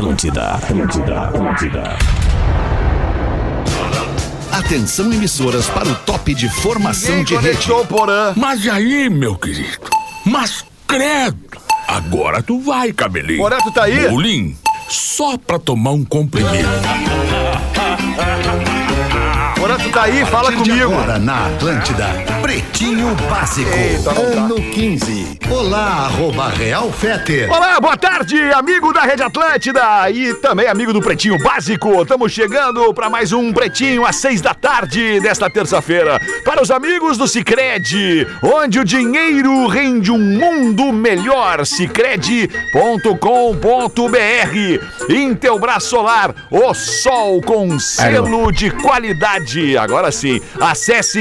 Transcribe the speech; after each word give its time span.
Atlântida, 0.00 0.52
Atlântida, 0.52 1.20
Atlântida. 1.24 1.98
Atenção 4.50 5.12
emissoras 5.12 5.66
para 5.66 5.88
o 5.88 5.94
top 5.94 6.32
de 6.32 6.48
formação 6.48 7.22
de 7.22 7.36
rede. 7.36 7.68
Porã. 7.86 8.32
Mas 8.34 8.66
aí, 8.66 9.10
meu 9.10 9.36
querido, 9.36 9.90
mas 10.24 10.64
credo, 10.88 11.60
agora 11.86 12.42
tu 12.42 12.58
vai, 12.60 12.94
cabelinho. 12.94 13.42
Porã, 13.42 13.58
tu 13.58 13.70
tá 13.72 13.84
aí? 13.84 14.08
Bolim, 14.08 14.56
só 14.88 15.36
pra 15.36 15.58
tomar 15.58 15.90
um 15.90 16.02
comprimido. 16.02 16.66
Porã, 19.54 19.76
tu 19.76 19.90
tá 19.90 20.04
aí? 20.04 20.24
Fala 20.24 20.50
comigo. 20.50 20.94
Agora 20.94 21.18
na 21.18 21.46
Atlântida, 21.48 22.06
Pretinho 22.50 23.14
Básico, 23.30 23.70
Eita, 23.70 24.12
tá. 24.12 24.20
ano 24.20 24.56
15. 24.56 25.38
Olá, 25.48 26.06
arroba 26.06 26.48
Real 26.48 26.90
Feter. 26.90 27.48
Olá, 27.48 27.78
boa 27.78 27.96
tarde, 27.96 28.36
amigo 28.52 28.92
da 28.92 29.02
Rede 29.02 29.22
Atlântida 29.22 30.10
e 30.10 30.34
também 30.34 30.66
amigo 30.66 30.92
do 30.92 31.00
Pretinho 31.00 31.38
Básico. 31.38 32.02
Estamos 32.02 32.32
chegando 32.32 32.92
para 32.92 33.08
mais 33.08 33.32
um 33.32 33.52
Pretinho 33.52 34.04
às 34.04 34.16
seis 34.16 34.40
da 34.40 34.52
tarde 34.52 35.20
desta 35.20 35.48
terça-feira. 35.48 36.20
Para 36.44 36.60
os 36.60 36.72
amigos 36.72 37.16
do 37.16 37.28
Cicred, 37.28 38.26
onde 38.42 38.80
o 38.80 38.84
dinheiro 38.84 39.68
rende 39.68 40.10
um 40.10 40.18
mundo 40.18 40.92
melhor. 40.92 41.64
Cicred.com.br 41.64 42.50
Intelbras 45.08 45.84
Solar, 45.84 46.34
o 46.50 46.74
sol 46.74 47.40
com 47.42 47.78
selo 47.78 48.50
de 48.50 48.72
qualidade. 48.72 49.78
Agora 49.78 50.10
sim, 50.10 50.40
acesse 50.60 51.20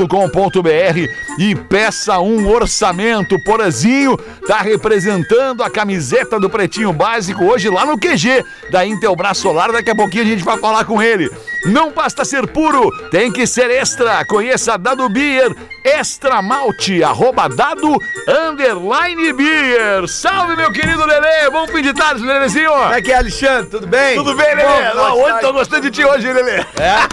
intelbrasolar.com.br 0.00 1.12
e 1.38 1.54
peça 1.54 2.18
um 2.18 2.48
orçamento. 2.48 3.38
Porazinho 3.44 4.16
tá 4.46 4.58
representando 4.58 5.62
a 5.62 5.70
camiseta 5.70 6.38
do 6.38 6.48
Pretinho 6.48 6.92
Básico 6.92 7.44
hoje 7.44 7.68
lá 7.68 7.84
no 7.84 7.98
QG 7.98 8.44
da 8.70 8.84
Intelbras 8.86 9.38
Solar. 9.38 9.72
Daqui 9.72 9.90
a 9.90 9.94
pouquinho 9.94 10.24
a 10.24 10.26
gente 10.26 10.44
vai 10.44 10.58
falar 10.58 10.84
com 10.84 11.02
ele. 11.02 11.30
Não 11.66 11.92
basta 11.92 12.24
ser 12.24 12.46
puro, 12.46 12.90
tem 13.10 13.30
que 13.30 13.46
ser 13.46 13.70
extra. 13.70 14.24
Conheça 14.24 14.78
Dado 14.78 15.08
Beer 15.08 15.54
Extra 15.84 16.40
Malte, 16.42 17.02
arroba 17.02 17.48
dado 17.48 17.96
underline 18.28 19.32
beer. 19.32 20.06
Salve, 20.08 20.56
meu 20.56 20.72
querido 20.72 21.04
Lelê. 21.04 21.50
Bom 21.50 21.66
fim 21.66 21.82
de 21.82 21.92
tarde, 21.92 22.22
Lelezinho. 22.22 22.70
Como 22.70 22.92
é 22.94 23.02
que 23.02 23.12
é, 23.12 23.16
Alexandre? 23.16 23.70
Tudo 23.70 23.86
bem? 23.86 24.16
Tudo 24.16 24.34
bem, 24.34 24.54
Lelê? 24.54 24.62
Bom, 24.64 24.94
Não, 24.94 25.10
boa 25.12 25.14
hoje 25.32 25.40
tô 25.40 25.52
gostando 25.52 25.82
de 25.82 25.90
ti 25.90 26.04
hoje, 26.04 26.30
Lelê. 26.32 26.60
É? 26.60 26.64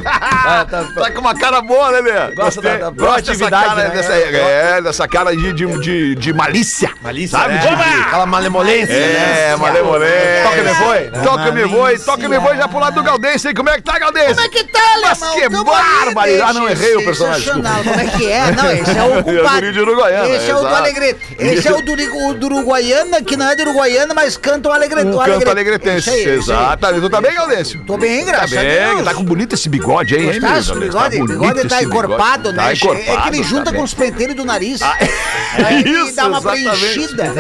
Ah, 0.50 0.66
tá, 0.70 0.84
Tá 0.96 1.12
com 1.12 1.20
uma 1.22 1.36
cara 1.36 1.62
boa, 1.62 1.90
Lelê. 1.90 2.12
Gosta 2.36 2.62
Gostei. 2.62 2.72
da- 2.77 2.77
da 2.78 2.90
Gosto 2.90 2.96
dessa 2.96 3.50
proatividade, 3.50 3.66
cara, 3.66 3.84
né? 3.84 3.90
dessa, 3.96 4.14
é, 4.14 4.82
dessa 4.82 5.08
cara 5.08 5.36
de, 5.36 5.54
de, 5.54 5.80
de, 5.80 6.16
de 6.16 6.34
malícia. 6.34 6.92
Malícia, 7.02 7.38
Sabe? 7.38 7.54
né? 7.56 7.60
De- 7.60 8.02
Aquela 8.08 8.26
malemolência, 8.26 8.94
É, 8.94 9.50
né? 9.50 9.56
malemolência. 9.56 10.44
Toca 10.44 10.64
me 10.64 10.74
foi? 10.76 11.22
Toca 11.24 11.52
me 11.52 11.70
foi, 11.70 12.00
toca 12.00 12.30
me 12.30 12.40
foi 12.40 12.58
já 12.58 12.68
pro 12.68 12.80
lado 12.80 12.96
do 12.96 13.04
Galdense, 13.04 13.48
hein? 13.48 13.54
Como 13.54 13.70
é 13.70 13.76
que 13.78 13.82
tá, 13.84 13.98
Galdense? 14.00 14.36
Como 14.36 14.42
é 14.42 14.50
que 14.50 14.64
tá, 14.66 14.80
Mas 15.02 15.22
alemão? 15.24 15.36
que 15.42 15.50
Tamo 15.50 15.74
aí, 15.74 16.06
barbaridade. 16.06 16.50
Ah, 16.50 16.54
não, 16.54 16.70
errei 16.70 16.96
o 16.96 17.04
personagem. 17.04 17.54
Como 17.54 18.00
é 18.00 18.06
que 18.06 18.32
é? 18.32 18.52
Não, 18.52 18.72
esse 18.72 18.98
é 18.98 19.04
o 19.04 19.14
É 19.18 19.22
do 19.22 19.24
culpado. 19.24 19.72
De 19.72 19.80
Uruguaiana, 19.80 20.30
Esse 20.30 20.50
é 20.52 20.56
o 20.56 20.60
do. 20.60 20.68
Alegrete. 20.68 21.20
Esse 21.40 21.68
é 21.68 21.72
o 21.74 21.82
do, 21.82 22.46
Uruguaiana, 22.46 23.22
que 23.22 23.36
não 23.36 23.50
é 23.50 23.56
do 23.56 23.62
Uruguaiana, 23.64 24.14
mas 24.14 24.38
canta 24.38 24.70
o 24.70 24.72
Alegrete. 24.72 25.08
Um 25.08 25.18
canto 25.18 25.50
alegretense. 25.50 26.10
Exatamente. 26.10 27.02
Tu 27.02 27.10
tá 27.10 27.22
bem, 27.22 27.34
Galdense? 27.34 27.78
Tô 27.80 27.98
bem, 27.98 28.26
Tá 28.26 28.32
graças 28.32 28.58
a 28.58 28.62
Deus. 28.62 29.04
tá 29.04 29.14
com 29.14 29.24
bonito 29.24 29.54
esse 29.54 29.70
bigode 29.70 30.16
aí, 30.16 30.30
hein, 30.30 30.40
Tá, 30.42 30.48
Galdense? 30.48 30.74
bigode, 30.80 31.18
bonito 31.18 31.40
bigode 31.40 31.68
tá 31.68 31.76
esse 31.78 31.86
encorpado, 31.86 32.54
Tá 32.54 32.57
né? 32.66 32.74
encorpado, 32.74 33.18
é 33.20 33.22
que 33.22 33.28
ele 33.30 33.44
junta 33.44 33.72
tá 33.72 33.78
com 33.78 33.84
os 33.84 33.94
penteiros 33.94 34.36
do 34.36 34.46
nariz. 34.46 34.82
Ah, 34.82 34.98
Aí 35.66 35.84
isso, 35.84 36.16
dá 36.16 36.28
uma 36.28 36.38
exatamente. 36.40 36.70
preenchida. 36.70 37.34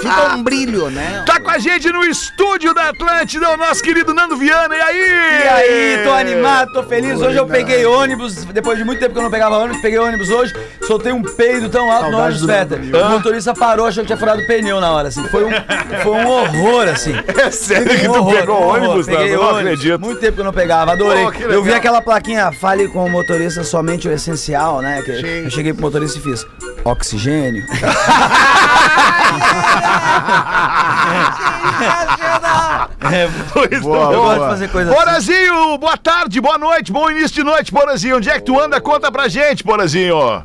Fica 0.00 0.34
um 0.34 0.42
brilho, 0.42 0.90
né? 0.90 1.22
Tá 1.26 1.40
com 1.40 1.50
a 1.50 1.58
gente 1.58 1.90
no 1.90 2.04
estúdio 2.04 2.74
da 2.74 2.90
Atlântida, 2.90 3.50
o 3.50 3.56
nosso 3.56 3.82
querido 3.82 4.12
Nando 4.12 4.36
Viana. 4.36 4.74
E 4.74 4.80
aí? 4.80 4.98
E 5.44 5.48
aí, 5.48 6.04
tô 6.04 6.10
animado, 6.12 6.72
tô 6.72 6.82
feliz. 6.82 7.20
Hoje 7.20 7.36
eu 7.38 7.46
peguei 7.46 7.84
ônibus, 7.86 8.44
depois 8.44 8.78
de 8.78 8.84
muito 8.84 8.98
tempo 8.98 9.12
que 9.12 9.18
eu 9.18 9.22
não 9.22 9.30
pegava 9.30 9.56
ônibus, 9.56 9.80
peguei 9.80 9.98
ônibus 9.98 10.28
hoje, 10.30 10.54
soltei 10.86 11.12
um 11.12 11.22
peido 11.22 11.68
tão 11.68 11.90
alto 11.90 12.10
no 12.10 12.18
ônibus, 12.18 12.44
Feta. 12.44 12.76
O 12.76 13.10
motorista 13.10 13.54
parou, 13.54 13.86
achou 13.86 14.02
que 14.02 14.08
tinha 14.08 14.16
furado 14.18 14.40
o 14.42 14.46
pneu 14.46 14.80
na 14.80 14.92
hora, 14.92 15.08
assim. 15.08 15.26
Foi 15.28 15.44
um, 15.44 15.50
foi 16.02 16.12
um 16.12 16.28
horror, 16.28 16.88
assim. 16.88 17.12
É 17.42 17.50
sério 17.50 17.88
que 17.98 18.08
Um 18.08 18.12
tu 18.12 18.18
horror, 18.20 18.34
pegou 18.36 18.60
um 18.62 18.68
ônibus, 18.68 19.06
Peguei 19.06 19.30
Nando? 19.30 19.42
Não 19.42 19.48
ônibus. 19.54 19.72
acredito. 19.72 20.00
Muito 20.00 20.20
tempo 20.20 20.34
que 20.34 20.40
eu 20.40 20.44
não 20.44 20.52
pegava, 20.52 20.92
adorei. 20.92 21.30
Que 21.32 21.42
eu 21.42 21.62
vi 21.62 21.72
aquela 21.72 22.00
plaquinha, 22.00 22.52
fale 22.52 22.86
com 22.88 23.04
o 23.04 23.10
motorista 23.10 23.64
somente 23.64 24.06
o 24.06 24.12
essencial, 24.12 24.61
né? 24.82 25.02
Que 25.02 25.10
eu 25.44 25.50
cheguei 25.50 25.72
pro 25.72 25.82
motorista 25.82 26.18
e 26.18 26.22
fiz 26.22 26.46
oxigênio. 26.84 27.64
É, 33.12 33.28
Pois 33.52 33.72
eu 33.72 33.80
gosto 33.82 34.40
de 34.40 34.46
fazer 34.48 34.68
coisa 34.68 34.90
assim. 34.90 34.98
Porazinho, 34.98 35.78
boa 35.78 35.96
tarde, 35.96 36.40
boa 36.40 36.56
noite, 36.58 36.92
bom 36.92 37.10
início 37.10 37.34
de 37.34 37.42
noite, 37.42 37.72
Porazinho. 37.72 38.16
Onde 38.16 38.30
é 38.30 38.34
que 38.34 38.42
tu 38.42 38.58
anda? 38.60 38.80
Conta 38.80 39.10
pra 39.10 39.28
gente, 39.28 39.64
Porazinho. 39.64 40.44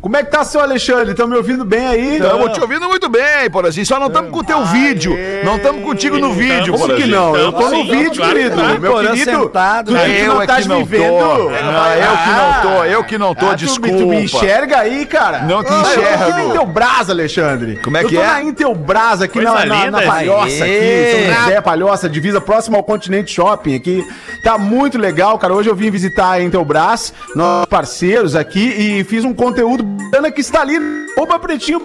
Como 0.00 0.16
é 0.16 0.22
que 0.22 0.30
tá, 0.30 0.44
seu 0.44 0.60
Alexandre? 0.60 1.10
Estão 1.10 1.26
me 1.26 1.36
ouvindo 1.36 1.64
bem 1.64 1.84
aí? 1.84 2.14
Estamos 2.18 2.52
te 2.52 2.60
ouvindo 2.60 2.86
muito 2.88 3.08
bem, 3.08 3.50
Porazinho. 3.50 3.84
Só 3.84 3.98
não 3.98 4.06
estamos 4.06 4.30
com 4.30 4.38
o 4.38 4.44
teu 4.44 4.64
vídeo. 4.66 5.12
Não 5.44 5.56
estamos 5.56 5.82
contigo 5.82 6.16
no 6.18 6.32
vídeo, 6.32 6.72
Como 6.78 6.94
que 6.94 7.04
não? 7.04 7.34
Eu 7.36 7.50
tô 7.52 7.68
no 7.68 7.82
vídeo, 7.84 8.14
claro 8.14 8.34
querido. 8.36 8.56
Meu 8.80 8.94
querido, 9.00 9.16
sentado, 9.24 9.86
tu, 9.92 9.98
tu 9.98 10.00
Eu 10.00 10.34
não 10.34 10.42
é 10.42 10.46
tá 10.46 10.56
que 10.62 10.68
não 10.68 10.76
me 10.78 10.82
tô. 10.84 10.88
vendo? 10.88 11.12
Não, 11.18 11.94
eu 11.94 12.16
que 12.16 12.30
não 12.30 12.62
tô, 12.62 12.84
eu 12.84 13.04
que 13.04 13.18
não 13.18 13.34
tô, 13.34 13.46
Ah, 13.46 13.50
tu, 13.50 13.56
desculpa. 13.56 13.96
tu 13.98 14.06
me 14.06 14.22
enxerga 14.22 14.78
aí, 14.78 15.04
cara? 15.04 15.40
Não 15.40 15.64
te 15.64 15.72
Ah, 15.72 15.80
enxergo. 15.82 16.22
Eu 16.22 16.26
tô 16.26 16.30
na 16.30 16.44
Intelbras, 16.44 17.10
Alexandre. 17.10 17.80
Como 17.82 17.96
é 17.96 18.04
eu 18.04 18.08
que 18.08 18.14
tô 18.14 18.22
é? 18.22 18.26
na 18.26 18.42
Intelbras 18.44 19.20
aqui 19.20 19.32
Coisa 19.42 19.52
na, 19.52 19.66
na, 19.66 19.90
na 19.90 20.02
Palhoça, 20.02 20.62
aqui, 20.64 20.72
Aê. 20.72 21.26
São 21.34 21.42
José, 21.42 21.60
Palhoça, 21.60 22.08
divisa 22.08 22.40
próximo 22.40 22.76
ao 22.76 22.84
Continente 22.84 23.32
Shopping 23.34 23.74
aqui. 23.74 24.06
Tá 24.44 24.56
muito 24.56 24.96
legal, 24.96 25.36
cara. 25.40 25.52
Hoje 25.52 25.68
eu 25.68 25.74
vim 25.74 25.90
visitar 25.90 26.30
a 26.30 26.40
Intelbras, 26.40 27.12
nossos 27.34 27.66
parceiros 27.66 28.36
aqui, 28.36 28.60
e 29.00 29.02
fiz 29.02 29.24
um 29.24 29.34
conteúdo 29.34 29.87
que 30.32 30.40
está 30.40 30.62
ali, 30.62 30.76
oba 31.16 31.38
pretinho, 31.38 31.80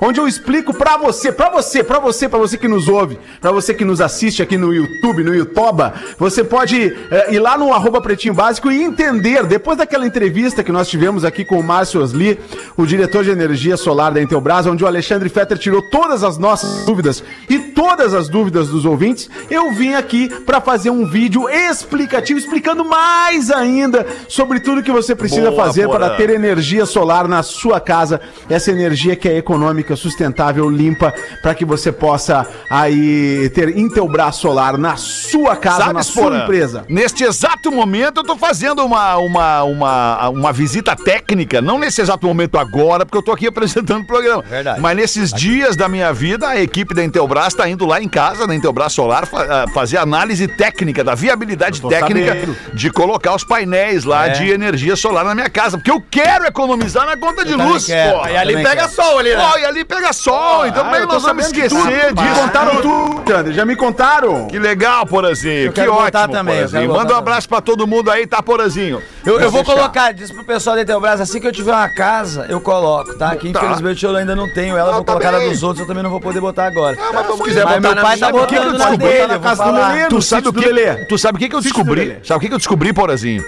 onde 0.00 0.20
eu 0.20 0.28
explico 0.28 0.74
pra 0.74 0.96
você, 0.96 1.32
pra 1.32 1.50
você, 1.50 1.82
pra 1.82 1.98
você, 1.98 2.28
pra 2.28 2.38
você 2.38 2.58
que 2.58 2.68
nos 2.68 2.88
ouve, 2.88 3.18
pra 3.40 3.50
você 3.50 3.72
que 3.72 3.84
nos 3.84 4.00
assiste 4.00 4.42
aqui 4.42 4.56
no 4.56 4.72
YouTube, 4.72 5.24
no 5.24 5.34
Youtuba, 5.34 5.94
você 6.18 6.44
pode 6.44 6.94
eh, 7.10 7.34
ir 7.34 7.38
lá 7.38 7.56
no 7.56 7.72
arroba 7.72 8.00
pretinho 8.00 8.34
básico 8.34 8.70
e 8.70 8.82
entender, 8.82 9.44
depois 9.44 9.78
daquela 9.78 10.06
entrevista 10.06 10.62
que 10.62 10.72
nós 10.72 10.88
tivemos 10.88 11.24
aqui 11.24 11.44
com 11.44 11.58
o 11.58 11.62
Márcio 11.62 12.02
Osli, 12.02 12.38
o 12.76 12.84
diretor 12.84 13.24
de 13.24 13.30
energia 13.30 13.76
solar 13.76 14.12
da 14.12 14.20
Intelbras, 14.20 14.66
onde 14.66 14.84
o 14.84 14.86
Alexandre 14.86 15.28
Fetter 15.28 15.56
tirou 15.56 15.82
todas 15.90 16.22
as 16.22 16.36
nossas 16.36 16.84
dúvidas 16.84 17.22
e 17.48 17.58
todas 17.58 18.12
as 18.12 18.28
dúvidas 18.28 18.68
dos 18.68 18.84
ouvintes, 18.84 19.30
eu 19.50 19.72
vim 19.72 19.94
aqui 19.94 20.28
pra 20.28 20.60
fazer 20.60 20.90
um 20.90 21.06
vídeo 21.06 21.48
explicativo, 21.48 22.38
explicando 22.38 22.84
mais 22.84 23.50
ainda 23.50 24.06
sobre 24.28 24.60
tudo 24.60 24.82
que 24.82 24.92
você 24.92 25.14
precisa 25.14 25.50
Boa, 25.50 25.64
fazer 25.64 25.86
Porã. 25.86 25.98
para 25.98 26.16
ter 26.16 26.30
energia 26.30 26.84
solar 26.84 27.26
na 27.26 27.42
sua 27.42 27.80
casa, 27.80 28.20
essa 28.48 28.70
energia 28.70 29.16
que 29.16 29.28
é 29.28 29.38
econômica, 29.38 29.53
sustentável, 29.96 30.68
limpa, 30.68 31.12
para 31.42 31.54
que 31.54 31.64
você 31.64 31.90
possa 31.92 32.46
aí 32.70 33.50
ter 33.54 33.76
Intelbras 33.76 34.36
solar 34.36 34.76
na 34.78 34.96
sua 34.96 35.56
casa, 35.56 35.92
na 35.92 36.02
sua 36.02 36.24
Porã, 36.24 36.42
empresa. 36.44 36.84
Neste 36.88 37.24
exato 37.24 37.70
momento 37.70 38.18
eu 38.20 38.24
tô 38.24 38.36
fazendo 38.36 38.84
uma, 38.84 39.16
uma, 39.16 39.62
uma, 39.64 40.28
uma 40.28 40.52
visita 40.52 40.94
técnica, 40.96 41.60
não 41.60 41.78
nesse 41.78 42.00
exato 42.00 42.26
momento 42.26 42.58
agora, 42.58 43.04
porque 43.04 43.18
eu 43.18 43.22
tô 43.22 43.32
aqui 43.32 43.46
apresentando 43.48 44.02
o 44.02 44.06
programa. 44.06 44.42
Verdade. 44.42 44.80
Mas 44.80 44.96
nesses 44.96 45.32
dias 45.32 45.76
da 45.76 45.88
minha 45.88 46.12
vida, 46.12 46.48
a 46.48 46.60
equipe 46.60 46.94
da 46.94 47.04
Intelbras 47.04 47.54
tá 47.54 47.68
indo 47.68 47.84
lá 47.86 48.00
em 48.00 48.08
casa, 48.08 48.46
da 48.46 48.54
Intelbras 48.54 48.92
Solar, 48.92 49.26
fa- 49.26 49.46
ah, 49.64 49.64
fazer 49.72 49.98
análise 49.98 50.46
técnica, 50.48 51.02
da 51.04 51.14
viabilidade 51.14 51.80
técnica 51.80 52.34
sabendo. 52.34 52.56
de 52.74 52.90
colocar 52.90 53.34
os 53.34 53.44
painéis 53.44 54.04
lá 54.04 54.26
É. 54.26 54.30
de 54.30 54.50
energia 54.50 54.96
solar 54.96 55.24
na 55.24 55.34
minha 55.34 55.50
casa, 55.50 55.76
porque 55.78 55.90
eu 55.90 56.02
quero 56.10 56.44
economizar 56.46 57.06
na 57.06 57.16
conta 57.16 57.44
de 57.44 57.50
também 57.52 57.66
luz, 57.68 57.86
quero. 57.86 58.18
pô. 58.18 58.24
Aí 58.24 58.36
ali 58.36 58.54
pega 58.54 58.74
quero. 58.76 58.90
sol 58.90 59.18
ali, 59.18 59.30
né? 59.30 59.36
Ó, 59.52 59.58
e 59.58 59.64
ali 59.64 59.84
pega 59.84 60.12
sol, 60.12 60.66
então 60.66 60.86
é 60.88 60.96
que 60.96 61.02
eu 61.02 61.06
tô 61.08 61.14
nós 61.14 61.22
vamos 61.22 61.46
esquecer 61.46 61.68
tudo. 61.76 61.84
Me 61.86 62.12
disso? 62.12 62.40
contaram 62.40 62.80
tudo, 62.80 63.14
Alexandre, 63.20 63.52
já 63.52 63.64
me 63.64 63.76
contaram. 63.76 64.46
Que 64.48 64.58
legal, 64.58 65.06
Porazinho. 65.06 65.72
Que 65.72 65.86
ótimo, 65.88 66.28
também, 66.28 66.54
Porazinho. 66.56 66.92
Manda 66.92 67.14
um 67.14 67.16
abraço 67.18 67.48
pra 67.48 67.60
todo 67.60 67.86
mundo 67.86 68.10
aí, 68.10 68.26
tá, 68.26 68.42
Porazinho? 68.42 69.02
Eu, 69.24 69.40
eu 69.40 69.50
vou 69.50 69.62
deixar. 69.62 69.78
colocar, 69.80 70.12
diz 70.12 70.30
pro 70.30 70.44
pessoal 70.44 70.76
da 70.76 70.82
Intelbras, 70.82 71.20
assim 71.20 71.40
que 71.40 71.46
eu 71.46 71.52
tiver 71.52 71.72
uma 71.72 71.88
casa, 71.88 72.46
eu 72.48 72.60
coloco, 72.60 73.14
tá? 73.18 73.34
Que 73.36 73.52
Tá. 73.52 73.60
infelizmente 73.60 74.04
eu 74.04 74.14
ainda 74.16 74.34
não 74.36 74.52
tenho 74.52 74.76
ela, 74.76 74.90
Ah, 74.90 74.94
vou 74.94 75.04
tá 75.04 75.12
colocar 75.12 75.32
bem. 75.32 75.46
na 75.46 75.52
dos 75.52 75.62
outros, 75.62 75.80
eu 75.80 75.86
também 75.86 76.02
não 76.02 76.10
vou 76.10 76.20
poder 76.20 76.40
botar 76.40 76.66
agora. 76.66 76.96
mas 77.12 77.26
se 77.26 77.42
quiser 77.42 77.64
Mas 77.64 77.76
botar 77.76 77.94
meu 77.94 78.02
pai 78.04 78.18
tá 78.18 78.30
por 78.30 78.46
que 78.46 78.54
botando 78.56 78.72
eu 78.72 78.78
na 78.78 78.84
descobri? 78.84 79.08
dele, 79.08 79.26
na 79.26 79.38
casa 79.38 79.64
do. 79.64 79.72
Lelê? 79.72 80.06
Tu 80.08 80.22
sabe, 80.22 80.48
o 80.48 80.52
que, 80.52 81.06
tu 81.08 81.18
sabe 81.18 81.36
o 81.36 81.48
que, 81.48 81.54
eu 81.56 81.60
descobri? 81.60 82.18
Sabe 82.22 82.38
o 82.38 82.48
que, 82.48 82.54
eu 82.54 82.58
descobri, 82.58 82.92
Porazinho? 82.92 83.44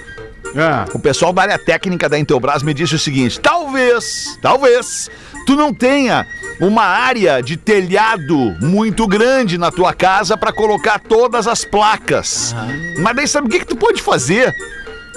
Ah, 0.57 0.85
O 0.95 0.99
pessoal 0.99 1.33
da 1.33 1.43
área 1.43 1.59
técnica 1.59 2.09
da 2.09 2.19
Intelbras 2.19 2.63
me 2.63 2.73
disse 2.73 2.95
o 2.95 2.99
seguinte: 2.99 3.39
talvez, 3.41 4.39
talvez, 4.41 5.11
tu 5.47 5.55
não 5.55 5.73
tenha 5.73 6.27
uma 6.61 6.83
área 6.83 7.41
de 7.41 7.57
telhado 7.57 8.57
muito 8.61 9.07
grande 9.07 9.57
na 9.57 9.71
tua 9.71 9.95
casa 9.95 10.37
para 10.37 10.53
colocar 10.53 10.99
todas 10.99 11.47
as 11.47 11.65
placas. 11.65 12.55
Mas 12.99 13.17
daí 13.17 13.29
sabe 13.29 13.47
o 13.47 13.51
que, 13.51 13.61
que 13.61 13.67
tu 13.67 13.77
pode 13.77 14.03
fazer? 14.03 14.53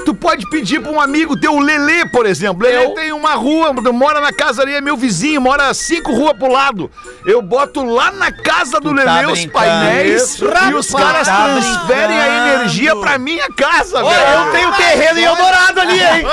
Tu 0.05 0.13
pode 0.13 0.49
pedir 0.49 0.79
pra 0.81 0.91
um 0.91 0.99
amigo 0.99 1.39
teu, 1.39 1.53
o 1.53 1.59
Lelê, 1.59 2.05
por 2.09 2.25
exemplo. 2.25 2.63
Lelê 2.63 2.85
Eu? 2.85 2.91
tem 2.93 3.11
uma 3.11 3.33
rua, 3.35 3.73
mora 3.91 4.19
na 4.21 4.31
casa 4.33 4.61
ali, 4.61 4.73
é 4.73 4.81
meu 4.81 4.95
vizinho, 4.97 5.39
mora 5.41 5.73
cinco 5.73 6.11
ruas 6.13 6.33
pro 6.37 6.51
lado. 6.51 6.89
Eu 7.25 7.41
boto 7.41 7.83
lá 7.83 8.11
na 8.11 8.31
casa 8.31 8.79
do 8.79 8.89
Tu 8.89 8.95
tá 8.95 9.13
Lelê 9.13 9.25
os 9.27 9.39
brincando. 9.39 9.51
painéis 9.53 10.21
Isso. 10.23 10.45
e 10.69 10.73
os 10.73 10.89
caras 10.91 11.27
Tá 11.27 11.43
transferem 11.49 12.19
a 12.19 12.27
energia 12.55 12.95
pra 12.95 13.17
minha 13.17 13.47
casa, 13.55 14.03
Olha, 14.03 14.17
velho. 14.17 14.39
eu 14.47 14.51
tenho 14.51 14.71
terreno 14.73 15.19
em 15.19 15.23
Eldorado 15.23 15.79
ali, 15.81 15.99
hein? 16.01 16.23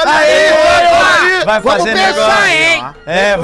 Vai 1.45 1.61
Vamos 1.61 1.79
fazer 1.79 1.95
pensar, 1.95 2.07
negócio. 2.13 2.47
hein? 2.47 2.85
É, 3.07 3.37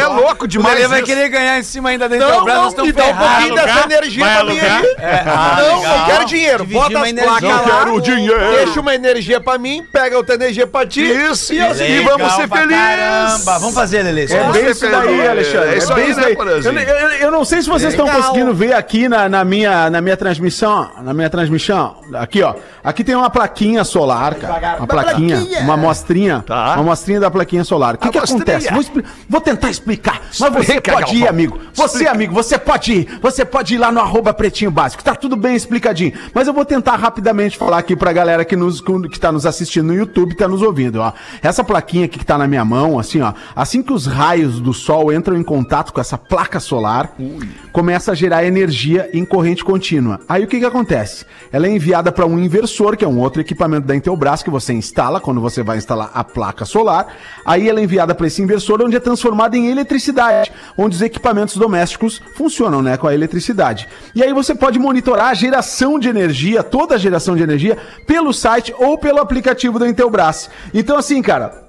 É 0.00 0.06
louco 0.06 0.44
o 0.44 0.48
demais. 0.48 0.74
Lelê 0.76 0.88
vai 0.88 0.98
isso. 0.98 1.06
querer 1.06 1.28
ganhar 1.28 1.58
em 1.58 1.62
cima 1.62 1.88
ainda 1.90 2.08
dentro 2.08 2.26
do 2.26 2.32
estamos 2.68 2.82
me 2.82 2.92
dá 2.92 3.04
um 3.04 3.16
pouquinho 3.16 3.54
dessa 3.54 3.84
energia 3.84 4.24
Vai 4.24 4.34
pra 4.36 4.44
mim 4.44 4.58
aí. 4.60 4.96
ah, 5.26 5.56
não, 5.58 5.78
legal. 5.78 5.98
não 5.98 6.04
quero 6.06 6.24
dinheiro. 6.26 6.58
Dividir 6.66 6.82
Bota 6.82 6.98
as 7.00 7.08
energia. 7.08 7.38
placas 7.38 7.50
lá, 7.72 7.78
quero 7.78 8.00
dinheiro. 8.00 8.50
Deixa 8.56 8.80
uma 8.80 8.94
energia 8.94 9.40
pra 9.40 9.51
mim, 9.58 9.84
pega 9.92 10.16
outra 10.16 10.34
energia 10.34 10.66
pra 10.66 10.86
ti. 10.86 11.02
Isso, 11.02 11.52
e 11.54 11.60
assim. 11.60 11.84
E 11.84 12.00
vamos 12.00 12.32
ser 12.34 12.48
pra 12.48 12.58
felizes. 12.58 12.78
Caramba, 12.82 13.58
vamos 13.58 13.74
fazer, 13.74 14.02
Lelê. 14.02 14.24
É 14.24 14.52
bem 14.52 14.70
isso 14.70 14.88
daí. 14.90 15.28
Alexandre. 15.28 15.68
É 15.68 15.78
isso 15.78 15.94
bem 15.94 16.04
aí, 16.04 16.14
né, 16.14 16.34
Porazinho? 16.34 16.78
Eu, 16.78 16.94
eu- 16.98 17.08
eu 17.22 17.30
não 17.30 17.44
sei 17.44 17.62
se 17.62 17.68
vocês 17.68 17.92
estão 17.94 18.08
conseguindo 18.08 18.52
ver 18.54 18.72
aqui 18.74 19.08
na, 19.08 19.28
na 19.28 19.44
minha, 19.44 19.88
na 19.90 20.00
minha 20.00 20.16
transmissão. 20.16 20.90
Na 21.02 21.12
minha 21.14 21.30
transmissão. 21.30 21.96
Aqui, 22.14 22.42
ó. 22.42 22.54
Aqui 22.84 23.04
tem 23.04 23.14
uma 23.14 23.30
plaquinha 23.30 23.84
solar, 23.84 24.34
cara. 24.34 24.76
Uma 24.78 24.86
plaquinha, 24.86 25.38
uma 25.60 25.74
amostrinha. 25.74 26.42
Tá. 26.46 26.72
Uma 26.74 26.80
amostrinha 26.80 27.20
da 27.20 27.30
plaquinha 27.30 27.64
solar. 27.64 27.94
O 27.94 27.98
que, 27.98 28.10
que 28.10 28.18
acontece? 28.18 28.68
Vou, 28.72 28.84
vou 29.28 29.40
tentar 29.40 29.70
explicar. 29.70 30.20
Mas 30.40 30.52
você 30.52 30.60
Explica, 30.74 30.92
pode 30.92 31.16
ir, 31.16 31.28
amigo. 31.28 31.60
Você, 31.74 32.06
amigo, 32.06 32.32
você 32.34 32.58
pode 32.58 32.92
ir. 32.92 33.18
Você 33.22 33.44
pode 33.44 33.74
ir 33.74 33.78
lá 33.78 33.92
no 33.92 34.00
arroba 34.00 34.32
pretinho 34.34 34.70
básico. 34.70 35.02
Tá 35.04 35.14
tudo 35.14 35.36
bem 35.36 35.54
explicadinho. 35.54 36.12
Mas 36.34 36.48
eu 36.48 36.52
vou 36.54 36.64
tentar 36.64 36.96
rapidamente 36.96 37.56
falar 37.56 37.78
aqui 37.78 37.94
pra 37.94 38.12
galera 38.12 38.44
que, 38.44 38.56
nos, 38.56 38.80
que 38.80 39.20
tá 39.20 39.30
nos 39.30 39.41
assistindo 39.46 39.86
no 39.86 39.94
YouTube 39.94 40.34
tá 40.34 40.48
nos 40.48 40.62
ouvindo, 40.62 41.00
ó. 41.00 41.12
Essa 41.42 41.64
plaquinha 41.64 42.06
aqui 42.06 42.18
que 42.18 42.24
tá 42.24 42.38
na 42.38 42.46
minha 42.46 42.64
mão, 42.64 42.98
assim, 42.98 43.20
ó. 43.20 43.32
Assim 43.54 43.82
que 43.82 43.92
os 43.92 44.06
raios 44.06 44.60
do 44.60 44.72
sol 44.72 45.12
entram 45.12 45.36
em 45.36 45.42
contato 45.42 45.92
com 45.92 46.00
essa 46.00 46.16
placa 46.18 46.60
solar, 46.60 47.14
começa 47.72 48.12
a 48.12 48.14
gerar 48.14 48.44
energia 48.44 49.08
em 49.12 49.24
corrente 49.24 49.64
contínua. 49.64 50.20
Aí 50.28 50.44
o 50.44 50.46
que 50.46 50.58
que 50.58 50.64
acontece? 50.64 51.24
Ela 51.52 51.66
é 51.66 51.70
enviada 51.70 52.12
para 52.12 52.26
um 52.26 52.38
inversor, 52.38 52.96
que 52.96 53.04
é 53.04 53.08
um 53.08 53.18
outro 53.18 53.40
equipamento 53.40 53.86
da 53.86 53.96
Intelbras 53.96 54.42
que 54.42 54.50
você 54.50 54.72
instala 54.72 55.20
quando 55.20 55.40
você 55.40 55.62
vai 55.62 55.78
instalar 55.78 56.10
a 56.14 56.24
placa 56.24 56.64
solar. 56.64 57.08
Aí 57.44 57.68
ela 57.68 57.80
é 57.80 57.84
enviada 57.84 58.14
para 58.14 58.26
esse 58.26 58.42
inversor, 58.42 58.82
onde 58.82 58.96
é 58.96 59.00
transformada 59.00 59.56
em 59.56 59.68
eletricidade, 59.68 60.52
onde 60.76 60.96
os 60.96 61.02
equipamentos 61.02 61.56
domésticos 61.56 62.20
funcionam, 62.36 62.82
né, 62.82 62.96
com 62.96 63.06
a 63.06 63.14
eletricidade. 63.14 63.88
E 64.14 64.22
aí 64.22 64.32
você 64.32 64.54
pode 64.54 64.78
monitorar 64.78 65.28
a 65.28 65.34
geração 65.34 65.98
de 65.98 66.08
energia, 66.08 66.62
toda 66.62 66.94
a 66.94 66.98
geração 66.98 67.36
de 67.36 67.42
energia, 67.42 67.76
pelo 68.06 68.32
site 68.32 68.74
ou 68.78 68.98
pelo 68.98 69.18
da 69.78 69.88
Intelbras. 69.88 70.50
Então 70.74 70.96
assim, 70.96 71.22
cara, 71.22 71.61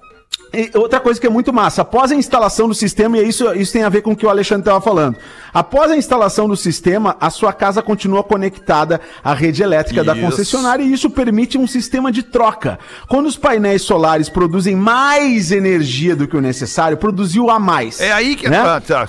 e 0.53 0.69
outra 0.75 0.99
coisa 0.99 1.19
que 1.19 1.25
é 1.25 1.29
muito 1.29 1.51
massa, 1.51 1.81
após 1.81 2.11
a 2.11 2.15
instalação 2.15 2.67
do 2.67 2.75
sistema, 2.75 3.17
e 3.17 3.27
isso, 3.27 3.51
isso 3.55 3.73
tem 3.73 3.83
a 3.83 3.89
ver 3.89 4.03
com 4.03 4.11
o 4.11 4.15
que 4.15 4.25
o 4.25 4.29
Alexandre 4.29 4.61
estava 4.61 4.79
falando. 4.79 5.17
Após 5.51 5.91
a 5.91 5.97
instalação 5.97 6.47
do 6.47 6.55
sistema, 6.55 7.17
a 7.19 7.31
sua 7.31 7.51
casa 7.51 7.81
continua 7.81 8.23
conectada 8.23 9.01
à 9.23 9.33
rede 9.33 9.63
elétrica 9.63 10.03
da 10.03 10.13
Isso. 10.13 10.21
concessionária 10.23 10.83
e 10.83 10.93
isso 10.93 11.09
permite 11.09 11.57
um 11.57 11.65
sistema 11.65 12.11
de 12.11 12.21
troca. 12.21 12.77
Quando 13.07 13.25
os 13.25 13.37
painéis 13.37 13.81
solares 13.81 14.29
produzem 14.29 14.75
mais 14.75 15.51
energia 15.51 16.15
do 16.15 16.27
que 16.27 16.37
o 16.37 16.41
necessário, 16.41 16.97
produziu 16.97 17.49
a 17.49 17.59
mais. 17.59 17.99
É 17.99 18.11
aí 18.11 18.35
que... 18.35 18.47
né? 18.47 18.59
Ah, 18.59 18.81
tá. 18.81 19.07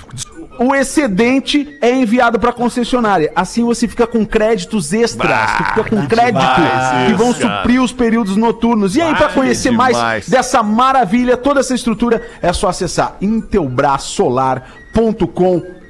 O 0.59 0.75
excedente 0.75 1.77
é 1.81 1.91
enviado 1.91 2.39
para 2.39 2.51
a 2.51 2.53
concessionária. 2.53 3.33
Assim 3.35 3.65
você 3.65 3.89
fica 3.89 4.07
com 4.07 4.25
créditos 4.25 4.93
extras. 4.93 5.57
tu 5.57 5.65
fica 5.65 5.85
com 5.85 6.07
crédito 6.07 6.41
demais 6.41 7.07
que 7.07 7.15
vão 7.15 7.35
suprir 7.35 7.83
os 7.83 7.93
períodos 7.93 8.37
noturnos. 8.37 8.95
E 8.95 9.01
aí, 9.01 9.15
para 9.15 9.31
conhecer 9.31 9.73
mais 9.73 9.97
demais. 9.97 10.29
dessa 10.29 10.63
maravilha, 10.63 11.34
toda 11.37 11.61
essa 11.61 11.75
estrutura, 11.75 12.21
é 12.43 12.53
só 12.53 12.69
acessar 12.69 13.17
intelbrasolar.com.br. 13.21 15.84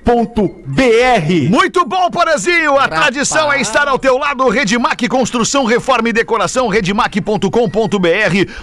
Muito 1.50 1.84
bom, 1.86 2.10
Porazinho! 2.10 2.78
A 2.78 2.86
tradição 2.88 3.52
é 3.52 3.60
estar 3.60 3.88
ao 3.88 3.98
teu 3.98 4.18
lado. 4.18 4.46
Redmac 4.48 5.08
Construção, 5.08 5.64
Reforma 5.64 6.10
e 6.10 6.12
Decoração, 6.12 6.68
redmac.com.br. 6.68 7.48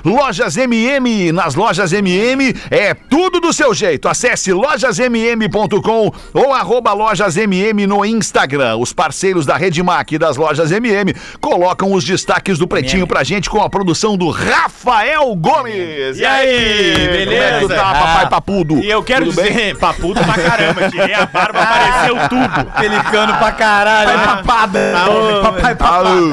Lojas 0.06 0.58
MM. 0.58 1.32
Nas 1.32 1.56
lojas 1.56 1.92
MM 1.94 2.54
é 2.70 2.94
tudo 2.94 3.40
do 3.40 3.52
seu 3.52 3.74
jeito. 3.74 4.08
Acesse 4.08 4.54
lojasmm.com 4.54 6.12
ou 6.34 6.54
arroba 6.54 6.94
lojasmm 6.94 7.88
no 7.88 8.06
Instagram. 8.06 8.78
Os 8.78 8.94
parceiros 8.94 9.46
da 9.46 9.58
Redmac 9.58 10.14
e 10.14 10.18
das 10.20 10.38
lojas 10.38 10.72
MM 10.72 11.14
colocam 11.40 11.92
os 11.94 12.04
destaques 12.04 12.58
do 12.60 12.68
Pretinho 12.68 13.08
pra 13.08 13.24
gente 13.24 13.50
com 13.50 13.62
a 13.62 13.70
produção 13.70 14.16
do 14.16 14.30
Rafael 14.30 15.36
Gomes. 15.36 16.20
E 16.20 16.26
aí, 16.26 16.94
Como 16.94 17.06
é 17.06 17.52
que 17.54 17.60
tu 17.62 17.68
beleza? 17.68 17.76
tá, 17.76 17.94
papai 17.94 18.30
papudo? 18.30 18.78
E 18.80 18.90
eu 18.90 19.02
quero 19.04 19.26
Tudo 19.26 19.36
bem? 19.42 19.52
dizer, 19.52 19.78
papudo 19.78 20.20
pra 20.24 20.34
caramba, 20.36 20.90
tirei 20.90 21.14
a 21.16 21.28
barba, 21.32 21.60
apareceu 21.62 22.16
tudo. 22.30 22.72
Pelicano 22.80 23.38
pra 23.38 23.52
caralho. 23.52 24.10
né? 24.18 24.26
Papada. 24.26 24.94
Papai 25.42 25.76
Alô. 25.80 26.32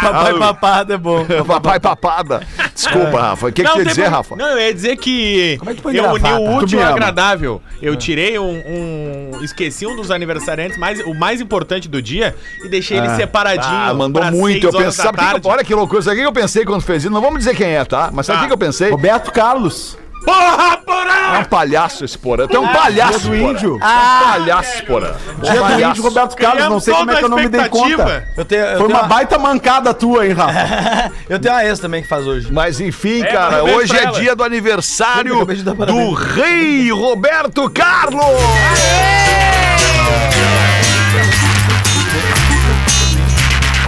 Papai 0.00 0.34
papado 0.38 0.92
é 0.92 0.96
bom. 0.96 1.24
Papai 1.46 1.80
papada. 1.80 2.42
Desculpa, 2.74 3.20
Rafa. 3.20 3.46
O 3.48 3.52
que, 3.52 3.62
que 3.64 3.78
ia 3.78 3.84
dizer, 3.84 4.08
um- 4.08 4.10
Rafa? 4.10 4.36
Não, 4.36 4.46
eu 4.50 4.58
ia 4.60 4.74
dizer 4.74 4.96
que 4.96 5.56
Como 5.58 5.70
é 5.70 5.74
que 5.74 5.84
eu 5.98 6.10
uni 6.12 6.28
o 6.32 6.56
útil 6.56 6.82
ao 6.82 6.92
agradável. 6.92 7.62
Eu 7.80 7.96
tirei 7.96 8.38
um, 8.38 8.44
um- 8.66 9.40
Esqueci 9.42 9.86
um 9.86 9.94
dos 9.96 10.10
aniversariantes, 10.10 10.76
mais, 10.78 11.00
o 11.00 11.14
mais 11.14 11.40
importante 11.40 11.88
do 11.88 12.00
dia, 12.02 12.34
e 12.64 12.68
deixei 12.68 12.98
ele 12.98 13.08
separadinho. 13.16 13.72
Ah, 13.74 13.94
mandou 13.94 14.22
pra 14.22 14.30
muito. 14.30 14.66
Eu 14.66 14.72
pensei, 14.72 15.04
sabe 15.04 15.18
que, 15.18 15.48
olha 15.48 15.64
que 15.64 15.74
loucura. 15.74 16.02
Sabe 16.02 16.16
o 16.16 16.20
que 16.20 16.26
eu 16.26 16.32
pensei 16.32 16.64
quando 16.64 16.82
fez 16.82 17.04
isso? 17.04 17.12
Não 17.12 17.20
vamos 17.20 17.38
dizer 17.38 17.54
quem 17.54 17.74
é, 17.74 17.84
tá? 17.84 18.10
Mas 18.12 18.26
sabe 18.26 18.38
o 18.38 18.42
Tá. 18.42 18.46
que 18.48 18.52
eu 18.52 18.58
pensei? 18.58 18.90
Roberto 18.90 19.30
Carlos. 19.32 19.96
Porra, 20.24 20.72
É 20.72 20.76
porra! 20.78 21.38
um 21.40 21.44
palhaço 21.44 22.04
esse 22.04 22.16
porã. 22.16 22.46
Tu 22.46 22.56
é 22.56 22.60
um 22.60 22.68
palhaço, 22.68 23.18
do 23.20 23.28
porã. 23.28 23.36
índio. 23.50 23.72
É 23.72 23.76
um 23.76 24.30
palhaço, 24.30 24.72
esse 24.74 24.82
porã. 24.84 25.12
Dia 25.42 25.62
do 25.62 25.82
índio, 25.90 26.02
Roberto 26.02 26.36
Carlos. 26.36 26.64
Não 26.68 26.80
sei 26.80 26.94
como 26.94 27.10
é 27.10 27.16
que 27.16 27.24
eu 27.24 27.28
não 27.28 27.36
me 27.36 27.48
dei 27.48 27.68
conta. 27.68 28.28
Eu 28.36 28.44
tenho, 28.44 28.62
eu 28.62 28.78
Foi 28.78 28.86
tenho 28.88 28.98
uma 28.98 29.08
baita 29.08 29.38
mancada 29.38 29.92
tua, 29.94 30.26
hein, 30.26 30.32
Rafa? 30.32 31.12
Eu 31.28 31.38
tenho 31.38 31.54
uma 31.54 31.64
ex 31.64 31.78
também 31.78 32.02
que 32.02 32.08
faz 32.08 32.26
hoje. 32.26 32.48
Mas 32.52 32.80
enfim, 32.80 33.22
É, 33.22 33.26
cara, 33.26 33.64
hoje 33.64 33.96
é 33.96 34.04
ela. 34.04 34.18
dia 34.20 34.36
do 34.36 34.44
aniversário 34.44 35.38
Eu 35.40 35.46
do 35.46 35.74
parabéns. 35.76 36.18
rei 36.34 36.90
Roberto 36.92 37.68
Carlos. 37.70 38.24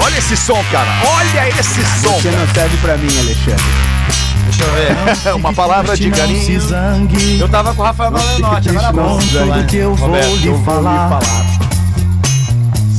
Olha 0.03 0.19
esse 0.19 0.37
som, 0.37 0.62
cara. 0.71 0.89
Olha 1.17 1.49
esse 1.49 1.85
som. 2.03 2.12
Você 2.21 2.31
não 2.31 2.47
serve 2.55 2.77
pra 2.79 2.97
mim, 2.97 3.09
Alexandre. 3.19 3.65
Deixa 4.56 4.64
eu 4.64 4.73
ver. 4.75 5.29
É 5.29 5.35
uma 5.37 5.53
palavra 5.53 5.97
de 5.97 6.11
carinho. 6.11 6.58
Eu 7.38 7.49
tava 7.49 7.75
com 7.75 7.82
o 7.82 7.85
Rafael 7.85 8.11
Malenotti, 8.11 8.70
agora 8.70 8.93
bom. 8.93 9.19
Que 9.69 9.76
eu 9.76 9.94
vou 9.94 10.17
lhe 10.17 10.64
falar. 10.64 11.20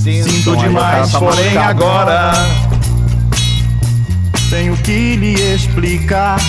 Sinto 0.04 0.56
demais, 0.56 1.12
tá 1.12 1.20
porém 1.20 1.54
machucado. 1.54 1.70
agora. 1.70 2.32
Tenho 4.50 4.78
que 4.78 5.16
lhe 5.16 5.34
explicar. 5.54 6.40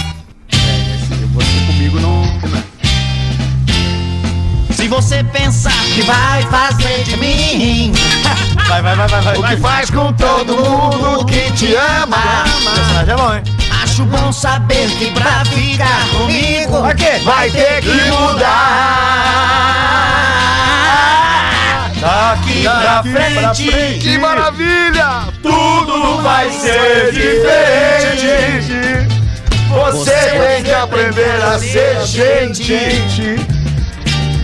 Você 1.33 1.67
comigo 1.67 1.99
não. 2.01 2.29
Se 4.75 4.87
você 4.87 5.25
pensar 5.25 5.73
que 5.95 6.03
vai 6.03 6.43
fazer 6.43 7.03
de 7.03 7.17
mim 7.17 7.93
Vai, 8.69 8.81
vai, 8.81 8.95
vai, 8.95 9.09
vai, 9.09 9.21
vai. 9.23 9.37
O 9.39 9.43
que 9.43 9.57
faz 9.57 9.91
com 9.91 10.13
todo 10.13 10.57
mundo 10.57 11.25
que 11.25 11.51
te 11.53 11.75
ama? 11.75 12.45
O 12.45 12.75
personagem 12.75 13.15
é 13.15 13.17
bom, 13.17 13.35
hein? 13.35 13.58
Acho 13.99 14.07
bom 14.07 14.31
saber 14.31 14.89
que 14.91 15.11
pra 15.11 15.45
ficar 15.45 16.09
comigo 16.17 16.83
Vai 17.25 17.51
ter 17.51 17.83
que 17.83 18.01
mudar. 18.13 18.47
Daqui 22.01 22.63
pra 22.63 23.03
frente. 23.03 23.99
Que 23.99 24.17
maravilha! 24.19 25.25
Tudo 25.43 26.23
vai 26.23 26.49
ser 26.49 27.11
diferente. 27.11 28.29
Você 29.69 30.13
tem 30.13 30.63
que 30.63 30.73
aprender 30.73 31.43
a 31.43 31.59
ser 31.59 32.07
gente. 32.07 33.37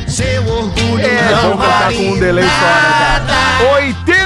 Seu 0.09 0.43
orgulho 0.49 1.01
É, 1.01 1.31
não 1.31 1.57
com 1.93 2.11
um 2.11 2.19
delay 2.19 2.43
só, 2.43 2.51
né, 2.51 3.23
cara? 3.29 3.65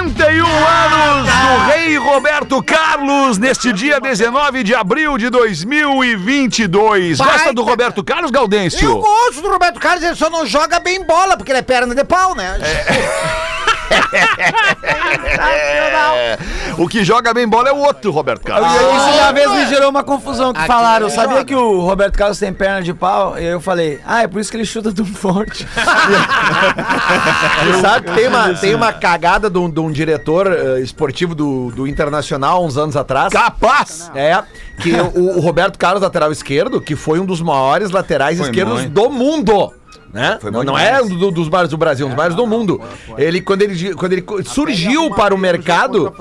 81 0.08 0.46
anos 0.46 1.28
do 1.28 1.70
rei 1.70 1.98
Roberto 1.98 2.62
Carlos, 2.62 3.36
neste 3.36 3.72
dia 3.74 4.00
19 4.00 4.64
de 4.64 4.74
abril 4.74 5.18
de 5.18 5.28
2022. 5.28 7.18
Gosta 7.18 7.52
do 7.52 7.62
Roberto 7.62 8.02
Carlos, 8.02 8.30
Gaudêncio? 8.30 8.88
Eu 8.88 9.00
gosto 9.00 9.42
do 9.42 9.50
Roberto 9.50 9.78
Carlos, 9.78 10.02
ele 10.02 10.14
só 10.16 10.30
não 10.30 10.46
joga 10.46 10.80
bem 10.80 11.04
bola, 11.04 11.36
porque 11.36 11.52
ele 11.52 11.58
é 11.58 11.62
perna 11.62 11.94
de 11.94 12.04
pau, 12.04 12.34
né? 12.34 12.58
É. 12.58 14.24
O 16.78 16.86
que 16.86 17.04
joga 17.04 17.34
bem 17.34 17.46
bola 17.46 17.70
é 17.70 17.72
o 17.72 17.78
outro, 17.78 18.12
Roberto 18.12 18.44
Carlos. 18.44 18.72
Isso 18.72 19.20
uma 19.20 19.32
vez 19.32 19.50
me 19.50 19.66
gerou 19.66 19.90
uma 19.90 20.04
confusão 20.04 20.52
que 20.52 20.64
falaram. 20.64 21.06
Eu 21.06 21.10
sabia 21.10 21.44
que 21.44 21.54
o 21.54 21.80
Roberto 21.80 22.16
Carlos 22.16 22.38
tem 22.38 22.52
perna 22.52 22.82
de 22.82 22.94
pau. 22.94 23.36
E 23.36 23.40
aí 23.40 23.46
eu 23.46 23.60
falei, 23.60 24.00
ah, 24.06 24.22
é 24.22 24.28
por 24.28 24.40
isso 24.40 24.48
que 24.48 24.56
ele 24.56 24.64
chuta 24.64 24.92
tão 24.92 25.04
forte. 25.04 25.66
Tu 27.64 27.72
sabe 27.82 28.06
que 28.06 28.14
tem 28.14 28.28
uma, 28.28 28.54
tem 28.54 28.74
uma 28.76 28.92
cagada 28.92 29.50
de 29.50 29.58
um, 29.58 29.68
de 29.68 29.80
um 29.80 29.90
diretor 29.90 30.46
eh, 30.46 30.78
esportivo 30.80 31.34
do, 31.34 31.72
do 31.72 31.88
Internacional 31.88 32.64
uns 32.64 32.76
anos 32.76 32.96
atrás. 32.96 33.32
Capaz! 33.32 34.12
É, 34.14 34.40
que 34.78 34.92
o, 34.92 35.38
o 35.38 35.40
Roberto 35.40 35.78
Carlos, 35.78 36.02
lateral 36.02 36.30
esquerdo, 36.30 36.80
que 36.80 36.94
foi 36.94 37.18
um 37.18 37.26
dos 37.26 37.40
maiores 37.40 37.90
laterais 37.90 38.38
esquerdos 38.38 38.82
muito. 38.82 38.92
do 38.92 39.10
mundo. 39.10 39.72
Né? 40.12 40.38
Não, 40.50 40.62
não 40.64 40.78
é 40.78 41.02
um 41.02 41.08
do- 41.08 41.30
dos 41.30 41.48
maiores 41.48 41.70
do 41.70 41.76
Brasil, 41.76 42.06
um 42.06 42.10
dos 42.10 42.16
maiores 42.16 42.36
do 42.36 42.46
mundo. 42.46 42.80
Ele, 43.18 43.40
quando 43.40 43.62
ele, 43.62 43.94
quando 43.94 44.12
ele 44.14 44.24
surgiu 44.44 45.10
para 45.10 45.34
o 45.34 45.38
mercado, 45.38 46.12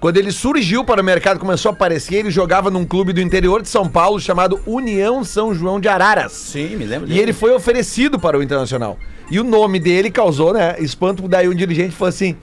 quando 0.00 0.16
ele 0.16 0.32
surgiu 0.32 0.84
para 0.84 1.00
o 1.02 1.04
mercado, 1.04 1.38
começou 1.38 1.70
a 1.70 1.74
aparecer, 1.74 2.16
ele 2.16 2.30
jogava 2.30 2.70
num 2.70 2.84
clube 2.84 3.12
do 3.12 3.20
interior 3.20 3.60
de 3.60 3.68
São 3.68 3.88
Paulo 3.88 4.18
chamado 4.18 4.58
União 4.66 5.22
São 5.22 5.54
João 5.54 5.78
de 5.78 5.88
Araras. 5.88 6.32
Sim, 6.32 6.76
me 6.76 6.84
lembro 6.86 7.10
E 7.10 7.18
ele 7.18 7.32
foi 7.32 7.52
oferecido 7.52 8.18
para 8.18 8.38
o 8.38 8.42
Internacional. 8.42 8.98
E 9.30 9.38
o 9.40 9.44
nome 9.44 9.78
dele 9.80 10.10
causou, 10.10 10.52
né, 10.54 10.76
espanto, 10.78 11.26
daí 11.28 11.48
um 11.48 11.54
dirigente 11.54 11.94
falou 11.94 12.08
assim, 12.10 12.36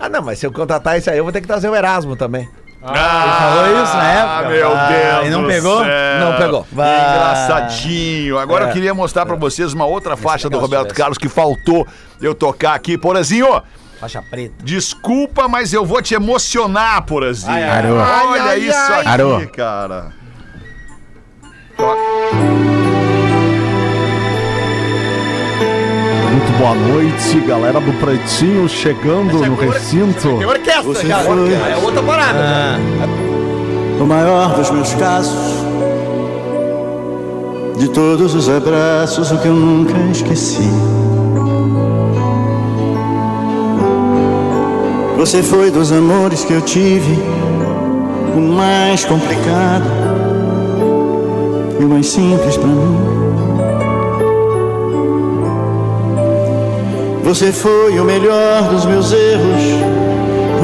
ah 0.00 0.08
não, 0.08 0.22
mas 0.22 0.38
se 0.38 0.46
eu 0.46 0.52
contratar 0.52 0.96
esse 0.96 1.10
aí, 1.10 1.18
eu 1.18 1.24
vou 1.24 1.32
ter 1.32 1.40
que 1.42 1.46
trazer 1.46 1.68
o 1.68 1.76
Erasmo 1.76 2.16
também. 2.16 2.48
Ele 2.82 3.32
falou 3.38 3.82
isso 3.82 3.94
na 3.94 4.10
época? 4.12 4.38
Ah, 4.38 4.48
meu 4.48 4.72
Ah, 4.74 4.88
Deus. 4.88 5.26
E 5.26 5.30
não 5.30 5.46
pegou? 5.46 5.84
céu. 5.84 6.20
Não 6.20 6.36
pegou. 6.38 6.66
Engraçadinho. 6.72 8.38
Agora 8.38 8.66
eu 8.68 8.72
queria 8.72 8.94
mostrar 8.94 9.26
pra 9.26 9.36
vocês 9.36 9.72
uma 9.74 9.84
outra 9.84 10.16
faixa 10.16 10.48
do 10.48 10.58
Roberto 10.58 10.94
Carlos 10.94 11.18
que 11.18 11.28
faltou 11.28 11.86
eu 12.22 12.34
tocar 12.34 12.74
aqui. 12.74 12.96
Porazinho, 12.96 13.62
Faixa 14.00 14.22
preta. 14.22 14.54
desculpa, 14.64 15.46
mas 15.46 15.74
eu 15.74 15.84
vou 15.84 16.00
te 16.00 16.14
emocionar, 16.14 17.02
Porazinho. 17.02 17.52
Olha 17.52 18.02
Ai, 18.02 18.38
ai, 18.40 18.58
isso 18.60 18.78
ai. 18.78 19.00
aqui, 19.00 19.08
Arô. 19.08 19.46
cara. 19.54 20.12
Muito 21.78 22.79
boa 26.60 26.74
noite, 26.74 27.40
galera 27.46 27.80
do 27.80 27.90
Pretinho 27.94 28.68
chegando 28.68 29.38
no 29.46 29.54
recinto. 29.54 30.36
Tem 30.36 30.44
orquestra, 30.44 30.82
Você 30.82 31.06
cara. 31.08 31.24
foi- 31.24 31.54
É 31.54 31.76
outra 31.82 32.02
parada. 32.02 32.38
O 33.98 34.04
maior 34.04 34.54
dos 34.54 34.70
meus 34.70 34.92
casos. 34.94 35.64
De 37.78 37.88
todos 37.88 38.34
os 38.34 38.46
abraços, 38.50 39.30
o 39.30 39.38
que 39.38 39.48
eu 39.48 39.54
nunca 39.54 39.94
esqueci. 40.12 40.68
Você 45.16 45.42
foi 45.42 45.70
dos 45.70 45.90
amores 45.90 46.44
que 46.44 46.52
eu 46.52 46.60
tive, 46.60 47.18
o 48.36 48.40
mais 48.40 49.02
complicado 49.06 49.84
e 51.80 51.84
o 51.84 51.88
mais 51.88 52.06
simples 52.06 52.58
pra 52.58 52.66
mim. 52.68 53.29
Você 57.30 57.52
foi 57.52 57.96
o 58.00 58.04
melhor 58.04 58.64
dos 58.70 58.84
meus 58.86 59.12
erros, 59.12 59.62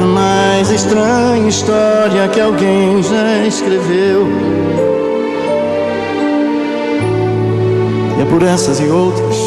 a 0.03 0.05
mais 0.05 0.69
estranha 0.69 1.47
história 1.47 2.27
que 2.27 2.41
alguém 2.41 3.01
já 3.01 3.47
escreveu. 3.47 4.27
E 8.17 8.21
é 8.21 8.25
por 8.25 8.43
essas 8.43 8.81
e 8.81 8.83
outras 8.89 9.37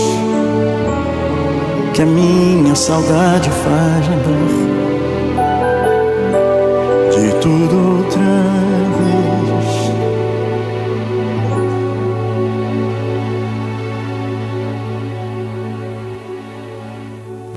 que 1.92 2.00
a 2.00 2.06
minha 2.06 2.74
saudade 2.74 3.50
faz 3.50 4.08
lembrar 4.08 4.70
de 7.10 7.34
tudo 7.34 7.98
outra 7.98 8.49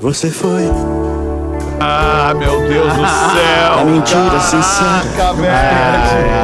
Você 0.04 0.30
foi 0.30 0.70
Ah, 1.80 2.34
meu 2.36 2.60
Deus 2.68 2.92
do 2.92 3.02
a 3.04 3.08
céu. 3.08 3.84
mentira 3.86 4.38
sincera. 4.40 5.02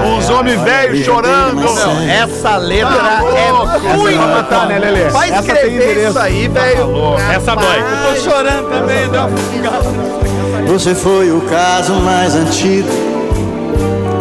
Uns 0.07 0.31
homens 0.31 0.61
velhos 0.62 1.05
chorando. 1.05 1.61
Essa 2.09 2.57
letra 2.57 2.90
Tá 2.90 3.23
é 3.38 3.52
louco. 3.52 3.79
ruim. 3.99 4.14
Essa 4.14 4.26
vai 4.26 4.35
matar, 4.35 4.67
né, 4.67 4.79
Lelê? 4.79 5.09
Vai 5.11 5.31
escrever 5.31 6.09
isso 6.09 6.19
aí, 6.19 6.49
velho. 6.49 7.14
Essa 7.35 7.55
dói. 7.55 7.85
Tô 8.14 8.21
chorando 8.31 8.69
também, 8.71 9.09
deu 9.11 9.23
uma. 9.26 10.67
Você 10.73 10.95
foi 10.95 11.31
o 11.31 11.43
caso 11.43 11.93
mais 11.97 12.35
antigo 12.35 12.88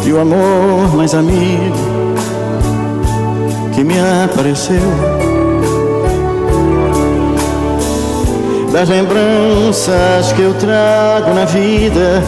e 0.04 0.12
o 0.12 0.20
amor 0.20 0.94
mais 0.96 1.14
amigo 1.14 1.74
que 3.74 3.82
me 3.84 3.94
apareceu. 4.24 5.29
Das 8.72 8.88
lembranças 8.88 10.32
que 10.32 10.42
eu 10.42 10.54
trago 10.54 11.34
na 11.34 11.44
vida, 11.44 12.22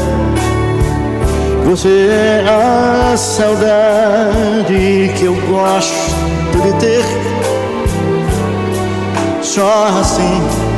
você 1.65 2.09
é 2.11 3.13
a 3.13 3.17
saudade 3.17 5.13
que 5.17 5.25
eu 5.25 5.35
gosto 5.49 6.15
de 6.63 6.73
ter. 6.81 7.05
Só 9.43 9.89
assim 10.01 10.73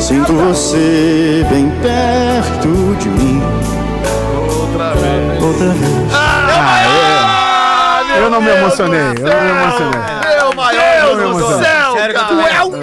Sinto 0.00 0.32
você 0.32 1.44
bem 1.50 1.70
perto 1.82 2.96
de 3.00 3.08
mim. 3.08 3.42
Outra 4.60 4.94
vez. 4.94 5.42
Outra 5.42 5.68
vez. 5.70 5.90
Eu 8.16 8.30
não 8.30 8.40
me 8.40 8.48
emocionei, 8.48 9.00
eu 9.00 9.14
não 9.14 9.42
me 9.42 9.50
emocionei. 9.50 10.00
Meu 10.36 10.54
maior 10.54 11.16
Deus 11.16 11.36
do 11.36 11.48
céu, 11.62 11.96
cara. 12.14 12.48
É 12.56 12.62
um 12.64 12.82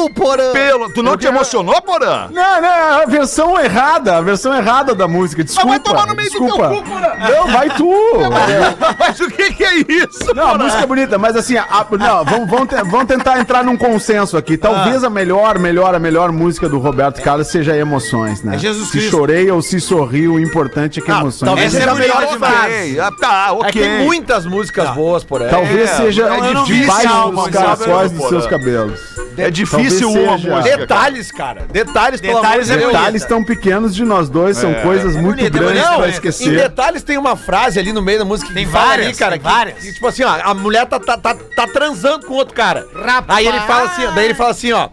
gelo, 0.00 0.10
porã. 0.10 0.52
Pelo, 0.52 0.90
tu 0.92 1.02
não 1.02 1.16
te 1.16 1.26
emocionou, 1.26 1.80
Porã? 1.82 2.28
Não, 2.30 2.60
não, 2.60 3.02
a 3.02 3.06
versão 3.06 3.58
errada, 3.60 4.16
a 4.18 4.20
versão 4.20 4.54
errada 4.56 4.94
da 4.94 5.06
música, 5.08 5.42
desculpa. 5.44 5.68
vai 5.68 5.80
tomar 5.80 6.06
no 6.06 6.14
meio 6.14 6.30
do 6.30 6.36
teu 6.38 6.46
desculpa. 6.46 6.68
cu, 6.68 6.82
Porã. 6.82 7.12
Não, 7.18 7.46
vai 7.48 7.70
tu. 7.70 7.90
Mas 8.98 9.20
o 9.20 9.28
que 9.30 9.52
que 9.52 9.64
é 9.64 9.74
isso? 9.76 10.34
Não, 10.34 10.48
a 10.48 10.58
música 10.58 10.82
é 10.82 10.86
bonita, 10.86 11.18
mas 11.18 11.36
assim, 11.36 11.56
a- 11.56 11.86
não, 11.98 12.24
vamos, 12.24 12.50
vamos, 12.50 12.68
te- 12.68 12.82
vamos 12.84 13.06
tentar 13.06 13.38
entrar 13.40 13.64
num 13.64 13.76
consenso 13.76 14.36
aqui. 14.36 14.56
Talvez 14.56 15.02
a 15.04 15.10
melhor, 15.10 15.58
melhor, 15.58 15.94
a 15.94 15.98
melhor 15.98 16.32
música 16.32 16.68
do 16.68 16.78
Roberto 16.78 17.20
Carlos 17.22 17.48
seja 17.48 17.76
Emoções, 17.76 18.42
né? 18.42 18.56
É 18.56 18.58
Jesus 18.58 18.86
se 18.86 18.92
Cristo. 18.92 19.10
chorei 19.10 19.50
ou 19.50 19.60
se 19.62 19.80
sorri, 19.80 20.28
o 20.28 20.38
importante 20.38 21.00
é 21.00 21.02
que 21.02 21.10
emoções. 21.10 21.48
talvez 21.48 21.74
é 21.74 21.78
seja 21.78 21.90
a 21.92 21.94
melhor 21.94 22.38
frase. 22.38 23.00
Ah, 23.00 23.10
tá, 23.18 23.46
É 23.48 23.52
ok. 23.52 23.72
que 23.72 23.80
tem 23.80 24.04
muitas 24.04 24.46
músicas 24.46 24.90
boas 24.90 25.24
por 25.24 25.42
aí. 25.42 25.48
Talvez 25.50 25.90
É, 25.90 25.94
seja 25.94 26.22
eu 26.22 26.64
esse 26.64 27.06
álbum, 27.06 27.42
dos 27.42 27.50
caracóis 27.50 28.10
dos 28.10 28.18
Porã? 28.20 28.28
seus 28.30 28.46
cabelos. 28.46 29.00
É 29.36 29.50
difícil 29.50 30.10
uma 30.10 30.36
seja. 30.36 30.56
música. 30.56 30.76
Detalhes, 30.78 31.32
cara. 31.32 31.66
Detalhes, 31.70 32.20
pelo 32.20 32.38
amor 32.38 32.42
Detalhes 32.42 32.66
de 32.66 32.72
é 32.72 32.76
Deus. 32.76 32.92
Detalhes 32.92 33.24
tão 33.24 33.44
pequenos 33.44 33.94
de 33.94 34.04
nós 34.04 34.28
dois, 34.28 34.56
são 34.56 34.72
coisas 34.74 35.14
muito 35.14 35.36
bonito, 35.36 35.46
é 35.46 35.50
grandes 35.50 35.82
bonito, 35.82 35.96
pra 35.96 36.06
é. 36.06 36.08
Em 36.08 36.12
esquecer. 36.12 36.56
detalhes 36.56 37.02
tem 37.02 37.16
uma 37.18 37.36
frase 37.36 37.78
ali 37.78 37.92
no 37.92 38.02
meio 38.02 38.18
da 38.18 38.24
música 38.24 38.48
que 38.48 38.54
Tem 38.54 38.66
várias, 38.66 39.06
ali, 39.08 39.16
cara, 39.16 39.32
tem 39.32 39.40
que, 39.40 39.44
várias. 39.46 39.78
que, 39.78 39.92
tipo 39.92 40.06
assim, 40.06 40.24
ó, 40.24 40.40
a 40.42 40.54
mulher 40.54 40.86
tá, 40.86 40.98
tá, 40.98 41.16
tá, 41.16 41.34
tá 41.34 41.66
transando 41.66 42.26
com 42.26 42.34
outro 42.34 42.54
cara. 42.54 42.86
Aí 43.28 43.46
ele 43.46 43.60
fala 43.60 43.90
assim, 43.90 44.02
daí 44.14 44.24
ele 44.26 44.34
fala 44.34 44.50
assim, 44.50 44.72
ó, 44.72 44.88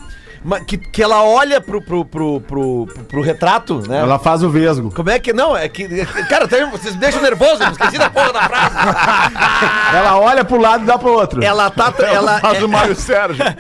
que, 0.68 0.78
que 0.78 1.04
ela 1.04 1.24
olha 1.24 1.60
pro, 1.60 1.82
pro, 1.82 2.06
pro, 2.06 2.42
pro, 2.42 2.88
pro- 2.88 3.04
pro 3.06 3.22
retrato, 3.22 3.82
né? 3.88 4.00
Ela 4.00 4.18
faz 4.20 4.44
o 4.44 4.50
vesgo. 4.50 4.92
Como 4.94 5.10
é 5.10 5.20
que 5.20 5.34
não? 5.34 5.56
É 5.56 5.68
que. 5.68 5.88
Cara, 6.30 6.48
tem- 6.48 6.70
vocês 6.70 6.94
me 6.96 7.00
deixam 7.02 7.22
nervoso, 7.22 7.64
eu 7.64 7.72
esqueci 7.72 7.98
da 7.98 8.10
porra 8.10 8.34
da 8.34 8.42
frase. 8.44 8.76
Ela 9.96 10.18
olha 10.20 10.44
pro 10.46 10.60
lado 10.60 10.84
e 10.84 10.86
dá 10.86 10.98
pro 10.98 11.12
outro. 11.14 11.44
Ela 11.44 11.70
tá. 11.70 11.94
Ela, 12.00 12.40
Faz 12.40 12.62
o 12.64 12.68
Mário 12.70 12.96
Sérgio. 12.96 13.44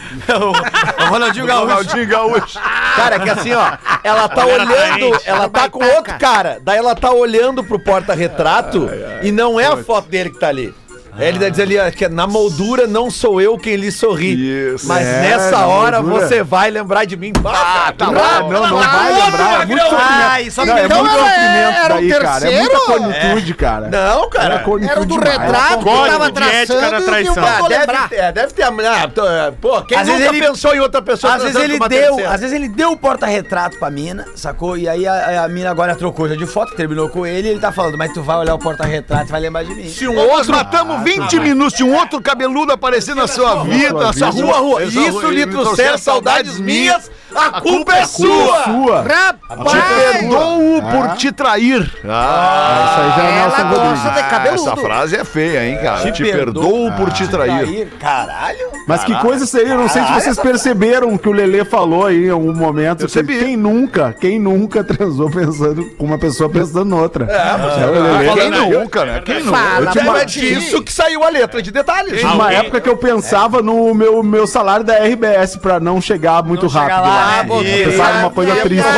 O 1.08 1.10
Ronaldinho 1.10 1.46
Gaúcho. 1.46 1.67
Ronaldinho 1.67 2.08
Gaúcho. 2.08 2.60
Cara, 2.96 3.15
é 3.15 3.20
que 3.20 3.29
assim, 3.29 3.53
ó, 3.53 3.72
ela 4.03 4.27
tá 4.27 4.46
olhando, 4.46 5.20
ela 5.25 5.50
tá 5.50 5.70
com 5.70 5.84
outro 5.84 6.17
cara, 6.20 6.60
daí 6.62 6.77
ela 6.77 6.96
tá 6.96 7.12
olhando 7.12 7.63
pro 7.63 7.79
porta-retrato 7.79 8.89
e 9.22 9.32
não 9.32 9.60
é 9.60 9.65
a 9.67 9.77
foto 9.77 10.10
dele 10.10 10.29
que 10.32 10.39
tá 10.39 10.48
ali. 10.50 10.74
Aí 11.18 11.28
Ele 11.28 11.50
diz 11.50 11.60
ali 11.60 11.78
ó, 11.80 11.90
que 11.92 12.08
na 12.08 12.28
moldura 12.28 12.86
não 12.88 13.10
sou 13.10 13.42
eu 13.42 13.58
quem 13.58 13.76
lhe 13.76 13.92
sorri. 13.92 14.34
Isso. 14.74 14.88
Mas 14.88 15.06
É, 15.06 15.22
nessa 15.22 15.52
na 15.52 15.66
hora 15.68 16.02
moldura. 16.02 16.28
você 16.28 16.44
vai 16.44 16.70
lembrar 16.70 17.06
de 17.06 17.16
mim. 17.18 17.34
Ah, 17.46 17.94
tá 17.98 18.06
Ah, 18.08 18.42
bom. 18.44 18.52
não, 18.52 18.68
não 18.68 18.78
vai 18.78 19.14
lembrar. 19.14 19.62
É 19.62 19.66
muito 19.66 19.84
Ai, 19.84 20.50
sofrimento. 20.50 20.52
só 20.52 20.66
Não, 20.66 20.74
que 20.76 20.80
é 20.82 20.86
então 20.86 20.98
muito 21.00 21.16
ela 21.16 21.30
é- 21.34 21.82
era 21.86 21.96
o 21.96 21.98
daí, 21.98 22.10
cara. 22.10 22.52
É 22.52 22.60
muita 22.60 22.78
terceiro? 22.78 22.82
conitude, 22.86 23.54
cara. 23.56 23.88
Não, 23.90 24.30
cara. 24.30 24.46
Era 24.46 24.60
conitude 24.60 24.92
Era 24.92 25.02
o 25.02 25.06
do 25.06 25.20
demais. 25.20 25.38
retrato 25.40 25.78
que 25.80 25.84
Código 25.84 26.08
tava 26.08 26.32
de 26.32 26.44
ética 26.44 26.74
da 26.82 26.88
traçando 26.90 26.94
e 26.94 26.98
o 26.98 26.98
que 26.98 27.02
eu 27.02 27.06
traição. 27.08 27.36
não 27.36 27.44
Ah, 27.48 27.60
vou 27.60 27.70
deve, 27.70 27.80
lembrar. 27.82 28.10
ter, 28.10 28.16
é, 28.16 28.32
deve 28.32 28.54
ter. 28.54 28.64
Ah, 28.64 29.08
tô, 29.14 29.28
é, 29.28 29.52
pô, 29.60 29.82
quem 29.84 29.98
Às 29.98 30.08
nunca 30.08 30.20
vezes 30.20 30.34
ele- 30.34 30.46
pensou 30.48 30.76
em 30.76 30.80
outra 30.80 31.02
pessoa 31.02 31.34
Às 31.34 31.42
vezes 31.42 31.54
transando 31.54 31.72
ele 31.74 31.78
com 31.80 31.84
uma 31.84 31.90
deu, 31.90 32.00
terceira? 32.16 32.32
às 32.34 32.42
vezes 32.42 32.56
ele 32.56 32.68
deu 32.70 32.92
o 32.92 32.98
porta-retrato 32.98 33.78
pra 33.80 33.90
mina, 33.90 34.26
sacou? 34.36 34.78
E 34.78 34.88
aí 34.88 35.08
a, 35.08 35.44
a 35.44 35.48
mina 35.48 35.70
agora 35.72 35.96
trocou 35.96 36.30
já 36.30 36.36
de 36.36 36.46
foto, 36.46 36.76
terminou 36.76 37.10
com 37.10 37.26
ele 37.26 37.48
e 37.48 37.52
ele 37.52 37.60
tá 37.60 37.72
falando, 37.72 37.98
mas 37.98 38.14
tu 38.14 38.22
vai 38.22 38.38
olhar 38.38 38.54
o 38.56 38.60
porta-retrato 38.60 39.30
e 39.30 39.32
vai 39.32 39.42
lembrar 39.42 39.64
de 39.64 39.74
mim. 39.74 39.88
Se 39.90 40.08
um 40.08 40.18
outro 40.18 40.52
matamos 40.52 41.02
20 41.08 41.40
minutos 41.40 41.78
de 41.78 41.84
um 41.84 41.96
outro 41.96 42.22
cabeludo 42.22 42.72
aparecer 42.74 43.16
na 43.16 43.28
sua 43.28 43.64
vida, 43.64 43.94
na 43.94 44.14
sua 44.14 44.30
Rua, 44.30 44.58
rua. 44.58 44.84
Isso 44.84 45.30
lhe 45.30 45.46
trouxer 45.46 45.98
saudades 45.98 46.60
minhas, 46.60 47.10
a 47.36 47.62
culpa 47.62 47.94
é 47.96 48.06
sua. 48.06 48.64
Sua. 48.64 49.04
Te 49.04 49.10
Rapaz! 49.14 50.18
perdoo 50.18 50.82
por 50.92 51.16
te 51.18 51.32
trair. 51.32 51.92
Ah, 52.08 52.88
Isso 52.90 53.02
aí 53.02 53.10
já 53.18 53.24
é 53.24 53.38
Ela 53.38 53.48
Nelson 53.48 53.70
gosta 53.70 53.84
Rodrigues. 53.84 54.16
de 54.24 54.30
cabeludo. 54.30 54.62
essa 54.70 54.76
frase 54.78 55.16
é 55.16 55.24
feia, 55.26 55.66
hein, 55.68 55.78
cara? 55.82 56.12
Te, 56.12 56.24
perdoo 56.24 56.92
por 56.94 57.12
te 57.12 57.28
trair. 57.28 57.90
Caralho. 58.00 58.68
Mas 58.88 59.04
que 59.04 59.14
coisa 59.20 59.46
seria? 59.46 59.74
Eu 59.74 59.78
não 59.80 59.90
sei 59.90 60.04
se 60.04 60.14
vocês 60.14 60.40
perceberam 60.40 61.14
o 61.14 61.20
que 61.20 61.28
o 61.30 61.32
Lelê 61.32 61.64
falou 61.66 62.06
aí 62.06 62.28
em 62.28 62.30
algum 62.30 62.54
momento. 62.54 63.00
Percebi. 63.00 63.38
Quem 63.38 63.56
nunca, 63.58 64.16
quem 64.20 64.40
nunca 64.40 64.84
transou 64.84 65.30
pensando 65.30 65.86
com 65.98 66.06
uma 66.06 66.18
pessoa 66.18 66.50
pensando 66.50 66.86
noutra. 66.86 67.26
É, 67.26 67.86
o 67.86 67.92
Lelê. 67.92 68.34
Quem 68.34 68.50
nunca, 68.80 69.06
né? 69.06 69.22
Quem 69.26 69.44
nunca? 69.44 69.58
Fala, 69.58 69.88
Tipo, 69.92 70.06
é 70.06 70.12
Martim. 70.12 70.40
disso 70.42 70.82
que 70.82 70.92
saiu 70.98 71.24
a 71.24 71.30
letra 71.30 71.62
de 71.62 71.70
detalhes. 71.72 72.22
Uma 72.24 72.46
Alguém- 72.46 72.58
época 72.58 72.82
que 72.82 72.89
eu 72.89 72.98
pensava 72.98 73.62
no 73.62 73.94
meu, 73.94 74.24
meu 74.24 74.48
salário 74.48 74.84
da 74.84 74.96
RBS 74.96 75.58
pra 75.58 75.80
não 75.80 76.01
chegar 76.01 76.42
muito 76.44 76.68
chegar 76.70 76.88
rápido 76.88 77.08
lá, 77.10 77.16
lá. 77.16 77.44
né? 77.44 77.50
Eu 77.50 77.62
Isso. 77.63 77.89
pensava 77.92 78.13
numa 78.20 78.32
coisa 78.32 78.56
triste. 78.56 78.88
É 78.88 78.92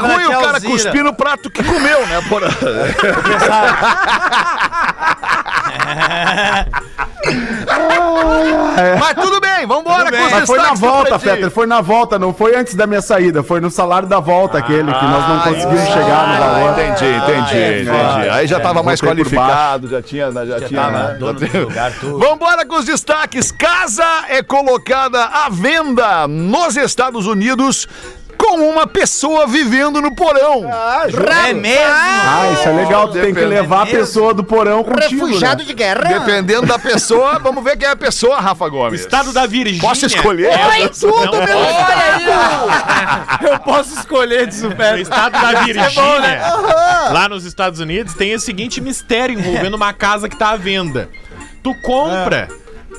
ruim 0.00 0.26
o 0.26 0.40
cara 0.40 0.60
cuspir 0.60 1.04
no 1.04 1.14
prato 1.14 1.48
que 1.50 1.62
comeu, 1.62 2.06
né? 2.06 2.20
Por... 2.28 2.42
Mas 8.98 9.14
tudo 9.14 9.40
bem, 9.40 9.66
vambora 9.66 10.10
com 10.10 10.24
os 10.24 10.32
Mas 10.32 10.46
foi 10.46 10.58
na 10.58 10.74
volta. 10.74 11.18
Fetter, 11.18 11.50
foi 11.50 11.66
na 11.66 11.80
volta, 11.80 12.18
não 12.18 12.32
foi 12.32 12.56
antes 12.56 12.74
da 12.74 12.86
minha 12.86 13.02
saída, 13.02 13.42
foi 13.42 13.60
no 13.60 13.70
salário 13.70 14.08
da 14.08 14.20
volta 14.20 14.58
aquele, 14.58 14.92
que 14.92 15.04
nós 15.04 15.28
não 15.28 15.40
conseguimos 15.40 15.88
chegar 15.88 16.28
no 16.28 16.38
valor. 16.38 16.68
Ah, 16.68 16.72
entendi, 16.72 17.16
entendi, 17.16 17.56
é, 17.56 17.82
entendi. 17.82 18.28
Aí 18.30 18.46
já 18.46 18.60
tava 18.60 18.82
mais 18.82 19.00
qualificado, 19.00 19.88
já 19.88 20.02
tinha, 20.02 20.30
já, 20.32 20.60
tinha, 20.60 20.80
tava 20.80 21.08
né? 21.08 21.14
dono 21.14 21.38
Já 21.38 21.60
lugar, 21.60 21.92
tudo. 21.98 22.18
Vambora 22.18 22.66
com 22.66 22.76
os 22.76 22.84
destaques. 22.84 23.52
Casa 23.52 24.04
é 24.28 24.42
colocada 24.42 25.24
à 25.24 25.48
venda 25.50 26.26
nos 26.26 26.76
Estados 26.76 27.26
Unidos 27.26 27.86
com 28.40 28.70
uma 28.70 28.86
pessoa 28.86 29.46
vivendo 29.46 30.00
no 30.00 30.14
porão. 30.14 30.64
É 31.46 31.52
mesmo? 31.52 31.84
Ah, 31.84 32.50
isso 32.54 32.68
é 32.68 32.72
legal, 32.72 33.08
tu 33.08 33.20
tem 33.20 33.34
que 33.34 33.40
levar 33.40 33.82
a 33.82 33.86
pessoa 33.86 34.32
do 34.32 34.42
porão 34.42 34.82
contigo, 34.82 35.26
Refugiado 35.26 35.62
né? 35.62 35.66
de 35.68 35.74
guerra. 35.74 36.18
Dependendo 36.20 36.66
da 36.66 36.78
pessoa, 36.78 37.38
vamos 37.38 37.62
ver 37.62 37.76
quem 37.76 37.86
é 37.86 37.90
a 37.90 37.96
pessoa, 37.96 38.40
Rafa 38.40 38.66
Gomes. 38.68 39.00
Estado 39.02 39.32
da 39.32 39.46
Virgínia. 39.46 39.80
Posso 39.82 40.06
escolher? 40.06 40.46
É, 40.52 40.88
Tudo, 40.88 41.36
meu 41.36 41.58
Eu 43.50 43.58
posso 43.60 43.94
escolher 43.98 44.46
de 44.46 44.56
No 44.62 44.70
super. 44.70 44.98
estado 44.98 45.32
da 45.32 45.60
Virgínia, 45.62 46.20
né? 46.20 46.40
lá 47.12 47.28
nos 47.28 47.44
Estados 47.44 47.78
Unidos, 47.80 48.14
tem 48.14 48.34
o 48.34 48.40
seguinte 48.40 48.80
mistério 48.80 49.38
envolvendo 49.38 49.74
uma 49.74 49.92
casa 49.92 50.28
que 50.28 50.36
tá 50.36 50.50
à 50.50 50.56
venda. 50.56 51.10
Tu 51.62 51.74
compra 51.82 52.48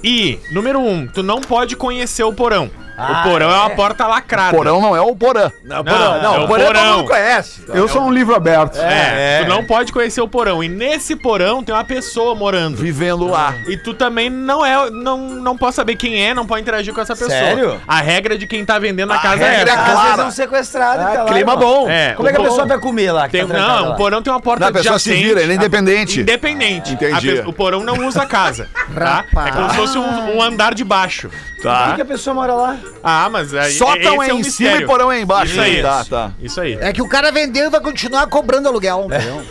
e, 0.04 0.40
número 0.52 0.80
um, 0.80 1.08
tu 1.08 1.24
não 1.24 1.42
pode 1.42 1.76
conhecer 1.76 2.24
o 2.24 2.34
porão. 2.34 2.70
O 3.10 3.24
porão 3.24 3.52
é, 3.52 3.56
uma 3.56 3.70
porta 3.72 4.06
lacrada. 4.08 4.56
Porão 4.56 4.82
não 4.82 4.96
é 4.96 5.02
o 5.02 5.16
porã. 5.16 5.52
Não, 5.64 5.84
Não, 5.84 6.22
não, 6.22 6.36
é 6.36 6.40
o 6.40 6.44
o 6.44 6.48
porão 6.48 6.66
todo 6.66 6.76
porão. 6.76 6.98
mundo 6.98 7.08
conhece. 7.10 7.64
Eu 7.70 7.88
sou 7.88 8.02
um 8.04 8.12
livro 8.12 8.36
aberto. 8.36 8.78
É, 8.80 9.44
tu 9.44 9.50
não 9.50 9.64
pode 9.66 9.92
conhecer 9.92 10.22
o 10.22 10.28
porão. 10.28 10.64
E 10.64 10.70
nesse 10.70 11.16
porão 11.16 11.64
tem 11.64 11.74
uma 11.74 11.84
pessoa 11.84 12.36
morando. 12.36 12.78
Vivendo 12.78 13.28
lá. 13.28 13.56
E 13.68 13.78
tu 13.78 13.94
também 13.94 14.30
não 14.30 14.66
é, 14.66 14.90
não, 14.90 15.18
não 15.18 15.58
pode 15.58 15.76
saber 15.76 15.96
quem 15.96 16.24
é, 16.26 16.34
não 16.34 16.46
pode 16.46 16.62
interagir 16.62 16.94
com 16.94 17.02
essa 17.02 17.14
pessoa. 17.16 17.30
Sério? 17.32 17.82
A 17.88 18.02
regra 18.02 18.38
de 18.38 18.46
quem 18.48 18.64
tá 18.66 18.78
vendendo 18.80 19.12
a, 19.14 19.18
casa 19.20 19.44
é 19.46 19.58
regra 19.58 19.72
é 19.72 19.74
essa. 19.74 19.84
Às 19.84 19.92
clara. 19.92 20.08
vezes 20.08 20.20
é 20.20 20.28
um 20.28 20.32
sequestrado. 20.32 21.02
e 21.02 21.06
tá 21.06 21.24
lá, 21.24 21.26
clima 21.32 21.52
irmão. 21.54 21.58
bom. 21.58 21.90
É, 21.90 22.14
Como 22.14 22.28
é 22.28 22.32
que 22.32 22.38
a 22.38 22.42
o 22.42 22.44
pessoa 22.44 22.62
porão- 22.64 22.68
vai 22.70 22.80
comer 22.80 23.12
lá? 23.12 23.26
que 23.26 23.32
Tem, 23.38 23.48
tá 23.48 23.54
não, 23.54 23.86
lá? 23.86 23.90
o 23.92 23.96
porão 23.96 24.22
tem 24.22 24.32
uma 24.34 24.40
porta 24.42 24.62
Não, 24.66 24.70
a 24.70 24.74
pessoa 24.74 25.00
se 25.00 25.14
vira, 25.14 25.42
ele 25.42 25.54
é 25.54 25.56
independente. 25.56 26.22
Independente. 26.22 26.94
Entendi. 26.94 27.14
A 27.40 27.44
pe- 27.44 27.50
o 27.50 27.54
porão 27.54 27.84
não 27.84 28.06
usa 28.08 28.24
a 28.24 28.26
casa. 28.26 28.68
tá? 28.94 29.26
Rapaz. 29.34 29.48
É 29.48 29.52
como 29.52 29.70
se 29.70 29.76
fosse 29.76 29.98
um, 29.98 30.38
um 30.38 30.42
andar 30.42 30.74
de 30.74 30.84
baixo. 30.84 31.30
Por 31.62 31.70
Tá. 31.70 31.94
que 31.96 32.02
a 32.02 32.06
pessoa 32.06 32.34
mora 32.34 32.54
lá? 32.54 32.78
Ah, 33.04 33.30
mas 33.30 33.54
aí. 33.54 33.74
Sótão 33.74 34.22
é 34.24 34.34
o 34.34 34.40
em 34.40 34.44
cima 34.44 34.78
e 34.78 34.86
porão 34.86 35.12
é 35.12 35.20
embaixo. 35.22 35.52
Isso 35.54 35.62
aí. 35.62 35.82
Tá, 35.82 36.04
tá. 36.10 36.32
Isso 36.42 36.60
aí. 36.60 36.78
É 36.82 36.92
que 36.92 37.02
o 37.02 37.08
cara 37.08 37.32
vendeu 37.32 37.68
e 37.68 37.70
vai 37.70 37.80
continuar 37.80 38.26
cobrando 38.28 38.68
aluguel. 38.68 39.06
entendeu? 39.08 39.44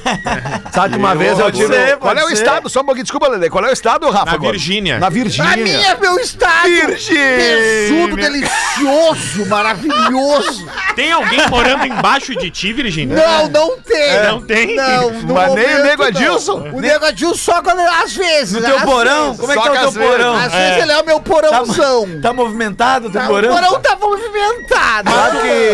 Sabe 0.72 0.90
que 0.94 0.98
uma 0.98 1.14
vez 1.14 1.38
eu 1.38 1.50
tive. 1.52 1.72
ser, 1.72 1.96
Qual 1.98 2.16
é 2.16 2.24
o 2.24 2.28
ser. 2.28 2.34
estado? 2.34 2.68
Só 2.68 2.80
um 2.80 2.84
pouquinho, 2.84 3.04
desculpa, 3.04 3.28
Lele. 3.28 3.48
Qual 3.48 3.64
é 3.64 3.70
o 3.70 3.72
estado, 3.72 4.10
Rafa? 4.10 4.32
Na? 4.32 4.38
Virgínia. 4.38 4.98
Na 4.98 5.08
Virgínia. 5.08 5.56
minha 5.56 5.88
é 5.92 5.96
meu 5.98 6.18
estado. 6.18 6.64
Virgínia. 6.68 7.36
Tesudo, 7.38 8.16
delicioso, 8.16 9.46
maravilhoso. 9.46 10.66
Tem 10.96 11.12
alguém 11.12 11.46
morando 11.48 11.86
embaixo 11.86 12.34
de 12.36 12.50
ti, 12.50 12.72
Virgínia? 12.72 13.16
Não, 13.16 13.48
não 13.48 13.78
tem. 13.80 14.22
Não 14.24 14.42
tem? 14.42 14.74
Não, 14.76 15.10
no 15.22 15.34
Mas 15.34 15.54
nem 15.54 15.64
o 15.64 15.68
momento, 15.68 15.82
Nego 15.84 16.02
não. 16.02 16.08
Adilson? 16.08 16.58
O 16.72 16.80
Nego 16.80 17.04
Adilson 17.04 17.34
só 17.52 17.62
quando, 17.62 17.80
às 17.80 18.12
vezes. 18.14 18.54
No 18.54 18.62
teu 18.66 18.76
às 18.76 18.82
porão? 18.84 19.36
Como 19.36 19.52
é 19.52 19.56
que 19.56 19.62
tá 19.62 19.70
o 19.72 19.78
teu 19.78 19.92
porão? 19.92 20.34
Às 20.36 20.52
vezes 20.52 20.82
ele 20.82 20.92
é 20.92 21.00
o 21.00 21.06
meu 21.06 21.20
porãozão. 21.20 21.99
Tá 22.22 22.32
movimentado 22.32 23.08
o 23.08 23.10
teu 23.10 23.20
Tá, 23.20 23.26
porão? 23.26 23.50
O 23.50 23.54
porão 23.54 23.80
tá 23.80 23.96
movimentado. 24.00 25.10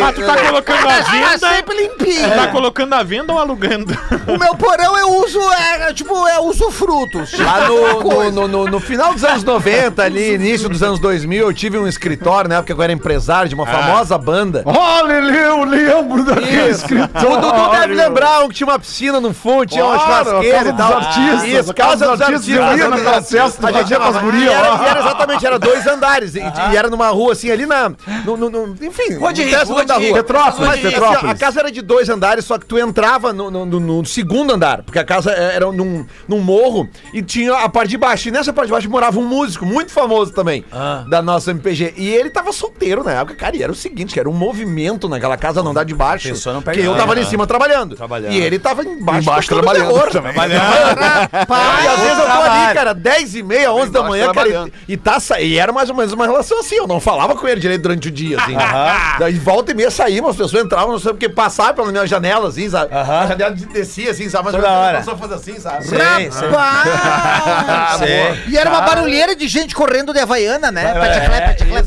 Mas 0.00 0.14
tu 0.14 0.24
tá 0.26 0.36
colocando 0.36 0.78
a 0.78 0.84
Mas 0.84 1.04
tá 1.06 1.10
venda. 1.12 1.38
sempre 1.56 1.76
limpinho. 1.76 2.30
Tá 2.34 2.46
colocando 2.48 2.92
a 2.94 3.02
venda 3.02 3.32
ou 3.32 3.38
alugando? 3.38 3.96
O 4.26 4.38
meu 4.38 4.54
porão 4.56 4.96
eu 4.98 5.16
uso, 5.22 5.40
é, 5.52 5.92
tipo, 5.92 6.26
é 6.28 6.38
uso 6.40 6.70
frutos. 6.70 7.38
Lá 7.38 7.60
no, 7.68 8.02
no, 8.02 8.30
no, 8.32 8.48
no- 8.48 8.66
no 8.66 8.80
final 8.80 9.12
dos 9.14 9.24
anos 9.24 9.44
90, 9.44 10.02
ali, 10.02 10.34
início 10.34 10.68
dos 10.68 10.82
anos 10.82 10.98
2000, 10.98 11.46
eu 11.46 11.54
tive 11.54 11.78
um 11.78 11.86
escritório, 11.86 12.48
na 12.48 12.56
época 12.56 12.74
que 12.74 12.80
eu 12.80 12.82
era 12.82 12.92
empresário 12.92 13.48
de 13.48 13.54
uma 13.54 13.66
famosa 13.66 14.16
banda. 14.18 14.64
Lelê, 15.06 15.46
eu 15.46 15.64
lembro 15.64 16.24
daquele 16.24 16.68
Isso. 16.70 16.80
escritório. 16.80 17.32
O 17.32 17.36
Dudu 17.40 17.70
deve 17.70 17.94
lembrar 17.94 18.40
um 18.44 18.48
que 18.48 18.54
tinha 18.56 18.66
uma 18.66 18.78
piscina 18.78 19.20
no 19.20 19.32
fundo, 19.32 19.66
tinha 19.66 19.84
uma 19.84 19.98
churrasqueira 19.98 20.58
Casa 20.58 20.68
e 20.70 20.72
tal. 20.76 20.88
dos 20.88 21.06
Artistas, 21.06 21.44
Isso, 21.48 21.70
a 21.70 21.74
Casa 21.74 22.08
dos 22.08 22.20
Artistas. 22.20 22.48
eu 22.48 22.76
ia 22.76 22.88
naquela 22.88 23.22
festa, 23.22 23.66
A 23.68 23.72
gente 23.72 23.78
fazia 23.82 23.96
com 23.98 24.04
as 24.04 24.16
gurias 24.22 24.52
era 24.52 24.98
exatamente, 25.00 25.46
era 25.46 25.58
dois 25.58 25.86
andares. 25.86 26.15
E, 26.24 26.72
e 26.72 26.76
era 26.76 26.88
numa 26.88 27.08
rua 27.08 27.32
assim, 27.32 27.50
ali 27.50 27.66
na. 27.66 27.90
No, 28.24 28.36
no, 28.36 28.50
no- 28.50 28.76
enfim, 28.82 29.14
Rua 29.14 29.32
de 29.32 29.44
no 29.44 29.50
Rico, 29.50 29.66
Rua 29.72 29.80
de 29.82 29.86
da 29.88 29.94
rua. 29.94 30.02
Rico. 30.02 30.14
Petrópolis, 30.14 30.58
Mas, 30.60 30.70
assim, 30.70 30.82
Petrópolis. 30.90 31.30
a 31.30 31.34
casa 31.34 31.60
era 31.60 31.70
de 31.70 31.82
dois 31.82 32.08
andares, 32.08 32.44
só 32.44 32.58
que 32.58 32.66
tu 32.66 32.78
entrava 32.78 33.32
no, 33.32 33.50
no- 33.50 33.66
no- 33.66 33.80
no 33.80 34.04
segundo 34.06 34.52
andar, 34.54 34.82
porque 34.82 34.98
a 34.98 35.04
casa 35.04 35.30
era 35.32 35.70
num, 35.72 36.04
num 36.28 36.40
morro 36.40 36.88
e 37.12 37.22
tinha 37.22 37.54
a 37.54 37.68
parte 37.68 37.90
de 37.90 37.96
baixo. 37.98 38.28
E 38.28 38.30
nessa 38.32 38.52
parte 38.52 38.66
de 38.68 38.72
baixo 38.72 38.88
morava 38.90 39.18
um 39.18 39.26
músico 39.26 39.64
muito 39.66 39.92
famoso 39.92 40.32
também, 40.32 40.64
da 41.08 41.20
nossa 41.22 41.50
MPG. 41.50 41.94
E 41.96 42.08
ele 42.08 42.30
tava 42.30 42.52
solteiro 42.52 43.02
na 43.04 43.12
época, 43.12 43.34
cara, 43.34 43.56
e 43.56 43.62
era 43.62 43.70
o 43.72 43.74
seguinte, 43.74 44.12
que 44.14 44.20
era 44.20 44.28
um 44.28 44.32
movimento 44.32 45.08
naquela 45.08 45.36
casa 45.36 45.62
no 45.62 45.70
andar 45.70 45.84
de 45.84 45.94
baixo. 45.94 46.28
Pessoa 46.28 46.54
não 46.54 46.62
que 46.62 46.80
eu 46.80 46.94
tava 46.96 47.12
ali 47.12 47.22
em 47.22 47.24
cima 47.24 47.46
trabalhando. 47.46 47.96
Trabalhando. 47.96 48.32
E 48.32 48.38
ele 48.40 48.58
tava 48.58 48.82
embaixo, 48.82 49.20
Embaixo 49.22 49.48
tocando 49.48 49.64
trabalhando. 49.64 49.96
Rapaz, 50.26 51.84
e 51.84 51.88
às 51.88 52.00
vezes 52.00 52.18
eu 52.18 52.24
tô 52.26 52.42
ali, 52.42 52.74
cara, 52.74 52.94
10 52.94 53.34
e 53.36 53.42
meia, 53.42 53.72
11 53.72 53.90
da 53.90 54.02
manhã, 54.02 54.24
cara, 54.32 54.34
trabalhando. 54.34 54.72
e, 54.88 54.92
e 54.92 54.96
tá 54.96 55.20
sa... 55.20 55.40
e 55.40 55.58
era 55.58 55.72
mais 55.72 55.88
ou 55.90 55.96
menos 55.96 56.05
uma 56.12 56.26
relação 56.26 56.58
assim, 56.60 56.76
eu 56.76 56.86
não 56.86 57.00
falava 57.00 57.34
com 57.34 57.46
ele 57.46 57.60
direito 57.60 57.82
durante 57.82 58.08
o 58.08 58.10
dia, 58.10 58.38
assim. 58.40 58.54
Daí 59.18 59.38
volta 59.38 59.72
e 59.72 59.74
meia 59.74 59.90
saíam, 59.90 60.28
as 60.28 60.36
pessoas 60.36 60.64
entravam, 60.64 60.92
não 60.92 60.98
sei 60.98 61.12
porque 61.12 61.28
passavam 61.28 61.74
pela 61.74 61.90
minha 61.92 62.06
janela, 62.06 62.48
assim, 62.48 62.68
sabe? 62.68 62.94
Aham. 62.94 63.20
A 63.20 63.26
janela 63.26 63.50
descia, 63.50 64.10
assim, 64.10 64.28
sabe? 64.28 64.44
Mas 64.46 64.54
Toda 64.54 64.70
hora. 64.70 64.96
a 64.96 65.00
pessoa 65.00 65.16
faz 65.16 65.32
assim, 65.32 65.58
sabe? 65.60 65.84
Sei. 65.84 65.98
Rapaz! 66.28 67.98
Sei. 67.98 68.44
E 68.48 68.56
era 68.58 68.70
uma 68.70 68.82
barulheira 68.82 69.34
de 69.34 69.48
gente 69.48 69.74
correndo 69.74 70.12
de 70.12 70.18
Havaiana, 70.20 70.70
né? 70.70 70.94
Pataclé. 70.94 71.82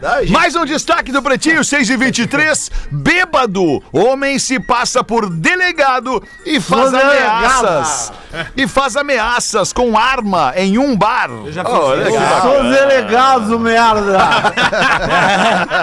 Daí, 0.00 0.30
Mais 0.30 0.54
um 0.56 0.64
destaque 0.64 1.12
do 1.12 1.22
Pretinho 1.22 1.64
6 1.64 1.90
e 1.90 1.96
23. 1.96 2.70
Bêbado. 2.90 3.82
Homem 3.92 4.38
se 4.38 4.58
passa 4.58 5.04
por 5.04 5.28
delegado 5.30 6.22
e 6.44 6.60
faz 6.60 6.90
delegado. 6.90 7.66
ameaças. 7.66 8.12
E 8.56 8.66
faz 8.66 8.96
ameaças 8.96 9.72
com 9.72 9.96
arma 9.96 10.52
em 10.56 10.78
um 10.78 10.96
bar. 10.96 11.28
já 11.48 11.64
fiz 11.64 11.74
isso. 11.74 12.40
Sou 12.42 12.62
delegado, 12.64 13.41
merda. 13.58 14.18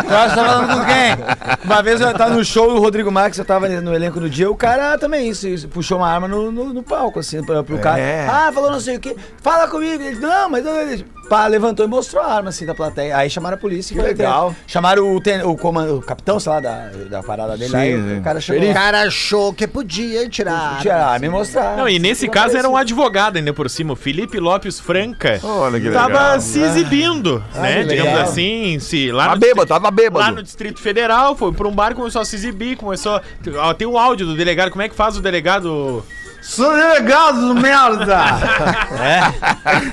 Tu 0.07 0.13
acha 0.13 0.29
que 0.29 0.35
tá 0.35 0.45
falando 0.45 0.67
com 0.73 0.85
quem? 0.85 1.65
Uma 1.65 1.81
vez 1.83 2.01
eu 2.01 2.13
tava 2.13 2.33
no 2.33 2.43
show 2.43 2.73
do 2.73 2.79
Rodrigo 2.79 3.11
Marques, 3.11 3.39
eu 3.39 3.45
tava 3.45 3.67
no 3.67 3.93
elenco 3.93 4.19
no 4.19 4.29
dia, 4.29 4.49
o 4.49 4.55
cara 4.55 4.97
também 4.97 5.29
isso, 5.29 5.47
isso, 5.47 5.67
puxou 5.67 5.97
uma 5.99 6.09
arma 6.09 6.27
no, 6.27 6.51
no, 6.51 6.73
no 6.73 6.83
palco, 6.83 7.19
assim, 7.19 7.43
pra, 7.43 7.63
pro 7.63 7.77
cara. 7.79 8.01
Ah, 8.29 8.51
falou 8.53 8.71
não 8.71 8.79
sei 8.79 8.97
o 8.97 8.99
quê. 8.99 9.15
Fala 9.41 9.67
comigo. 9.67 10.01
Ele, 10.03 10.19
não, 10.19 10.49
mas. 10.49 10.65
ele- 10.65 11.05
Pá, 11.29 11.45
levantou 11.45 11.85
e 11.85 11.87
mostrou 11.87 12.23
a 12.23 12.33
arma 12.33 12.49
assim 12.49 12.65
da 12.65 12.73
plateia. 12.73 13.15
Aí 13.15 13.29
chamaram 13.29 13.55
a 13.55 13.59
polícia. 13.59 13.95
Que 13.95 14.01
legal. 14.01 14.55
Chamaram 14.65 15.15
o, 15.15 15.21
ten, 15.21 15.43
o, 15.43 15.55
comando, 15.55 15.97
o 15.99 16.01
capitão, 16.01 16.39
sei 16.39 16.51
lá, 16.51 16.59
da, 16.59 16.87
da 17.07 17.21
parada 17.21 17.55
dele. 17.55 17.75
aí 17.75 18.17
o 18.17 18.21
cara 18.23 18.41
chamou. 18.41 18.63
O 18.63 18.73
cara 18.73 19.03
achou 19.03 19.53
que 19.53 19.67
podia 19.67 20.27
tirar. 20.27 20.79
Tirar 20.81 21.03
a 21.05 21.09
arma 21.11 21.27
e 21.27 21.29
mostrar. 21.29 21.77
Não, 21.77 21.87
e 21.87 21.99
nesse 21.99 22.27
caso 22.27 22.57
era 22.57 22.67
um 22.67 22.75
advogado 22.75 23.37
ainda 23.37 23.53
por 23.53 23.69
cima. 23.69 23.93
O 23.93 23.95
Felipe 23.95 24.39
Lopes 24.39 24.79
Franca 24.79 25.39
Olha 25.43 25.79
que 25.79 25.91
tava 25.91 26.07
legal. 26.07 26.41
se 26.41 26.61
exibindo, 26.61 27.43
né? 27.55 27.83
que 27.83 27.89
Digamos 27.89 28.11
legal. 28.13 28.23
assim, 28.29 28.77
se 28.79 29.11
lá 29.11 29.23
Tava 29.23 29.35
no, 29.35 29.41
bêbado, 29.41 29.67
tava 29.67 29.91
bêbado. 29.91 30.25
lá 30.25 30.31
no 30.31 30.43
Distrito 30.43 30.79
Federal, 30.79 31.35
foi 31.35 31.51
pra 31.51 31.67
um 31.67 31.71
bar, 31.71 31.95
começou 31.95 32.21
a 32.21 32.25
se 32.25 32.35
exibir, 32.35 32.75
começou. 32.77 33.21
Ó, 33.57 33.73
tem 33.73 33.87
o 33.87 33.97
áudio 33.97 34.25
do 34.27 34.35
delegado. 34.35 34.69
Como 34.71 34.81
é 34.81 34.89
que 34.89 34.95
faz 34.95 35.17
o 35.17 35.21
delegado? 35.21 36.03
Sou 36.41 36.73
delegado, 36.75 37.53
merda! 37.55 38.19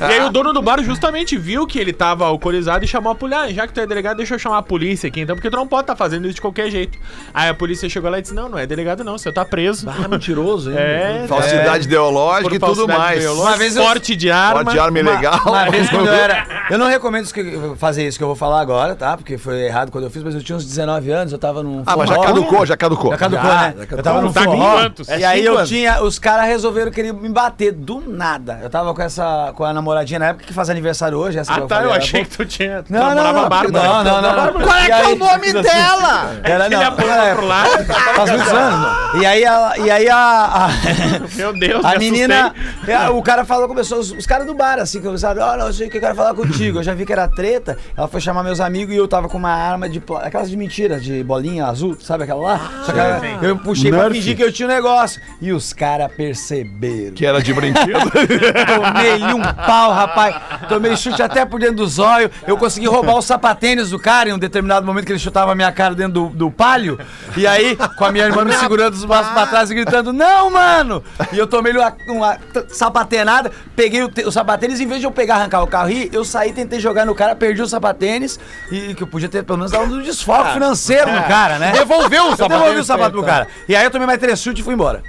E 0.01 0.05
aí 0.13 0.21
o 0.25 0.31
dono 0.31 0.53
do 0.53 0.63
bar 0.63 0.83
justamente 0.83 1.37
viu 1.37 1.67
que 1.67 1.79
ele 1.79 1.93
tava 1.93 2.25
alcoolizado 2.27 2.85
e 2.85 2.89
chamou 2.89 3.13
a 3.13 3.15
polícia. 3.15 3.43
Ah, 3.45 3.53
já 3.53 3.67
que 3.67 3.73
tu 3.73 3.81
é 3.81 3.87
delegado, 3.87 4.17
deixa 4.17 4.35
eu 4.35 4.39
chamar 4.39 4.59
a 4.59 4.63
polícia 4.63 5.09
aqui, 5.09 5.21
então, 5.21 5.35
porque 5.37 5.51
tu 5.51 5.57
não 5.57 5.67
pode 5.67 5.83
estar 5.83 5.97
fazendo 5.97 6.25
isso 6.27 6.37
de 6.37 6.41
qualquer 6.41 6.71
jeito. 6.71 6.97
Aí 7.35 7.49
a 7.49 7.55
polícia 7.55 7.89
chegou 7.89 8.11
lá 8.11 8.19
e 8.19 8.23
disse: 8.23 8.35
Não, 8.35 8.49
não 8.49 8.59
é 8.59 8.67
delegado, 8.67 9.05
não, 9.05 9.19
você 9.19 9.31
tá 9.33 9.45
preso. 9.45 9.89
Ah, 9.89 10.09
mentiroso, 10.09 10.71
hein? 10.71 10.77
É, 10.87 11.25
Falsidade 11.29 11.85
ideológica 11.87 12.55
e 12.55 12.59
tudo 12.59 12.87
mais. 12.89 13.25
Uma 13.27 13.57
vez 13.57 13.77
eu- 13.77 13.83
porte 13.83 14.15
de 14.17 14.31
arma. 14.31 14.65
Pode 14.65 14.71
de 14.75 14.79
arma 14.79 14.99
ilegal. 14.99 15.41
Uma 15.47 15.69
vez 15.71 15.91
quando 15.91 16.07
eu 16.07 16.15
era. 16.15 16.47
Eu 16.69 16.79
não 16.79 16.89
recomendo 16.89 17.25
isso 17.25 17.33
que- 17.35 17.75
fazer 17.79 18.05
isso 18.09 18.19
que 18.19 18.25
eu 18.25 18.27
vou 18.27 18.35
falar 18.35 18.61
agora, 18.61 18.97
tá? 18.97 19.17
Porque 19.17 19.39
foi 19.39 19.61
errado 19.67 19.93
quando 19.93 20.03
eu 20.03 20.11
fiz, 20.11 20.21
mas 20.25 20.35
eu 20.35 20.43
tinha 20.43 20.57
uns 20.57 20.65
19 20.65 21.13
anos, 21.13 21.33
eu 21.33 21.39
tava 21.39 21.63
num. 21.63 21.85
Ah, 21.87 21.97
mas 21.97 22.09
já 22.09 22.17
forró. 22.17 22.27
caducou, 22.27 22.67
já 22.67 22.77
caducou. 22.77 23.11
Já 23.13 23.17
caducou, 23.19 23.49
Já, 23.51 23.55
né? 23.55 23.63
já 23.77 23.83
Eu 23.83 23.87
caducou. 23.87 24.03
tava 24.03 24.21
num 24.23 24.33
Tá 24.33 24.43
forró. 24.43 24.73
quantos? 24.75 25.09
E 25.09 25.13
É 25.13 25.25
aí 25.25 25.45
eu 25.45 25.65
tinha. 25.65 26.03
Os 26.03 26.19
caras 26.19 26.36
resolveram 26.45 26.91
querer 26.91 27.13
me 27.13 27.29
bater 27.29 27.73
do 27.73 28.01
nada. 28.01 28.59
Eu 28.63 28.71
tava 28.71 28.95
com 28.95 29.03
essa. 29.03 29.53
com 29.55 29.65
a 29.65 29.73
namoradinha 29.73 30.19
na 30.19 30.27
época 30.29 30.45
que 30.47 30.53
faz 30.53 30.69
aniversário 30.71 31.19
hoje. 31.19 31.39
Essa 31.39 31.53
Ah, 31.53 31.61
que 31.61 31.67
tá, 31.69 31.77
falei 31.77 31.91
eu 31.91 31.95
achei 31.95 32.25
que 32.25 32.37
tu 32.37 32.45
tinha. 32.45 32.83
tu 32.83 32.93
Não, 32.93 33.01
não, 33.01 33.15
namorava 33.15 33.41
não, 33.43 33.49
Bárbara. 33.49 33.85
não, 33.89 34.05
não, 34.05 34.23
não, 34.23 34.53
não. 34.59 34.61
Qual 34.67 34.77
é 34.79 34.87
que 34.87 34.93
é 34.93 35.07
o 35.09 35.17
nome 35.17 35.53
dela? 35.53 36.37
Era, 36.45 36.67
Ele 36.67 36.77
não, 36.77 36.83
é, 36.83 37.35
pro 37.35 37.47
lado. 37.47 37.85
faz 38.15 38.31
muitos 38.31 38.53
anos. 38.53 39.23
E 39.23 39.27
aí 39.27 39.45
a. 39.45 39.73
E 39.79 39.91
aí 39.91 40.09
a, 40.09 40.69
Meu 41.37 41.53
Deus, 41.59 41.85
A 41.85 41.93
me 41.93 41.99
menina, 42.11 42.55
é, 42.87 43.09
o 43.11 43.23
cara 43.23 43.45
falou, 43.45 43.69
começou, 43.69 43.99
os, 43.99 44.13
os 44.13 44.27
caras 44.27 44.47
do 44.47 44.55
bar, 44.55 44.79
assim, 44.79 45.01
começaram, 45.01 45.43
ó, 45.43 45.57
não, 45.57 45.67
eu 45.67 45.73
sei 45.73 45.89
que 45.89 45.97
eu 45.97 46.01
quero 46.01 46.15
falar 46.15 46.35
contigo. 46.35 46.79
Eu 46.79 46.83
já 46.83 46.95
vi 46.95 47.05
que 47.07 47.13
era 47.13 47.29
treta. 47.29 47.77
Ela 47.97 48.09
foi 48.09 48.21
chamar 48.21 48.43
meus 48.43 48.61
amigos 48.61 48.95
e 48.95 48.99
eu 48.99 49.09
tava 49.09 49.29
com 49.29 49.37
uma 49.39 49.51
arma 49.53 49.89
de. 49.89 50.03
Aquelas 50.23 50.49
de 50.51 50.57
mentira, 50.57 50.99
de 51.01 51.23
bolinha 51.23 51.67
azul, 51.67 51.97
sabe 52.01 52.25
aquela 52.25 52.41
lá? 52.41 52.71
Só 52.85 52.93
que 52.93 52.99
ela- 52.99 53.21
eu 53.43 53.57
puxei 53.59 53.91
pra 53.91 54.03
Nerf. 54.03 54.15
fingir 54.15 54.37
que 54.37 54.43
eu 54.43 54.53
tinha 54.53 54.69
um 54.69 54.71
negócio. 54.73 55.21
E 55.41 55.53
os 55.53 55.73
caras 55.73 56.11
perceberam. 56.27 57.15
Que 57.15 57.25
era 57.25 57.41
de 57.41 57.53
brinquedo. 57.53 58.11
Tomei 58.11 59.23
um 59.35 59.43
pau, 59.43 59.93
rapaz. 59.93 60.37
Tomei 60.69 60.97
chute 60.97 61.23
até 61.23 61.45
por 61.45 61.61
dentro 61.61 61.77
do 61.77 61.87
zóio. 61.87 62.31
Eu 62.47 62.57
consegui 62.57 62.87
roubar 62.87 63.17
os 63.17 63.25
sapatênis 63.25 63.91
do 63.91 63.99
cara 63.99 64.29
em 64.29 64.33
um 64.33 64.39
determinado 64.39 64.85
momento 64.85 65.07
que 65.07 65.13
ele 65.13 65.19
chutava 65.19 65.53
a 65.53 65.55
minha 65.55 65.71
cara 65.71 65.95
dentro 65.95 66.13
do, 66.13 66.29
do 66.29 66.51
palio. 66.51 66.99
E 67.37 67.47
aí, 67.47 67.77
com 67.97 68.05
a 68.05 68.13
minha 68.13 68.25
irmã 68.25 68.45
me 68.45 68.53
segurando 68.55 68.95
os 68.95 69.05
braços 69.05 69.33
pra 69.33 69.47
trás 69.47 69.71
e 69.71 69.75
gritando, 69.75 70.13
não, 70.13 70.51
mano! 70.51 71.03
E 71.33 71.39
eu 71.39 71.47
tomei 71.47 71.73
uma, 71.73 71.95
uma 72.09 72.39
sapatenada, 72.69 73.53
peguei 73.75 74.03
o, 74.03 74.11
o 74.27 74.33
sapatênis, 74.33 74.81
em 74.81 74.87
vez 74.87 75.01
de 75.01 75.07
eu 75.07 75.11
pegar, 75.11 75.37
arrancar 75.37 75.63
o 75.63 75.67
carro 75.67 75.91
e 75.91 76.11
eu 76.13 76.25
saí, 76.25 76.53
tentei 76.53 76.81
jogar 76.81 77.05
no 77.07 77.15
cara, 77.15 77.35
perdi 77.35 77.63
o 77.63 77.67
sapatênis 77.67 78.39
e 78.71 78.95
que 78.95 79.03
eu 79.03 79.07
podia 79.07 79.29
ter 79.29 79.45
pelo 79.45 79.59
menos 79.59 79.73
dado 79.73 79.95
um 79.95 80.03
desfoque 80.03 80.53
financeiro 80.53 81.13
no 81.13 81.23
cara, 81.25 81.59
né? 81.59 81.73
Devolveu 81.73 82.25
o 82.25 82.31
sapatênis 82.31 82.57
devolvi 82.57 82.81
o 82.81 82.85
sapato 82.85 83.11
pro 83.11 83.21
ele, 83.21 83.27
cara. 83.27 83.47
E 83.69 83.77
aí 83.77 83.85
eu 83.85 83.91
tomei 83.91 84.07
mais 84.07 84.19
três 84.19 84.41
chutes 84.41 84.61
e 84.61 84.65
fui 84.65 84.75
embora. 84.75 85.03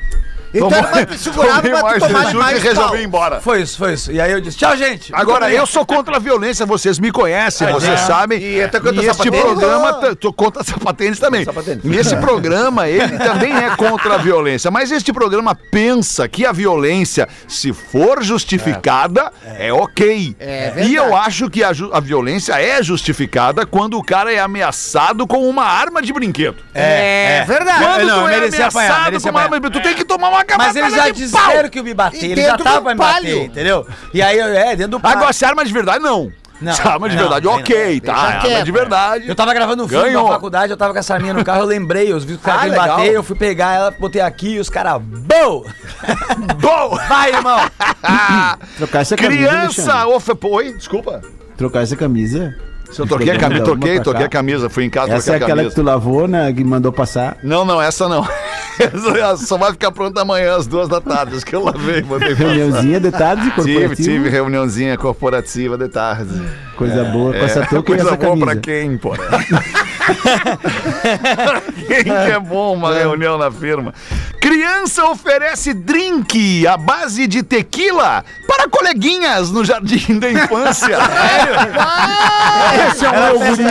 Então 0.54 0.72
era 0.72 0.88
pra 0.88 1.06
te 1.06 1.18
segurar 1.18 1.56
Tomei 1.58 1.72
pra 1.72 1.82
mais 1.84 2.04
tu 2.04 2.08
tomar 2.08 2.34
mais 2.34 2.64
e 2.64 2.68
resolvi 2.68 2.98
ir 3.00 3.04
embora. 3.06 3.42
Foi 3.42 3.62
isso, 3.62 3.78
foi 3.78 3.94
isso. 3.94 4.12
E 4.12 4.20
aí 4.22 4.32
eu 4.32 4.42
disse, 4.42 4.58
tchau, 4.58 4.76
gente. 4.76 5.14
Agora, 5.14 5.52
eu 5.52 5.66
sou 5.66 5.86
contra 5.86 6.16
a 6.16 6.20
violência, 6.20 6.66
vocês 6.66 7.00
me 7.00 7.12
conhecem, 7.12 7.72
vocês 7.72 8.00
sabem. 8.02 8.42
E 8.42 8.62
até 8.64 8.80
contra 8.80 9.04
e 9.04 9.08
este 9.08 9.18
sapatênis? 9.18 9.42
programa, 9.42 10.16
tô 10.16 10.34
contra 10.34 10.64
sapatênis 10.64 11.20
também. 11.20 11.46
Sapatênis. 11.46 11.84
E 11.84 11.96
esse 11.96 12.16
programa, 12.18 12.88
ele 12.88 13.18
também 13.18 13.54
é 13.56 13.76
contra 13.76 14.16
a 14.16 14.18
violência. 14.18 14.72
Mas 14.72 14.92
este 14.92 15.12
programa 15.12 15.56
pensa 15.72 16.28
que 16.28 16.46
a 16.46 16.52
violência, 16.52 17.28
se 17.48 17.74
for 17.74 18.24
justificada, 18.24 19.32
é, 19.58 19.72
ok. 19.72 20.36
É 20.40 20.72
verdade. 20.72 20.90
e 20.90 20.96
eu 20.96 21.16
acho 21.16 21.50
que 21.50 21.64
a, 21.64 21.72
a 21.92 22.00
violência 22.00 22.54
é 22.62 22.82
justificada 22.82 23.66
quando 23.66 23.98
o 23.98 24.04
cara 24.04 24.32
é 24.34 24.40
ameaçado 24.40 25.28
com 25.28 25.48
uma 25.48 25.64
arma 25.64 26.02
de 26.02 26.12
brinquedo. 26.14 26.58
É, 26.74 27.44
verdade. 27.46 27.84
Quando 27.84 28.08
não, 28.08 28.24
tu 28.24 28.30
é 28.30 28.36
apanhar, 28.36 28.68
ameaçado 28.68 29.12
merecia 29.12 29.32
com 29.32 29.38
uma 29.38 29.42
apanhar. 29.42 29.56
arma, 29.56 29.70
tu 29.72 29.82
tem 29.82 29.94
que 29.96 30.06
tomar 30.06 30.30
uma 30.30 30.37
Mas 30.58 30.76
eles 30.76 30.94
já 30.94 31.10
de 31.10 31.28
pau. 31.30 31.42
disseram 31.48 31.70
que 31.70 31.80
eu 31.80 31.84
me 31.84 31.94
bater, 31.94 32.24
E 32.24 32.32
eles 32.32 32.46
já 32.46 32.58
pra 32.58 32.82
me 32.82 32.96
bater, 32.96 33.44
entendeu? 33.46 33.86
E 34.14 34.22
aí, 34.22 34.38
eu- 34.38 34.48
é, 34.48 34.76
dentro 34.76 34.92
do 34.92 35.00
palio. 35.00 35.18
Agora, 35.18 35.34
se 35.34 35.46
arma 35.46 35.64
de 35.66 35.72
verdade, 35.74 36.04
não. 36.04 36.32
Não, 36.60 36.74
se 36.74 36.82
arma 36.82 37.08
de 37.08 37.16
não, 37.16 37.22
verdade, 37.22 37.46
não, 37.46 37.54
ok, 37.54 38.02
não, 38.04 38.14
tá? 38.14 38.20
Arma 38.20 38.42
quebra. 38.42 38.64
de 38.64 38.72
verdade. 38.72 39.30
Eu 39.30 39.36
tava 39.36 39.54
gravando 39.54 39.84
um 39.84 39.88
filme 39.88 40.06
Ganhou. 40.06 40.24
na 40.24 40.30
faculdade, 40.34 40.72
eu 40.72 40.78
tava 40.78 40.92
com 40.92 40.98
essa 40.98 41.14
arminha 41.14 41.32
no 41.36 41.44
carro, 41.46 41.62
eu 41.62 41.66
lembrei, 41.68 42.12
eu 42.12 42.20
vi 42.20 42.26
que 42.26 42.34
o 42.34 42.40
cara 42.40 42.62
Ah, 42.62 42.66
me 42.66 42.76
bater, 42.76 43.14
eu 43.14 43.22
fui 43.22 43.36
pegar 43.36 43.76
ela, 43.76 43.92
botei 43.92 44.22
aqui 44.22 44.54
e 44.54 44.60
os 44.60 44.68
caras, 44.68 45.00
BOW! 45.06 45.64
Bom! 46.60 46.98
Vai, 47.08 47.32
irmão! 47.34 47.60
Trocar 48.78 49.02
essa 49.02 49.16
camisa. 49.16 49.48
Criança! 49.48 49.94
Alexandre. 49.94 50.16
Ofe... 50.16 50.32
Oi, 50.48 50.74
desculpa. 50.74 51.22
Trocar 51.56 51.84
essa 51.84 51.96
camisa. 51.96 52.56
Se 52.92 53.00
eu 53.02 53.06
troquei 53.06 53.32
a 53.32 53.38
camisa, 53.38 53.64
troquei, 53.64 54.00
troquei 54.00 54.22
cá. 54.22 54.26
a 54.26 54.30
camisa, 54.30 54.70
fui 54.70 54.84
em 54.86 54.90
casa, 54.90 55.14
Essa 55.14 55.16
é 55.16 55.20
troquei 55.24 55.34
a 55.34 55.46
aquela 55.46 55.58
camisa. 55.58 55.70
que 55.76 55.76
tu 55.82 55.86
lavou, 55.86 56.28
né? 56.28 56.52
Que 56.54 56.64
mandou 56.64 56.92
passar. 56.92 57.38
Não, 57.44 57.64
não, 57.66 57.82
essa 57.82 58.08
não. 58.08 58.28
Essa 58.80 59.38
só 59.38 59.58
vai 59.58 59.72
ficar 59.72 59.92
pronta 59.92 60.22
amanhã, 60.22 60.56
às 60.56 60.68
duas 60.68 60.88
da 60.88 61.02
tarde. 61.02 61.36
Acho 61.36 61.46
que 61.46 61.56
eu 61.56 61.64
lavei, 61.64 62.04
mandei 62.04 62.30
passar. 62.36 62.44
Reuniãozinha 62.44 63.00
de 63.00 63.10
tarde, 63.12 63.42
Tive, 63.42 63.56
corporativa. 63.56 63.96
tive 63.96 64.30
reuniãozinha 64.30 64.98
corporativa 64.98 65.78
de 65.80 65.88
tarde. 65.88 66.30
Coisa 66.76 67.04
boa. 67.06 67.32
Com 67.34 67.40
É, 67.40 67.44
essa 67.46 67.62
e 67.62 67.66
coisa 67.84 68.04
essa 68.04 68.16
boa 68.16 68.18
camisa. 68.18 68.46
pra 68.46 68.56
quem, 68.58 68.96
pô? 68.98 69.16
quem 71.88 72.04
que 72.04 72.10
é 72.10 72.40
bom 72.40 72.74
uma 72.74 72.94
reunião 72.94 73.38
na 73.38 73.52
firma? 73.52 73.94
Criança 74.42 75.06
oferece 75.06 75.74
drink 75.74 76.66
à 76.66 76.78
base 76.78 77.28
de 77.28 77.44
tequila 77.44 78.24
para 78.48 78.68
coleguinhas 78.70 79.52
no 79.52 79.66
jardim 79.66 80.20
da 80.20 80.32
infância. 80.32 80.98
Esse 82.92 83.06
é 83.06 83.10
o 83.10 83.14
meu 83.14 83.40
guri. 83.40 83.64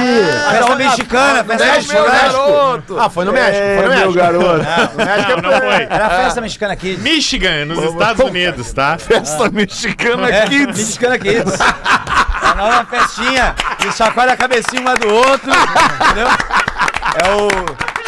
Festa 0.51 0.77
mexicana, 0.77 1.44
festa 1.44 1.64
É 1.64 1.68
o 1.68 1.70
meu 1.70 1.77
mexicana. 1.77 2.11
garoto. 2.22 2.99
Ah, 2.99 3.11
foi 3.11 3.25
no 3.25 3.33
México, 3.33 3.64
foi 3.77 3.87
no 3.87 3.92
É, 3.92 3.96
meu 3.96 4.12
México. 4.12 4.12
garoto. 4.14 4.46
Não, 4.46 5.51
não 5.51 5.61
foi. 5.61 5.83
Era 5.88 6.11
festa 6.11 6.40
mexicana 6.40 6.72
aqui. 6.75 6.96
Michigan, 6.99 7.64
nos 7.66 7.83
Estados 7.83 8.25
Unidos, 8.25 8.72
tá? 8.72 8.99
Festa 8.99 9.49
mexicana 9.51 10.29
É, 10.31 10.46
Kids. 10.46 10.79
mexicana 10.79 11.18
Kids. 11.18 11.59
A 12.51 12.55
nova 12.55 12.85
festinha. 12.87 13.55
E 13.87 13.93
chacoalha 13.93 14.33
a 14.33 14.37
cabecinha 14.37 14.81
uma 14.81 14.95
do 14.95 15.09
outro. 15.09 15.51
Entendeu? 15.51 16.29
É 17.25 17.29
o 17.35 17.49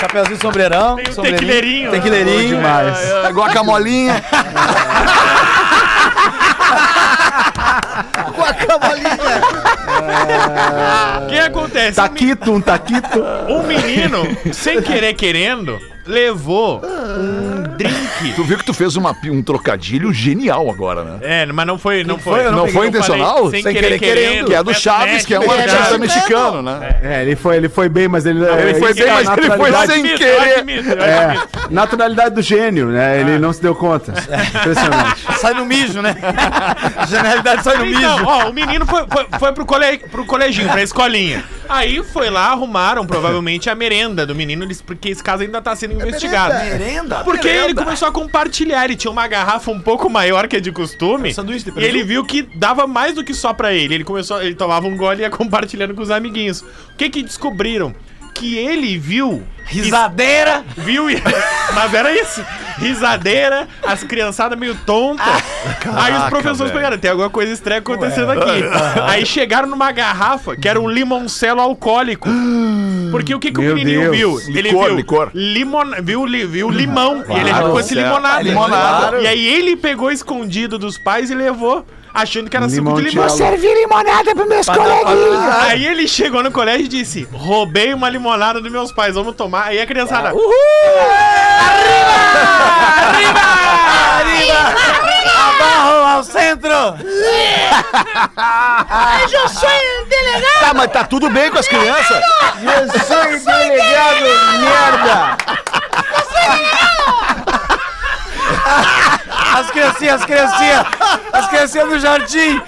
chapeuzinho 0.00 0.40
sombreirão. 0.40 0.96
Tem 0.96 1.12
o 1.12 1.22
tequileirinho. 1.22 1.90
Tequileirinho. 1.90 2.56
Demais. 2.56 2.98
É, 2.98 3.28
Guacamolinha. 3.30 4.22
Com 8.34 8.44
a 8.44 8.54
cavalinha. 8.54 9.08
O 11.22 11.26
que 11.28 11.38
acontece? 11.38 11.96
Taquito, 11.96 12.52
um 12.52 12.60
taquito. 12.60 13.22
Um 13.48 13.62
menino, 13.64 14.22
sem 14.52 14.80
querer 14.80 15.14
querendo, 15.14 15.80
levou 16.08 16.82
um 16.84 17.76
drink. 17.76 18.32
Tu 18.34 18.42
viu 18.44 18.58
que 18.58 18.64
tu 18.64 18.72
fez 18.74 18.96
uma, 18.96 19.14
um 19.26 19.42
trocadilho 19.42 20.12
genial 20.12 20.68
agora, 20.70 21.04
né? 21.04 21.18
É, 21.20 21.46
mas 21.46 21.66
não 21.66 21.78
foi, 21.78 22.02
não 22.02 22.18
foi. 22.18 22.44
Não 22.44 22.60
peguei, 22.60 22.72
foi 22.72 22.86
intencional? 22.88 23.50
Sem, 23.50 23.62
Sem 23.62 23.74
querer, 23.74 23.98
querer 23.98 24.28
querendo. 24.28 24.46
Que 24.46 24.54
é 24.54 24.62
do 24.62 24.74
Chaves, 24.74 25.26
que 25.26 25.34
é 25.34 25.38
um 25.38 25.46
México, 25.46 25.70
artista 25.70 25.98
mexicano, 25.98 26.62
né? 26.62 26.98
É, 27.02 27.22
ele 27.22 27.36
foi, 27.36 27.56
ele 27.56 27.68
foi 27.68 27.88
bem, 27.88 28.08
mas 28.08 28.24
ele. 28.26 28.42
Ele 28.44 28.74
foi 28.74 28.94
bem, 28.94 29.06
mas 29.06 29.28
ele 29.38 29.50
foi 29.56 29.70
sem 29.72 29.80
admito, 29.96 30.18
querer. 30.18 30.34
Eu 30.34 30.56
admito, 30.58 30.88
eu 30.88 31.02
É, 31.02 31.42
naturalidade 31.70 32.34
do 32.34 32.42
gênio, 32.42 32.86
né? 32.86 33.20
Ele 33.20 33.38
não 33.38 33.52
se 33.52 33.60
deu 33.60 33.74
conta. 33.74 34.12
Impressionante. 34.12 35.20
Sai 35.38 35.54
no 35.54 35.66
mijo, 35.66 36.00
né? 36.00 36.16
A 36.96 37.04
genialidade 37.06 37.62
sai 37.62 37.76
no 37.78 37.86
Então, 37.86 38.14
mijo. 38.18 38.24
ó, 38.26 38.48
o 38.48 38.52
menino 38.52 38.86
foi, 38.86 39.04
foi, 39.08 39.26
foi 39.38 39.52
pro, 39.52 39.64
cole, 39.66 39.98
pro 40.10 40.24
coleginho, 40.24 40.68
pra 40.68 40.82
escolinha. 40.82 41.44
Aí 41.68 42.02
foi 42.02 42.30
lá, 42.30 42.46
arrumaram 42.50 43.06
provavelmente 43.06 43.68
a 43.68 43.74
merenda 43.74 44.24
do 44.24 44.34
menino, 44.34 44.64
eles- 44.64 44.80
porque 44.80 45.10
esse 45.10 45.22
caso 45.22 45.42
ainda 45.42 45.60
tá 45.60 45.76
sendo 45.76 45.94
investigado. 45.94 46.54
Merenda? 46.54 47.16
Porque 47.24 47.46
ele 47.48 47.74
começou 47.74 48.08
a 48.08 48.12
compartilhar, 48.12 48.84
ele 48.84 48.96
tinha 48.96 49.10
uma 49.10 49.26
garrafa 49.26 49.70
um 49.70 49.80
pouco 49.80 50.08
maior 50.08 50.48
que 50.48 50.56
a 50.56 50.60
de 50.60 50.72
costume. 50.72 51.32
sanduíche 51.34 51.70
de 51.70 51.80
e 51.80 51.84
ele 51.84 52.02
viu 52.02 52.24
que 52.24 52.42
dava 52.42 52.86
mais 52.86 53.14
do 53.14 53.22
que 53.22 53.34
só 53.34 53.52
pra 53.52 53.72
ele. 53.72 53.94
Ele 53.94 54.04
começou, 54.04 54.40
ele 54.42 54.54
tomava 54.54 54.86
um 54.86 54.96
gole 54.96 55.20
e 55.20 55.22
ia 55.22 55.30
compartilhando 55.30 55.94
com 55.94 56.02
os 56.02 56.10
amiguinhos. 56.10 56.62
O 56.62 56.96
que 56.96 57.10
que 57.10 57.22
descobriram? 57.22 57.94
Que 58.38 58.56
ele 58.56 58.96
viu 58.98 59.42
Risadeira. 59.66 60.64
Viu? 60.76 61.04
Mas 61.74 61.92
era 61.92 62.12
isso. 62.14 62.42
Risadeira, 62.78 63.68
as 63.86 64.02
criançadas 64.02 64.58
meio 64.58 64.74
tontas. 64.86 65.26
Aí 65.94 66.14
os 66.14 66.24
professores 66.30 66.70
velho. 66.70 66.74
pegaram, 66.74 66.96
tem 66.98 67.10
alguma 67.10 67.28
coisa 67.28 67.52
estranha 67.52 67.80
acontecendo 67.80 68.30
aqui. 68.32 68.62
Aí 69.06 69.26
chegaram 69.26 69.68
numa 69.68 69.92
garrafa 69.92 70.56
que 70.56 70.66
era 70.68 70.80
um 70.80 70.88
limoncelo 70.88 71.60
alcoólico. 71.60 72.28
Porque 73.10 73.34
o 73.34 73.38
que, 73.38 73.50
que 73.50 73.58
o 73.58 73.62
Meu 73.62 73.74
menininho 73.74 74.10
Deus. 74.12 74.44
viu? 74.46 74.56
Ele 74.56 74.68
Licor, 74.70 74.86
viu 74.86 74.96
licor. 74.96 75.30
limon, 75.34 75.84
viu, 76.02 76.24
li- 76.24 76.46
viu 76.46 76.70
limão. 76.70 77.24
e 77.28 77.32
ele 77.40 77.50
achou 77.50 77.72
fosse 77.72 77.94
certo. 77.94 78.06
limonada. 78.06 78.42
Limonada. 78.42 79.18
E 79.20 79.26
aí 79.26 79.46
ele 79.46 79.76
pegou 79.76 80.10
escondido 80.10 80.78
dos 80.78 80.96
pais 80.98 81.30
e 81.30 81.34
levou. 81.34 81.84
Achando 82.18 82.50
que 82.50 82.56
era 82.56 82.68
suco 82.68 82.94
de 82.96 83.10
limão. 83.10 83.26
Limoncello. 83.26 83.56
limonada 83.56 84.34
pros 84.34 84.48
meus 84.48 84.66
coleguinhas. 84.68 85.56
Aí 85.62 85.86
ele 85.86 86.08
chegou 86.08 86.42
no 86.42 86.50
colégio 86.50 86.86
e 86.86 86.88
disse: 86.88 87.28
Roubei 87.32 87.94
uma 87.94 88.10
limonada 88.10 88.60
dos 88.60 88.72
meus 88.72 88.90
pais, 88.90 89.14
vamos 89.14 89.36
tomar. 89.36 89.66
Aí 89.68 89.80
a 89.80 89.86
criançada. 89.86 90.34
Uhul! 90.34 90.52
Abarro 95.48 96.16
ao 96.16 96.24
centro. 96.24 96.74
Tá, 100.60 100.74
mas 100.74 100.90
tá 100.90 101.04
tudo 101.04 101.30
bem 101.30 101.52
com 101.52 101.58
as 101.58 101.68
crianças? 101.68 102.20
Eu 102.62 102.90
sou 103.04 103.24
delegado, 103.44 104.24
merda! 104.60 105.36
Criancinhas, 109.70 110.20
as 110.20 110.26
criancinhas. 110.26 110.86
As 111.32 111.48
criancinhas 111.48 111.88
do 111.88 111.98
jardim. 111.98 112.62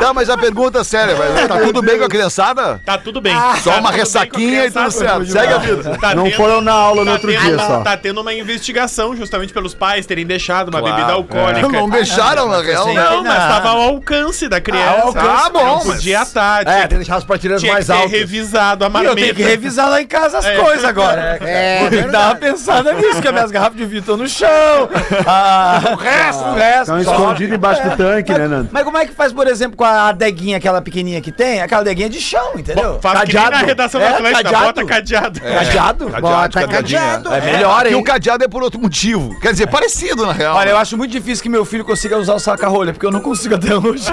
Tá, 0.00 0.12
mas 0.12 0.28
a 0.28 0.36
pergunta 0.36 0.80
é 0.80 0.84
séria, 0.84 1.14
velho. 1.14 1.48
Tá 1.48 1.58
tudo 1.60 1.80
bem 1.82 1.98
com 1.98 2.04
a 2.04 2.08
criançada? 2.08 2.80
Tá 2.84 2.98
tudo 2.98 3.20
bem. 3.20 3.34
Só 3.34 3.40
Tá 3.40 3.50
uma 3.50 3.58
tudo 3.60 3.70
bem 3.70 3.82
com 3.82 3.88
a 3.88 3.90
ressaquinha 3.92 4.64
e 4.66 4.70
tudo 4.70 4.72
criançada. 4.72 4.90
certo. 4.90 5.26
Segue 5.26 5.52
a 5.52 5.58
vida. 5.58 5.98
Tá 5.98 6.14
Não 6.14 6.24
tendo- 6.24 6.36
foram 6.36 6.60
na 6.60 6.72
aula 6.72 7.00
no 7.00 7.06
tá 7.06 7.12
outro 7.12 7.30
tendo- 7.30 7.40
dia 7.44 7.58
só. 7.58 7.80
Tá 7.82 7.96
tendo 7.96 8.20
uma 8.20 8.34
investigação 8.34 9.14
justamente 9.16 9.52
pelos 9.52 9.74
pais 9.74 10.04
terem 10.06 10.26
deixado 10.26 10.68
uma 10.70 10.80
Claro. 10.80 10.96
bebida 10.96 11.12
alcoólica. 11.12 11.68
Não 11.68 11.88
deixaram, 11.88 12.48
na 12.48 12.60
real. 12.60 12.86
né? 12.88 12.94
Não, 12.94 13.22
mas 13.22 13.36
tava 13.48 13.68
ao 13.70 13.80
alcance 13.82 14.48
da 14.48 14.60
criança. 14.60 14.90
Ao 14.90 15.06
alcance. 15.08 15.42
Ah, 15.46 15.50
bom, 15.50 15.64
Não 15.64 15.74
mas- 15.76 15.84
podia 15.96 16.22
estar. 16.22 16.66
É, 16.66 16.80
tem 16.80 16.88
que 16.88 16.94
deixar 16.96 17.16
as 17.16 17.24
prateleiras 17.24 17.60
tinha 17.62 17.70
que 17.70 17.74
mais 17.74 17.86
ter 17.86 17.92
altas. 17.92 18.10
revisado 18.10 18.84
a 18.84 18.86
E 18.86 18.88
eu 18.88 18.92
marmita. 18.92 19.14
tenho 19.16 19.34
que 19.34 19.42
revisar 19.42 19.88
lá 19.88 20.02
em 20.02 20.06
casa 20.06 20.38
as 20.38 20.46
coisas 20.50 20.84
agora. 20.84 21.38
É, 21.40 21.80
Vou 21.80 21.90
que 21.90 22.02
dar 22.08 22.26
uma 22.26 22.34
pensada 22.34 22.92
nisso, 22.94 23.20
que 23.22 23.28
as 23.28 23.34
minhas 23.34 23.50
garrafas 23.50 23.76
de 23.76 23.84
vinho 23.86 24.00
estão 24.00 24.16
no 24.16 24.28
chão. 24.28 24.48
Ah, 25.26 25.80
o 25.92 25.96
resto, 25.96 26.44
o 26.44 26.54
resto. 26.54 26.98
Estão 26.98 27.28
escondidos 27.52 27.78
embaixo 27.78 27.82
do 27.82 27.96
tanque, 27.96 28.32
né, 28.32 28.48
Nando? 28.48 28.68
Mas 28.72 28.82
como 28.84 28.98
é 28.98 29.06
que 29.06 29.12
faz, 29.12 29.32
por 29.32 29.46
exemplo, 29.46 29.76
com 29.76 29.84
a 29.84 30.08
adeguinha, 30.08 30.56
aquela 30.56 30.80
pequenininha 30.82 31.20
que 31.20 31.30
tem? 31.32 31.60
Aquela 31.60 31.80
adeguinha 31.82 32.08
de 32.08 32.20
chão, 32.20 32.52
entendeu? 32.56 32.98
Faz 33.00 33.20
que 33.22 33.34
nem 33.34 33.36
na 33.36 33.42
Cadeado. 33.50 33.66
redação 33.66 34.00
É, 34.00 34.04
da 34.04 34.10
Atlântica, 34.16 34.42
cadeado. 34.42 34.64
bota 34.66 34.84
cadeado. 34.86 35.40
Cadeado? 35.40 36.08
Bota 36.20 36.66
cadeado. 36.68 37.32
É 37.34 37.40
melhor, 37.40 37.82
Que 37.82 37.88
hein? 37.90 37.94
o 37.96 38.02
cadeado 38.04 38.44
é 38.44 38.48
por 38.48 38.62
outro 38.62 38.80
motivo. 38.80 39.38
Quer 39.40 39.52
dizer, 39.52 39.66
parecido, 39.68 40.26
na 40.26 40.32
real. 40.32 40.56
Olha, 40.56 40.70
eu 40.70 40.76
acho 40.78 40.96
muito 40.96 41.10
difícil 41.12 41.42
que 41.42 41.48
meu 41.48 41.64
filho 41.64 41.84
consiga 41.84 42.16
usar 42.18 42.34
o 42.34 42.38
saca-rolha, 42.38 42.92
porque 42.92 43.06
eu 43.06 43.10
não 43.12 43.20
consigo 43.20 43.54
até 43.54 43.74
hoje. 43.76 44.04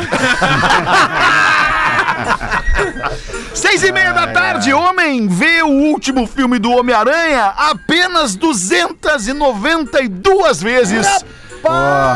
Seis 3.53 3.83
e 3.83 3.91
meia 3.91 4.13
da 4.13 4.27
tarde, 4.27 4.71
homem 4.73 5.27
vê 5.27 5.61
o 5.63 5.67
último 5.67 6.25
filme 6.27 6.59
do 6.59 6.71
Homem-Aranha 6.71 7.53
apenas 7.57 8.35
292 8.35 10.61
vezes. 10.61 11.07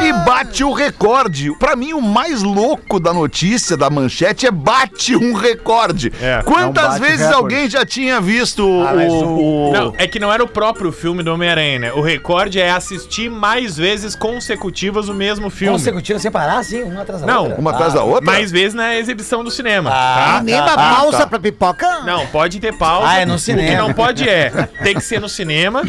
E 0.01 0.13
bate 0.25 0.63
o 0.63 0.71
recorde. 0.73 1.51
Pra 1.57 1.75
mim, 1.75 1.93
o 1.93 2.01
mais 2.01 2.41
louco 2.41 2.99
da 2.99 3.13
notícia, 3.13 3.75
da 3.77 3.89
manchete, 3.89 4.45
é 4.47 4.51
bate 4.51 5.15
um 5.15 5.33
recorde. 5.33 6.11
É. 6.21 6.41
Quantas 6.43 6.99
vezes 6.99 7.19
recorde. 7.27 7.35
alguém 7.35 7.69
já 7.69 7.85
tinha 7.85 8.19
visto 8.21 8.63
mas 8.95 9.11
o, 9.11 9.25
o- 9.69 9.71
Não, 9.73 9.93
é 9.97 10.07
que 10.07 10.19
não 10.19 10.31
era 10.31 10.43
o 10.43 10.47
próprio 10.47 10.91
filme 10.91 11.23
do 11.23 11.33
Homem-Aranha, 11.33 11.79
né? 11.79 11.93
O 11.93 12.01
recorde 12.01 12.59
é 12.59 12.71
assistir 12.71 13.29
mais 13.29 13.75
vezes 13.77 14.15
consecutivas 14.15 15.09
o 15.09 15.13
mesmo 15.13 15.49
filme. 15.49 15.73
Consecutivo 15.77 16.19
sem 16.19 16.31
parar, 16.31 16.59
assim, 16.59 16.83
uma 16.83 17.01
atrás 17.01 17.21
da 17.21 17.27
Não, 17.27 17.43
outra. 17.43 17.59
uma 17.59 17.71
atrás 17.71 17.93
da 17.93 18.03
outra? 18.03 18.25
Mais 18.25 18.51
vezes 18.51 18.73
na 18.73 18.95
exibição 18.95 19.43
do 19.43 19.51
cinema. 19.51 19.89
Ah, 19.93 20.33
tá? 20.37 20.43
Nem 20.43 20.59
uma 20.59 20.75
pausa 20.75 21.27
pra 21.27 21.39
pipoca? 21.39 22.01
Não, 22.01 22.25
pode 22.27 22.59
ter 22.59 22.73
pausa. 22.77 23.07
Ah, 23.09 23.19
é 23.19 23.25
no 23.25 23.33
O 23.33 23.35
que 23.37 23.41
cinema. 23.43 23.77
não 23.81 23.93
pode 23.93 24.27
é, 24.27 24.49
tem 24.83 24.93
que 24.95 25.01
ser 25.01 25.19
no 25.19 25.29
cinema. 25.29 25.81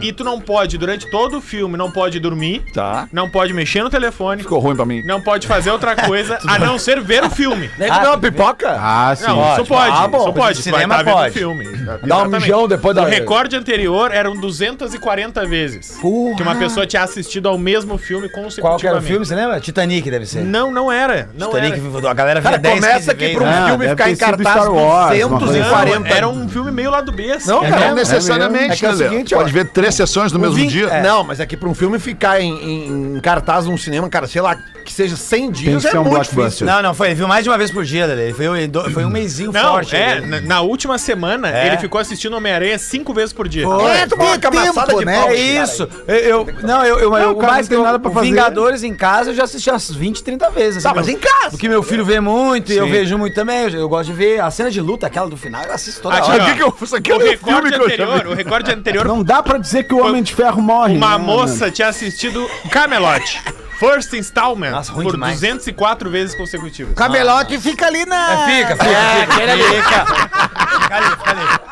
E 0.00 0.12
tu 0.12 0.24
não 0.24 0.40
pode, 0.40 0.78
durante 0.78 1.10
todo 1.10 1.38
o 1.38 1.40
filme, 1.40 1.76
não 1.76 1.90
pode 1.90 2.18
dormir. 2.20 2.62
Tá. 2.72 3.01
Não 3.12 3.28
pode 3.28 3.52
mexer 3.52 3.82
no 3.82 3.90
telefone. 3.90 4.42
Ficou 4.42 4.58
ruim 4.58 4.76
pra 4.76 4.84
mim. 4.84 5.02
Não 5.04 5.20
pode 5.20 5.46
fazer 5.46 5.70
outra 5.70 5.94
coisa 5.96 6.38
a 6.46 6.58
não 6.58 6.78
ser 6.78 7.00
ver 7.00 7.24
o 7.24 7.30
filme. 7.30 7.70
Nem 7.78 7.88
comer 7.88 8.06
uma 8.08 8.18
pipoca? 8.18 8.76
Ah, 8.78 9.14
sim. 9.16 9.26
Não, 9.26 9.52
isso 9.54 9.64
pode. 9.66 9.96
Ah, 9.96 10.08
bom, 10.08 10.18
isso 10.18 10.32
pode. 10.32 10.54
vai 10.54 10.54
cinema 10.54 10.94
estar 10.94 11.04
vendo 11.04 11.14
pode. 11.14 11.30
o 11.30 11.32
filme. 11.32 11.64
Dá 11.64 11.92
um 11.92 11.96
Exatamente. 12.04 12.40
mijão 12.42 12.68
depois 12.68 12.94
da... 12.96 13.02
O 13.02 13.06
recorde 13.06 13.56
anterior 13.56 14.12
eram 14.12 14.36
240 14.36 15.46
vezes. 15.46 15.98
Que 16.36 16.42
uma 16.42 16.54
pessoa 16.54 16.86
tinha 16.86 17.02
assistido 17.02 17.48
ao 17.48 17.58
mesmo 17.58 17.98
filme 17.98 18.28
consecutivamente. 18.28 18.60
Qual 18.60 18.78
que 18.78 18.86
era 18.86 18.98
o 18.98 19.02
filme, 19.02 19.24
você 19.24 19.34
lembra? 19.34 19.60
Titanic 19.60 20.10
deve 20.10 20.26
ser. 20.26 20.42
Não, 20.42 20.70
não 20.70 20.90
era. 20.90 21.28
Não 21.36 21.48
Titanic, 21.48 21.80
era. 21.98 22.10
a 22.10 22.14
galera 22.14 22.40
via 22.40 22.50
Cara, 22.50 22.62
10, 22.62 22.74
começa 22.76 22.98
15 22.98 23.10
aqui 23.10 23.20
vezes, 23.20 23.36
pra 23.36 23.44
um 23.46 23.50
né? 23.50 23.66
Filme 23.66 23.78
deve 23.78 23.90
ficar 23.90 24.04
ter 24.04 24.10
em 24.10 24.14
sido 24.14 24.24
cartaz 24.24 24.48
Star 24.56 24.72
Wars, 24.72 25.24
uma 25.24 25.38
coisa 25.38 25.52
240. 25.54 25.98
Não, 26.00 26.16
era 26.16 26.28
um 26.28 26.48
filme 26.48 26.70
meio 26.72 26.90
lado 26.90 27.12
B. 27.12 27.30
assim. 27.32 27.48
Não, 27.48 27.64
É 27.64 27.68
cara, 27.70 27.80
mesmo? 27.80 27.94
Necessariamente, 27.96 28.72
É 28.72 28.76
que 28.76 28.86
é 28.86 28.88
o 28.88 28.96
né, 28.96 29.08
seguinte, 29.08 29.34
ó. 29.34 29.38
Pode 29.38 29.52
ver 29.52 29.66
três 29.68 29.94
sessões 29.94 30.32
no 30.32 30.38
mesmo 30.38 30.66
dia. 30.66 31.00
Não, 31.02 31.24
mas 31.24 31.40
é 31.40 31.46
que 31.46 31.56
pra 31.56 31.68
um 31.68 31.74
filme 31.74 31.98
ficar 31.98 32.40
em, 32.40 32.52
em- 32.52 32.91
em 32.92 33.20
cartaz 33.20 33.66
num 33.66 33.76
cinema, 33.76 34.08
cara, 34.08 34.26
sei 34.26 34.40
lá, 34.42 34.56
que 34.84 34.92
seja 34.92 35.16
100 35.16 35.40
Tem 35.40 35.50
dias 35.52 35.82
que 35.82 35.88
é 35.88 35.90
ser 35.92 35.98
um 35.98 36.02
muito 36.02 36.14
blockbuster. 36.14 36.44
difícil. 36.44 36.66
Não, 36.66 36.82
não, 36.82 36.94
foi. 36.94 37.08
Ele 37.08 37.14
viu 37.14 37.28
mais 37.28 37.44
de 37.44 37.50
uma 37.50 37.56
vez 37.58 37.70
por 37.70 37.84
dia, 37.84 38.06
Lele. 38.06 38.22
Ele 38.22 38.32
foi, 38.34 38.66
do- 38.66 38.90
foi 38.90 39.04
um 39.04 39.10
mêsinho 39.10 39.52
Não, 39.52 39.72
forte. 39.74 39.94
é, 39.96 40.20
na, 40.20 40.40
na 40.40 40.60
última 40.60 40.98
semana 40.98 41.48
É. 41.48 41.66
ele 41.68 41.78
ficou 41.78 42.00
assistindo 42.00 42.36
Homem-Aranha 42.36 42.78
cinco 42.78 43.12
vezes 43.14 43.32
por 43.32 43.48
dia. 43.48 43.64
É, 43.64 44.06
tu 44.06 44.16
tem 44.16 44.38
camaçada 44.40 44.86
tempo, 44.88 44.98
de 45.00 45.04
né? 45.04 45.20
pau. 45.20 45.30
É 45.30 45.34
isso. 45.36 45.88
Eu, 46.08 46.16
eu- 46.16 46.46
não, 46.62 46.84
eu, 46.84 46.98
eu, 46.98 47.10
Não, 47.10 47.18
eu- 47.18 47.36
cara 47.36 47.52
mais 47.52 47.68
não 47.68 47.70
tem 47.70 47.78
eu- 47.78 47.84
nada 47.84 47.98
pra 47.98 48.10
fazer. 48.10 48.26
Vingadores 48.26 48.82
em 48.82 48.94
casa 48.94 49.30
eu 49.30 49.34
já 49.34 49.44
assisti 49.44 49.70
umas 49.70 49.90
20, 49.90 50.22
30 50.22 50.50
vezes. 50.50 50.78
assim, 50.78 50.88
Tá, 50.88 50.94
mas 50.94 51.06
meu- 51.06 51.16
em 51.16 51.18
casa. 51.18 51.50
Porque 51.50 51.68
meu 51.68 51.82
filho 51.82 52.04
vê 52.04 52.18
muito 52.20 52.72
e 52.72 52.76
eu 52.76 52.88
vejo 52.88 53.16
muito 53.16 53.34
também. 53.34 53.62
Eu, 53.64 53.70
eu 53.70 53.88
gosto 53.88 54.06
de 54.10 54.12
ver 54.14 54.40
a 54.40 54.50
cena 54.50 54.70
de 54.70 54.80
luta, 54.80 55.06
aquela 55.06 55.28
do 55.28 55.36
final, 55.36 55.62
eu 55.64 55.72
assisto 55.72 56.02
toda 56.02 56.16
Aqui, 56.16 56.30
hora. 56.30 56.42
ó. 56.42 56.46
Aqui 56.46 56.56
que 56.56 56.62
eu- 56.62 56.76
Isso 56.82 56.96
aqui 56.96 57.10
é 57.12 57.14
O 57.14 57.18
filme 57.20 57.30
recorde 57.36 57.68
que 57.68 57.74
eu 57.74 57.78
já 57.78 57.84
anterior, 57.84 58.22
vi. 58.24 58.28
o 58.28 58.34
recorde 58.34 58.72
anterior, 58.72 59.06
Não 59.06 59.22
dá 59.22 59.42
pra 59.42 59.58
dizer 59.58 59.84
que 59.84 59.94
o 59.94 60.04
Homem 60.04 60.22
de 60.22 60.34
Ferro 60.34 60.60
morre. 60.60 60.96
uma 60.96 61.16
né, 61.18 61.24
moça 61.24 61.70
tinha 61.70 61.88
assistido 61.88 62.48
Camelot. 62.82 63.40
First 63.78 64.12
Installment 64.12 64.70
Nossa, 64.70 64.92
ruim 64.92 65.04
por 65.04 65.12
demais. 65.12 65.40
204 65.40 66.10
vezes 66.10 66.34
consecutivas. 66.36 66.94
Camelote 66.94 67.58
fica 67.58 67.86
ali 67.86 68.04
na. 68.04 68.48
É, 68.48 68.62
fica, 68.62 68.76
fica, 68.76 68.90
É, 68.90 69.26
fica. 69.26 69.52
ali. 69.52 69.62
Fica. 69.62 70.06
Fica 70.82 70.96
ali, 70.96 71.10
fica 71.10 71.30
ali. 71.30 71.62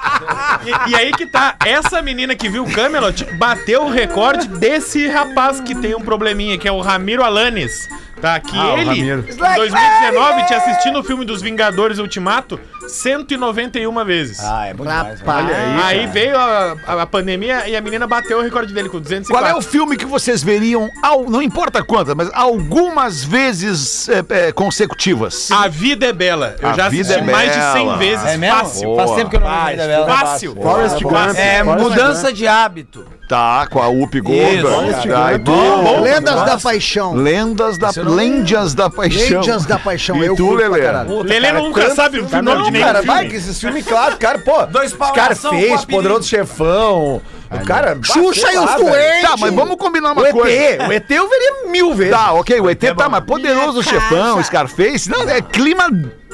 E, 0.62 0.90
e 0.90 0.94
aí 0.94 1.12
que 1.12 1.26
tá, 1.26 1.54
essa 1.64 2.02
menina 2.02 2.34
que 2.34 2.48
viu 2.48 2.64
Camelot 2.66 3.24
bateu 3.34 3.84
o 3.84 3.90
recorde 3.90 4.46
desse 4.48 5.06
rapaz 5.08 5.60
que 5.60 5.74
tem 5.74 5.94
um 5.94 6.00
probleminha, 6.00 6.58
que 6.58 6.68
é 6.68 6.72
o 6.72 6.80
Ramiro 6.80 7.24
Alanes. 7.24 7.88
Tá, 8.20 8.38
que 8.38 8.56
Ah, 8.56 8.74
o 8.74 8.78
ele, 8.78 9.00
em 9.00 9.16
2019, 9.16 10.46
tinha 10.46 10.58
assistido 10.58 10.98
o 11.00 11.02
filme 11.04 11.24
dos 11.24 11.40
Vingadores 11.40 11.98
Ultimato 11.98 12.60
191 12.88 14.04
vezes. 14.04 14.38
Ah, 14.40 14.66
é 14.66 14.74
bom 14.74 14.84
demais. 14.84 15.20
Rapaz. 15.20 15.46
aí 15.84 16.06
veio 16.06 16.36
a, 16.36 16.76
a- 16.86 17.02
a 17.02 17.06
pandemia 17.06 17.68
e 17.68 17.76
a 17.76 17.80
menina 17.80 18.06
bateu 18.06 18.38
o 18.38 18.42
recorde 18.42 18.72
dele 18.74 18.88
com 18.88 18.98
204. 19.00 19.32
Qual 19.32 19.46
é 19.50 19.56
o 19.58 19.62
filme 19.62 19.96
que 19.96 20.04
vocês 20.04 20.42
veriam, 20.42 20.88
ao- 21.02 21.28
não 21.30 21.40
importa 21.40 21.82
quantas, 21.82 22.14
mas 22.14 22.30
algumas 22.34 23.24
vezes 23.24 24.08
é, 24.08 24.48
é, 24.48 24.52
consecutivas? 24.52 25.50
A 25.50 25.68
Vida 25.68 26.06
é 26.06 26.12
Bela. 26.12 26.56
Eu 26.60 26.68
A 26.68 26.72
já 26.74 26.88
Vida 26.88 27.14
assisti 27.14 27.30
é 27.30 27.32
mais 27.32 27.50
de 27.52 27.58
Bela. 27.58 27.72
100 27.72 27.98
vezes. 27.98 28.26
É 28.26 28.36
mesmo? 28.36 28.56
Fácil. 28.58 28.96
Faz 28.96 29.10
tempo 29.12 29.30
que 29.30 29.36
eu 29.36 29.40
não 29.40 29.46
Fácil. 29.48 29.64
vejo 29.66 29.70
Vida 29.82 29.86
Bela. 29.88 30.06
Fácil. 30.18 30.54
Forrest 30.56 31.02
Gump. 31.02 31.36
É, 31.36 31.62
mudança 31.62 32.32
de 32.32 32.46
hábito. 32.46 33.06
Tá, 33.30 33.64
com 33.70 33.80
a 33.80 33.86
Goldberg. 33.86 34.64
cara. 35.04 35.38
Tá, 35.38 35.38
tu? 35.38 35.52
Bom, 35.52 36.00
Lendas 36.00 36.44
da 36.44 36.58
Paixão. 36.58 37.14
Lendas 37.14 37.78
da, 37.78 37.92
Lendas 37.96 38.74
da 38.74 38.90
Paixão. 38.90 39.40
Lendas 39.40 39.66
da 39.66 39.78
Paixão. 39.78 40.24
E 40.24 40.34
tu, 40.34 40.52
Lelê? 40.52 40.80
caralho. 40.80 41.22
Lelê 41.22 41.52
nunca 41.52 41.94
sabe 41.94 42.18
o 42.18 42.28
nome 42.28 42.42
Não, 42.42 42.62
de 42.64 42.72
nenhum 42.72 42.84
cara, 42.84 42.98
filme. 43.02 43.14
vai 43.14 43.28
que 43.28 43.36
esses 43.36 43.60
filmes 43.60 43.86
clássicos, 43.86 44.18
cara, 44.18 44.40
pô. 44.40 44.66
Dois 44.66 44.92
a 45.00 45.86
Poderoso 45.86 46.28
Chefão. 46.28 47.22
O 47.52 47.64
cara. 47.64 47.96
Xuxa 48.02 48.52
e 48.52 48.58
os. 48.58 48.74
Doentes. 48.74 49.22
Tá, 49.22 49.36
mas 49.38 49.54
vamos 49.54 49.76
combinar 49.76 50.10
uma 50.10 50.22
O 50.22 50.32
coisa. 50.32 50.50
ET, 50.50 50.88
o 50.88 50.92
ET 50.92 51.10
eu 51.10 51.28
veria 51.28 51.68
mil 51.68 51.94
vezes. 51.94 52.12
Tá, 52.12 52.32
ok, 52.32 52.60
o 52.60 52.68
ET 52.68 52.82
tá, 52.96 53.08
mas 53.08 53.22
poderoso 53.22 53.80
chefão. 53.80 54.42
Scarface, 54.42 55.08
não, 55.08 55.22
é 55.28 55.40
clima 55.40 55.88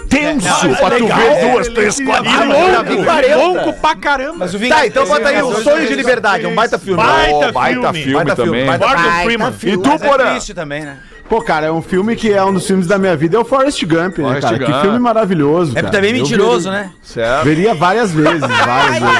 tenso 0.08 0.46
Não, 0.66 0.72
é 0.74 0.76
pra 0.76 0.90
tu 0.90 1.02
legal, 1.04 1.18
ver 1.18 1.26
é 1.32 1.50
duas, 1.52 1.68
três, 1.68 2.00
quatro. 2.00 2.24
E 2.24 2.28
Ah, 2.34 2.44
louco, 2.44 3.04
40. 3.04 3.36
louco 3.36 3.72
pra 3.74 3.96
caramba. 3.96 4.36
Mas 4.38 4.54
o 4.54 4.68
Tá, 4.68 4.86
então 4.86 5.06
bota 5.06 5.28
aí 5.28 5.42
o 5.42 5.52
Sonho 5.62 5.86
de 5.86 5.94
Liberdade, 5.94 6.44
é 6.44 6.48
um 6.48 6.54
baita 6.54 6.78
filme. 6.78 7.02
Baita 7.02 7.48
Oh, 7.48 7.52
baita 7.52 7.80
filme. 7.92 8.02
filme 8.02 8.14
Baita 8.24 8.36
filme, 8.36 8.50
também. 8.50 8.66
baita- 8.66 8.86
Baita 8.86 9.22
Freeman. 9.24 9.48
E 9.50 9.52
filme. 9.52 9.82
tu, 9.82 9.90
é 9.90 9.98
Porã? 9.98 10.30
triste 10.30 10.54
também, 10.54 10.82
né? 10.84 10.96
Pô, 11.28 11.42
cara, 11.42 11.66
é 11.66 11.72
um 11.72 11.82
filme 11.82 12.14
que 12.14 12.32
é 12.32 12.42
um 12.44 12.52
dos 12.54 12.64
filmes 12.66 12.86
da 12.86 12.98
minha 12.98 13.16
vida, 13.16 13.36
é 13.36 13.40
o 13.40 13.44
Forrest 13.44 13.82
Gump, 13.84 14.18
né, 14.18 14.24
Forrest 14.28 14.42
cara? 14.42 14.58
Gump. 14.58 14.70
Que 14.72 14.80
filme 14.80 14.98
maravilhoso, 15.00 15.72
É 15.76 15.80
cara. 15.82 15.92
também 15.92 16.10
Eu 16.12 16.18
mentiroso, 16.18 16.70
veria- 16.70 16.84
né? 16.84 16.90
Certo. 17.02 17.44
Veria 17.44 17.74
várias 17.74 18.12
vezes, 18.12 18.40
várias 18.46 19.00
vezes. 19.00 19.18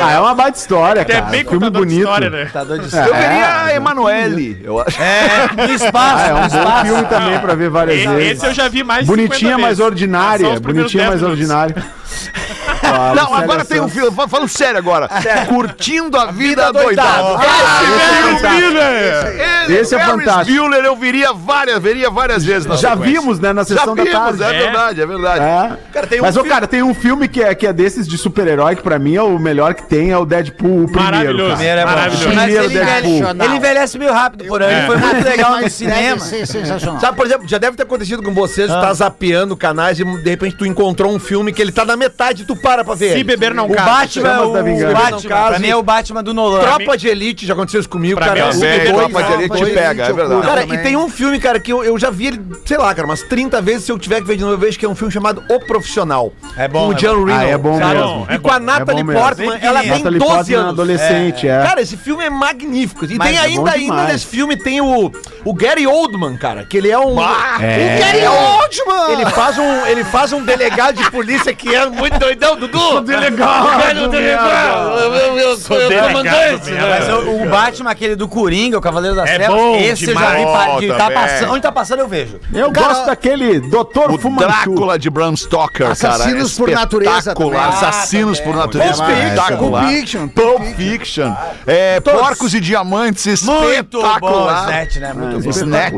Ah, 0.00 0.12
é 0.12 0.20
uma 0.20 0.34
baita 0.36 0.56
história, 0.56 1.00
É 1.00 1.04
cara. 1.04 1.22
bem 1.26 1.44
filme 1.44 1.68
bonito. 1.68 1.98
história, 1.98 2.30
né? 2.30 2.48
Tá 2.52 2.62
doido 2.62 2.86
de 2.86 2.96
É. 2.96 3.00
Eu 3.08 3.12
veria 3.14 3.62
a 3.64 3.74
Emanuele, 3.74 4.60
eu 4.62 4.78
acho. 4.80 5.02
É, 5.02 5.48
no 5.66 5.72
espaço, 5.74 6.22
Ah, 6.24 6.28
é 6.28 6.34
um 6.34 6.40
bom 6.40 6.46
espaço. 6.46 6.86
filme 6.86 7.04
também 7.06 7.38
pra 7.40 7.54
ver 7.56 7.70
várias 7.70 8.00
E- 8.02 8.06
vezes. 8.06 8.32
Esse 8.38 8.46
eu 8.46 8.54
já 8.54 8.68
vi 8.68 8.84
mais 8.84 9.04
Bonitinha, 9.06 9.54
50 9.56 9.58
mas 9.58 9.80
ordinária. 9.80 10.60
Bonitinha, 10.60 11.08
10 11.08 11.20
mas 11.20 11.28
ordinária. 11.30 11.74
Ah, 12.94 13.12
Não, 13.14 13.34
agora 13.34 13.64
tem 13.64 13.80
um 13.80 13.88
filme, 13.88 14.10
fa- 14.14 14.28
falando 14.28 14.48
sério 14.48 14.78
agora. 14.78 15.08
Curtindo 15.48 16.16
a 16.18 16.26
vida 16.30 16.72
doidada. 16.72 17.22
doidada. 17.22 17.38
Ah, 17.38 17.82
esse 17.84 18.46
é 18.46 18.60
Esse 18.60 18.78
fantástico. 18.78 19.72
Esse 19.72 19.94
é 19.94 19.98
fantástico. 19.98 20.58
Bueller 20.58 20.84
eu 20.84 20.96
viria 20.96 21.32
várias, 21.32 21.78
veria 21.82 22.10
várias 22.10 22.44
vezes 22.44 22.66
na 22.66 22.76
Já 22.76 22.90
sequência. 22.90 23.20
vimos, 23.20 23.38
né, 23.40 23.52
na 23.52 23.62
Já 23.62 23.68
sessão 23.76 23.94
da 23.94 24.02
vimos, 24.02 24.18
tarde. 24.18 24.42
é 24.42 24.46
É. 24.46 24.58
verdade, 24.62 25.00
é 25.02 25.06
verdade. 25.06 25.40
É. 25.44 25.76
Cara, 25.92 26.06
tem 26.06 26.20
um 26.20 26.22
Mas, 26.22 26.36
ô, 26.36 26.40
filme- 26.40 26.48
cara, 26.54 26.66
tem 26.66 26.82
um 26.82 26.94
filme 26.94 27.28
que 27.28 27.42
é, 27.42 27.54
que 27.54 27.66
é 27.66 27.72
desses 27.72 28.06
de 28.08 28.16
super-herói 28.18 28.76
que 28.76 28.82
pra 28.82 28.98
mim 28.98 29.14
é 29.16 29.22
o 29.22 29.38
melhor 29.38 29.74
que 29.74 29.82
tem, 29.82 30.10
é 30.10 30.18
o 30.18 30.24
Deadpool, 30.24 30.84
o 30.84 30.86
primeiro. 30.86 30.94
Maravilhoso. 31.16 31.38
cara. 31.44 31.56
Primeiro 31.56 31.80
é. 31.80 31.84
Maravilhoso. 31.84 32.26
Primeiro 32.26 32.52
ele, 32.64 32.74
envelhece, 32.74 33.08
ele 33.44 33.56
envelhece 33.56 33.98
meio 33.98 34.12
rápido, 34.12 34.44
por 34.46 34.62
aí. 34.62 34.74
É. 34.74 34.86
Foi 34.86 34.96
muito 34.96 35.24
legal 35.24 35.60
no 35.60 35.70
cinema. 35.70 36.18
sensacional. 36.20 37.00
Sabe, 37.00 37.16
por 37.16 37.26
exemplo, 37.26 37.48
já 37.48 37.58
deve 37.58 37.76
ter 37.76 37.82
acontecido 37.82 38.22
com 38.22 38.32
vocês, 38.34 38.68
tu 38.70 38.80
tá 38.80 38.92
zapeando 38.92 39.56
canais 39.56 39.98
e 40.00 40.04
de 40.04 40.30
repente 40.30 40.56
tu 40.56 40.66
encontrou 40.66 41.12
um 41.12 41.18
filme 41.18 41.52
que 41.52 41.60
ele 41.60 41.72
tá 41.72 41.84
na 41.84 41.96
metade 41.96 42.42
e 42.42 42.46
tu 42.46 42.56
para 42.56 42.77
pra 42.84 42.94
ver. 42.94 43.16
Se 43.16 43.24
beber 43.24 43.54
não 43.54 43.66
O 43.66 43.74
casa. 43.74 43.90
Batman, 43.90 44.42
o. 44.46 44.52
Batman, 44.92 45.46
pra 45.48 45.58
mim 45.58 45.68
é 45.68 45.76
o 45.76 45.82
Batman 45.82 46.22
do 46.22 46.34
Nolan. 46.34 46.60
Tropa 46.60 46.96
de 46.96 47.08
Elite, 47.08 47.46
já 47.46 47.54
aconteceu 47.54 47.80
isso 47.80 47.88
comigo, 47.88 48.16
Pra 48.16 48.28
cara. 48.28 48.52
mim 48.54 48.64
é 48.64 48.84
Tropa 48.86 49.22
de 49.22 49.32
Elite, 49.32 49.56
te 49.56 49.70
pega, 49.72 50.04
é 50.04 50.12
verdade. 50.12 50.42
Cara, 50.42 50.64
e 50.64 50.78
tem 50.78 50.96
um 50.96 51.08
filme, 51.08 51.38
cara, 51.38 51.58
que 51.60 51.72
eu, 51.72 51.84
eu 51.84 51.98
já 51.98 52.10
vi 52.10 52.28
ele, 52.28 52.40
sei 52.64 52.76
lá, 52.78 52.94
cara, 52.94 53.06
umas 53.06 53.22
30 53.22 53.60
vezes. 53.62 53.84
Se 53.84 53.92
eu 53.92 53.98
tiver 53.98 54.20
que 54.20 54.26
ver 54.26 54.36
de 54.36 54.42
novo, 54.42 54.54
eu 54.54 54.58
vejo 54.58 54.78
que 54.78 54.84
é 54.84 54.88
um 54.88 54.94
filme 54.94 55.12
chamado 55.12 55.42
O 55.48 55.60
Profissional. 55.60 56.32
É 56.56 56.68
bom, 56.68 56.86
Com 56.86 56.88
o 56.88 56.92
é 56.92 56.94
John. 56.96 57.24
Reno. 57.24 57.38
Ah, 57.38 57.44
é 57.44 57.58
bom 57.58 57.78
sabe? 57.78 57.94
mesmo. 57.94 58.26
E 58.30 58.38
com 58.38 58.50
a 58.50 58.58
Natalie. 58.58 59.04
Portman, 59.04 59.58
ela 59.60 59.80
tem 59.80 59.90
Natalie 59.90 60.18
12 60.18 60.34
Portman 60.34 60.56
anos. 60.58 60.72
adolescente, 60.72 61.48
é. 61.48 61.62
Cara, 61.62 61.80
esse 61.80 61.96
filme 61.96 62.24
é 62.24 62.30
magnífico. 62.30 63.04
E 63.04 63.18
tem 63.18 63.36
é 63.36 63.40
ainda, 63.40 63.70
ainda 63.72 64.04
nesse 64.04 64.26
filme, 64.26 64.56
tem 64.56 64.80
o, 64.80 65.10
o 65.44 65.54
Gary 65.54 65.86
Oldman, 65.86 66.36
cara, 66.36 66.64
que 66.64 66.76
ele 66.76 66.90
é 66.90 66.98
um... 66.98 67.16
É. 67.60 67.96
O 67.96 68.00
Gary 68.00 68.26
Oldman! 68.26 69.12
Ele 69.12 69.26
faz, 69.30 69.58
um, 69.58 69.86
ele 69.86 70.04
faz 70.04 70.32
um 70.32 70.42
delegado 70.44 70.96
de 70.96 71.10
polícia 71.10 71.52
que 71.54 71.74
é 71.74 71.86
muito 71.86 72.18
doidão, 72.18 72.56
Dudu! 72.68 73.00
delegado, 73.02 73.82
Quero 73.82 74.04
o 74.04 74.08
delegado! 74.08 74.88
Eu, 74.98 75.14
eu, 75.14 75.38
eu 75.38 75.56
sou 75.56 75.76
eu, 75.78 75.88
delegado 75.88 76.08
comandante! 76.12 76.70
Mas 76.72 77.08
o, 77.08 77.42
o 77.42 77.48
Batman, 77.48 77.90
aquele 77.90 78.16
do 78.16 78.28
Coringa, 78.28 78.78
o 78.78 78.80
Cavaleiro 78.80 79.16
das 79.16 79.28
É 79.28 79.34
Trevas, 79.36 79.58
esse 79.80 80.10
eu 80.10 80.14
já 80.14 80.78
vi 80.78 80.88
tá 80.88 81.10
passando. 81.10 81.52
Onde 81.52 81.60
tá 81.62 81.72
passando, 81.72 82.00
eu 82.00 82.08
vejo. 82.08 82.38
Eu 82.52 82.70
Cara, 82.70 82.88
gosto 82.88 83.06
daquele 83.06 83.60
Doutor 83.60 84.10
O 84.10 84.18
Fumanchu. 84.18 84.46
Drácula 84.46 84.98
de 84.98 85.10
Bram 85.10 85.34
Stoker, 85.36 85.90
Assassinos 85.90 86.54
cara. 86.54 86.66
por 86.66 86.74
natureza 86.74 87.18
espetacular. 87.18 87.62
também. 87.72 87.88
Assassinos 87.88 88.40
por 88.40 88.56
natureza. 88.56 88.94
Pulp 88.94 89.08
Fiction. 89.08 89.28
espetacular. 89.28 89.82
Pulp 89.82 89.94
Fiction. 89.94 90.28
Pulp 90.28 90.62
Fiction. 90.76 91.34
É, 91.66 92.00
Porcos 92.00 92.54
e 92.54 92.60
Diamantes, 92.60 93.42
Muito 93.42 93.60
bom, 94.00 94.06
espetacular. 94.06 94.64
Snatch, 94.64 94.96
né? 94.96 95.12
Muito 95.14 95.42
bom. 95.42 95.50
Snatch. 95.50 95.94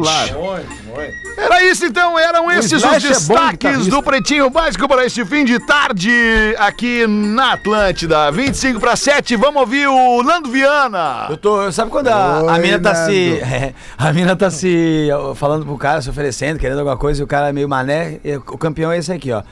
Era 1.36 1.64
isso 1.64 1.86
então, 1.86 2.18
eram 2.18 2.50
esses 2.50 2.72
os 2.72 2.84
é 2.84 2.98
destaques 2.98 3.52
guitarrista. 3.52 3.90
do 3.90 4.02
Pretinho 4.02 4.50
Básico 4.50 4.86
para 4.88 5.04
este 5.06 5.24
fim 5.24 5.44
de 5.44 5.58
tarde 5.58 6.10
aqui 6.58 7.06
na 7.06 7.52
Atlântida. 7.52 8.30
25 8.30 8.80
para 8.80 8.96
7, 8.96 9.36
vamos 9.36 9.60
ouvir 9.60 9.86
o 9.88 10.22
Nando 10.22 10.50
Viana. 10.50 11.26
Eu 11.30 11.36
tô, 11.36 11.70
sabe 11.72 11.90
quando 11.90 12.08
a, 12.08 12.38
a 12.38 12.42
Oi, 12.54 12.58
mina 12.58 12.78
tá 12.78 12.92
Nando. 12.92 13.06
se. 13.12 13.38
é, 13.42 13.74
a 13.96 14.12
mina 14.12 14.36
tá 14.36 14.50
se. 14.50 15.08
falando 15.36 15.64
pro 15.64 15.76
cara, 15.78 16.02
se 16.02 16.10
oferecendo, 16.10 16.58
querendo 16.58 16.78
alguma 16.78 16.96
coisa, 16.96 17.20
e 17.20 17.24
o 17.24 17.26
cara 17.26 17.48
é 17.48 17.52
meio 17.52 17.68
mané. 17.68 18.20
e 18.24 18.36
o 18.36 18.58
campeão 18.58 18.92
é 18.92 18.98
esse 18.98 19.12
aqui, 19.12 19.32
ó. 19.32 19.42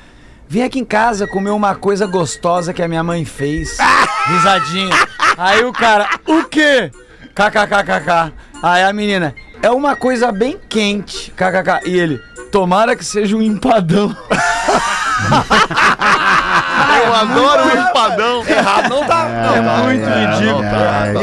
Vim 0.48 0.62
aqui 0.62 0.78
em 0.78 0.84
casa 0.84 1.26
comer 1.26 1.50
uma 1.50 1.74
coisa 1.74 2.06
gostosa 2.06 2.72
que 2.72 2.82
a 2.82 2.88
minha 2.88 3.02
mãe 3.02 3.24
fez. 3.24 3.76
Risadinha. 4.26 4.94
Aí 5.36 5.62
o 5.64 5.72
cara, 5.72 6.08
o 6.26 6.44
quê? 6.44 6.90
KKKKK. 7.34 8.32
Aí 8.62 8.82
a 8.82 8.92
menina, 8.92 9.34
é 9.62 9.70
uma 9.70 9.96
coisa 9.96 10.30
bem 10.32 10.58
quente. 10.68 11.30
KKK. 11.32 11.88
E 11.88 11.98
ele, 11.98 12.20
tomara 12.50 12.96
que 12.96 13.04
seja 13.04 13.36
um 13.36 13.42
empadão. 13.42 14.16
Eu 17.04 17.14
adoro 17.14 17.64
o 17.64 17.78
empadão. 17.78 18.44
Errado 18.46 18.88
não 18.88 19.04
tá. 19.04 19.28
É 19.56 19.60
muito 19.60 20.04
ridículo. 20.04 20.64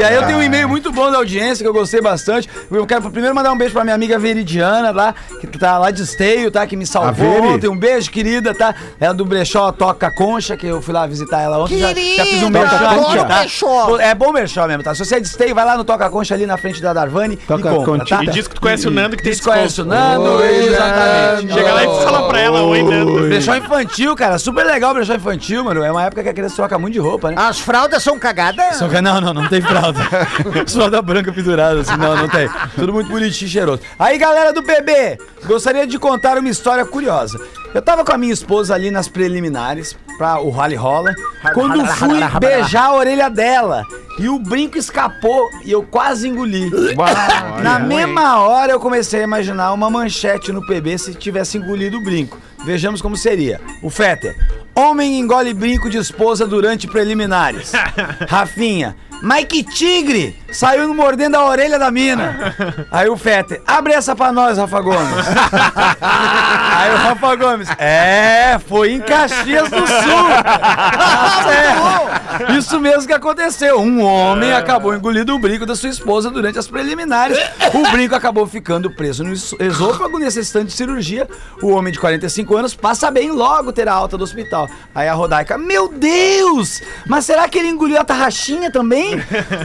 e 0.00 0.04
aí 0.04 0.14
eu 0.14 0.26
tenho 0.26 0.38
um 0.38 0.42
e-mail 0.42 0.68
muito 0.68 0.92
bom 0.92 1.10
da 1.10 1.18
audiência 1.18 1.62
que 1.62 1.68
eu 1.68 1.72
gostei 1.72 2.00
bastante. 2.00 2.48
Eu 2.70 2.86
quero 2.86 3.10
primeiro 3.10 3.34
mandar 3.34 3.52
um 3.52 3.58
beijo 3.58 3.72
pra 3.72 3.84
minha 3.84 3.94
amiga 3.94 4.18
Veridiana 4.18 4.90
lá, 4.90 5.14
que 5.40 5.46
tá 5.46 5.78
lá 5.78 5.90
de 5.90 6.02
esteio, 6.02 6.50
tá? 6.50 6.66
Que 6.66 6.76
me 6.76 6.86
salvou 6.86 7.54
ontem. 7.54 7.68
Um 7.68 7.76
beijo, 7.76 8.10
querida, 8.10 8.54
tá? 8.54 8.74
Ela 9.00 9.14
do 9.14 9.24
Brechó 9.24 9.72
Toca 9.72 10.10
Concha, 10.10 10.56
que 10.56 10.66
eu 10.66 10.80
fui 10.80 10.94
lá 10.94 11.06
visitar 11.06 11.40
ela 11.40 11.58
ontem. 11.58 11.78
Já, 11.78 11.88
já 11.88 12.24
fiz 12.24 12.42
um 12.42 12.50
merchan 12.50 12.76
aqui, 12.76 13.16
tá? 13.16 13.38
brechó. 13.38 13.98
É 13.98 14.14
bom 14.14 14.32
merchan 14.32 14.66
mesmo, 14.66 14.82
tá? 14.82 14.94
Se 14.94 15.04
você 15.04 15.16
é 15.16 15.20
de 15.20 15.26
esteio, 15.26 15.54
vai 15.54 15.64
lá 15.64 15.76
no 15.76 15.84
Toca 15.84 16.08
Concha 16.10 16.34
ali 16.34 16.46
na 16.46 16.56
frente 16.56 16.80
da 16.80 16.92
Darvani 16.92 17.36
Toca 17.36 17.70
e 17.70 17.84
compra, 17.84 18.04
tá? 18.04 18.24
E 18.24 18.28
diz 18.28 18.48
que 18.48 18.54
tu 18.54 18.60
conhece 18.60 18.88
o 18.88 18.90
Nando 18.90 19.16
que 19.16 19.22
tem 19.22 19.32
Diz 19.32 19.40
que 19.40 19.46
conhece 19.46 19.80
o 19.80 19.84
desconto. 19.84 19.88
Nando, 19.88 20.44
exatamente. 20.44 21.52
Chega 21.52 21.72
lá 21.72 21.84
e 21.84 21.86
fala 22.04 22.28
pra 22.28 22.40
ela, 22.40 22.62
oi, 22.62 22.82
Nando. 22.82 23.20
Brechó 23.28 23.54
infantil, 23.56 24.14
cara, 24.14 24.38
super 24.38 24.64
legal 24.64 24.92
o 24.92 24.94
brechó 24.94 25.14
infantil, 25.14 25.64
mano. 25.66 25.84
É 25.84 25.90
uma 25.90 26.04
época 26.04 26.22
que 26.22 26.28
a 26.28 26.32
criança 26.32 26.56
troca 26.56 26.78
muito 26.78 26.94
de 26.94 27.00
roupa, 27.00 27.30
né? 27.30 27.36
As 27.38 27.58
fraldas 27.58 28.02
são 28.02 28.18
cagadas? 28.18 28.78
Que 28.78 29.00
não, 29.00 29.20
não, 29.20 29.34
não 29.34 29.48
tem 29.48 29.60
fralda. 29.60 30.00
Fralda 30.66 31.02
branca 31.02 31.32
pendurada, 31.32 31.80
assim, 31.80 31.96
não, 31.96 32.16
não 32.16 32.28
tem. 32.28 32.48
Tudo 32.74 32.92
muito 32.92 33.10
bonitinho 33.10 33.48
e 33.48 33.50
cheiroso. 33.50 33.80
Aí, 33.98 34.18
galera 34.18 34.52
do 34.52 34.62
PB, 34.62 35.18
gostaria 35.46 35.86
de 35.86 35.98
contar 35.98 36.38
uma 36.38 36.48
história 36.48 36.84
curiosa. 36.84 37.38
Eu 37.74 37.82
tava 37.82 38.04
com 38.04 38.12
a 38.12 38.18
minha 38.18 38.32
esposa 38.32 38.74
ali 38.74 38.90
nas 38.90 39.08
preliminares 39.08 39.96
pra 40.16 40.40
o 40.40 40.50
Rally 40.50 40.76
Rola, 40.76 41.14
quando 41.52 41.84
fui 41.86 42.20
beijar 42.40 42.86
a 42.86 42.94
orelha 42.94 43.28
dela. 43.28 43.82
E 44.18 44.28
o 44.28 44.38
brinco 44.38 44.78
escapou 44.78 45.50
e 45.62 45.72
eu 45.72 45.82
quase 45.82 46.26
engoli. 46.26 46.70
Na 47.62 47.78
mesma 47.78 48.40
hora 48.40 48.72
eu 48.72 48.80
comecei 48.80 49.20
a 49.20 49.24
imaginar 49.24 49.72
uma 49.72 49.90
manchete 49.90 50.52
no 50.52 50.66
PB 50.66 50.98
se 50.98 51.14
tivesse 51.14 51.58
engolido 51.58 51.98
o 51.98 52.02
brinco. 52.02 52.38
Vejamos 52.64 53.02
como 53.02 53.16
seria. 53.16 53.60
O 53.82 53.90
Fetter. 53.90 54.34
Homem 54.78 55.18
engole 55.18 55.54
brinco 55.54 55.88
de 55.88 55.96
esposa 55.96 56.46
durante 56.46 56.86
preliminares. 56.86 57.72
Rafinha. 58.28 58.94
Mike 59.22 59.62
Tigre 59.64 60.36
saiu 60.52 60.92
mordendo 60.94 61.34
a 61.36 61.44
orelha 61.44 61.78
da 61.78 61.90
mina. 61.90 62.54
Aí 62.90 63.08
o 63.08 63.16
Fetter. 63.16 63.60
Abre 63.66 63.92
essa 63.92 64.14
pra 64.14 64.32
nós, 64.32 64.56
Rafa 64.58 64.80
Gomes. 64.80 65.26
Aí 66.00 66.92
o 66.92 66.96
Rafa 66.96 67.36
Gomes. 67.36 67.68
É, 67.78 68.58
foi 68.66 68.92
em 68.92 69.00
Caxias 69.00 69.68
do 69.70 69.86
Sul. 69.86 69.86
Tá 70.96 71.42
certo. 71.44 72.52
Isso 72.58 72.78
mesmo 72.80 73.06
que 73.06 73.12
aconteceu. 73.12 73.80
Um 73.80 74.02
homem 74.02 74.52
acabou 74.52 74.94
engolindo 74.94 75.34
o 75.34 75.38
brinco 75.38 75.64
da 75.66 75.74
sua 75.74 75.88
esposa 75.88 76.30
durante 76.30 76.58
as 76.58 76.66
preliminares. 76.66 77.38
O 77.74 77.90
brinco 77.90 78.14
acabou 78.14 78.46
ficando 78.46 78.90
preso 78.90 79.22
no 79.24 79.32
es- 79.32 79.54
esôfago, 79.58 80.18
necessitando 80.18 80.66
de 80.66 80.72
cirurgia. 80.72 81.28
O 81.62 81.70
homem 81.72 81.92
de 81.92 81.98
45 81.98 82.56
anos 82.56 82.74
passa 82.74 83.10
bem 83.10 83.30
logo 83.30 83.72
ter 83.72 83.88
a 83.88 83.92
alta 83.92 84.16
do 84.16 84.24
hospital. 84.24 84.68
Aí 84.94 85.08
a 85.08 85.14
Rodaica, 85.14 85.56
meu 85.58 85.88
Deus! 85.88 86.82
Mas 87.06 87.24
será 87.24 87.48
que 87.48 87.58
ele 87.58 87.68
engoliu 87.68 87.98
a 88.00 88.04
tarraxinha 88.04 88.70
também? 88.70 89.05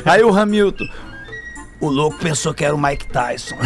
Aí 0.06 0.24
o 0.24 0.36
Hamilton. 0.38 0.86
O 1.80 1.90
louco 1.90 2.18
pensou 2.20 2.54
que 2.54 2.64
era 2.64 2.76
o 2.76 2.82
Mike 2.82 3.08
Tyson. 3.08 3.56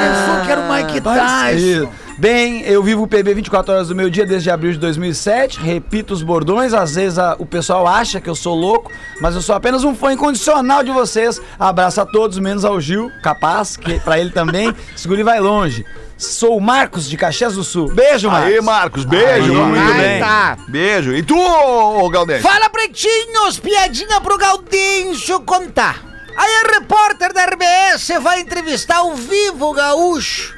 Pensou 0.00 0.44
que 0.44 0.50
era 0.50 0.60
o 0.60 0.72
Mike 0.72 1.00
Tyson. 1.00 1.92
Bem, 2.18 2.62
eu 2.62 2.82
vivo 2.82 3.04
o 3.04 3.06
PB 3.06 3.32
24 3.34 3.72
horas 3.72 3.88
do 3.88 3.94
meu 3.94 4.10
dia 4.10 4.26
desde 4.26 4.50
abril 4.50 4.72
de 4.72 4.78
2007. 4.78 5.60
Repito 5.60 6.12
os 6.12 6.22
bordões. 6.22 6.74
Às 6.74 6.96
vezes 6.96 7.16
a- 7.16 7.36
o 7.38 7.46
pessoal 7.46 7.86
acha 7.86 8.20
que 8.20 8.28
eu 8.28 8.34
sou 8.34 8.56
louco, 8.56 8.90
mas 9.20 9.36
eu 9.36 9.40
sou 9.40 9.54
apenas 9.54 9.84
um 9.84 9.94
fã 9.94 10.12
incondicional 10.12 10.82
de 10.82 10.90
vocês. 10.90 11.40
Abraço 11.58 12.00
a 12.00 12.06
todos, 12.06 12.38
menos 12.38 12.64
ao 12.64 12.80
Gil, 12.80 13.08
capaz, 13.22 13.76
que 13.76 14.00
pra 14.00 14.18
ele 14.18 14.30
também. 14.30 14.74
Segura 14.96 15.20
e 15.20 15.24
vai 15.24 15.38
longe. 15.38 15.84
Sou 16.18 16.56
o 16.56 16.60
Marcos 16.60 17.08
de 17.08 17.16
Caxias 17.16 17.54
do 17.54 17.62
Sul. 17.62 17.92
Beijo, 17.94 18.28
Marcos. 18.28 18.52
Aí, 18.52 18.60
Marcos, 18.60 19.04
beijo. 19.04 19.52
Aí, 19.52 19.62
muito 19.62 19.94
bem. 19.94 20.20
tá. 20.20 20.58
Beijo. 20.66 21.14
E 21.14 21.22
tu, 21.22 21.38
ô, 21.38 22.08
Galdêncio? 22.10 22.42
Fala, 22.42 22.68
pretinhos! 22.68 23.58
Piadinha 23.60 24.20
pro 24.20 24.36
Gaudêncio 24.36 25.40
contar. 25.42 26.02
Aí 26.36 26.52
a 26.56 26.72
repórter 26.74 27.32
da 27.32 27.44
RBS 27.44 28.08
vai 28.20 28.40
entrevistar 28.40 28.96
ao 28.96 29.14
vivo 29.14 29.70
o 29.70 29.72
gaúcho. 29.72 30.56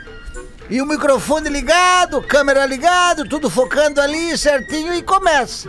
E 0.70 0.80
o 0.80 0.86
microfone 0.86 1.48
ligado, 1.50 2.22
câmera 2.22 2.64
ligado, 2.64 3.28
tudo 3.28 3.50
focando 3.50 4.00
ali 4.00 4.38
certinho 4.38 4.94
e 4.94 5.02
começa. 5.02 5.68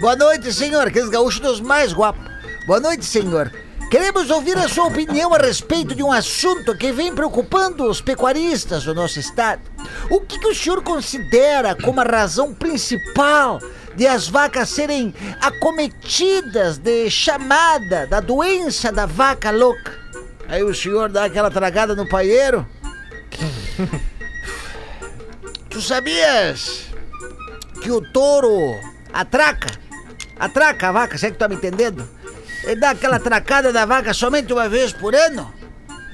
Boa 0.00 0.16
noite, 0.16 0.52
senhor. 0.52 0.86
Aqueles 0.86 1.08
gaúchos 1.10 1.40
dos 1.40 1.60
mais 1.60 1.92
guapos. 1.92 2.24
Boa 2.66 2.80
noite, 2.80 3.04
senhor. 3.04 3.52
Queremos 3.90 4.28
ouvir 4.28 4.58
a 4.58 4.68
sua 4.68 4.84
opinião 4.84 5.32
a 5.32 5.38
respeito 5.38 5.94
de 5.94 6.02
um 6.02 6.12
assunto 6.12 6.76
que 6.76 6.92
vem 6.92 7.14
preocupando 7.14 7.84
os 7.84 8.02
pecuaristas 8.02 8.84
do 8.84 8.94
nosso 8.94 9.18
estado. 9.18 9.62
O 10.10 10.20
que, 10.20 10.38
que 10.38 10.46
o 10.46 10.54
senhor 10.54 10.82
considera 10.82 11.74
como 11.74 11.98
a 11.98 12.04
razão 12.04 12.52
principal 12.52 13.58
de 13.96 14.06
as 14.06 14.28
vacas 14.28 14.68
serem 14.68 15.14
acometidas 15.40 16.76
de 16.76 17.08
chamada 17.08 18.06
da 18.06 18.20
doença 18.20 18.92
da 18.92 19.06
vaca 19.06 19.50
louca? 19.50 19.98
Aí 20.46 20.62
o 20.62 20.74
senhor 20.74 21.08
dá 21.08 21.24
aquela 21.24 21.50
tragada 21.50 21.94
no 21.94 22.06
paieiro. 22.06 22.66
Tu 25.70 25.80
sabias 25.80 26.86
que 27.80 27.90
o 27.90 28.00
touro 28.12 28.74
atraca? 29.12 29.68
Atraca 30.38 30.88
a 30.88 30.92
vaca, 30.92 31.16
será 31.16 31.30
que 31.30 31.36
tu 31.36 31.40
tá 31.40 31.48
me 31.48 31.54
entendendo? 31.54 32.17
Dá 32.78 32.90
aquela 32.90 33.18
tracada 33.18 33.72
da 33.72 33.84
vaca 33.84 34.12
somente 34.12 34.52
uma 34.52 34.68
vez 34.68 34.92
por 34.92 35.14
ano? 35.14 35.52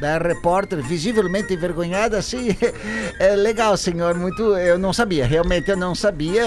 Da 0.00 0.18
repórter, 0.18 0.82
visivelmente 0.82 1.54
envergonhada, 1.54 2.18
assim. 2.18 2.56
É 3.18 3.36
legal, 3.36 3.76
senhor, 3.76 4.14
muito. 4.14 4.56
Eu 4.56 4.76
não 4.76 4.92
sabia, 4.92 5.24
realmente 5.24 5.70
eu 5.70 5.76
não 5.76 5.94
sabia. 5.94 6.42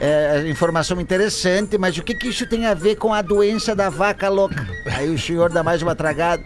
É, 0.00 0.38
é 0.38 0.48
informação 0.48 1.00
interessante, 1.00 1.76
mas 1.76 1.96
o 1.96 2.02
que, 2.02 2.14
que 2.14 2.28
isso 2.28 2.46
tem 2.46 2.66
a 2.66 2.74
ver 2.74 2.96
com 2.96 3.12
a 3.12 3.20
doença 3.22 3.74
da 3.74 3.90
vaca 3.90 4.28
louca? 4.28 4.66
Aí 4.96 5.10
o 5.10 5.18
senhor 5.18 5.50
dá 5.50 5.62
mais 5.62 5.82
uma 5.82 5.94
tragada. 5.94 6.42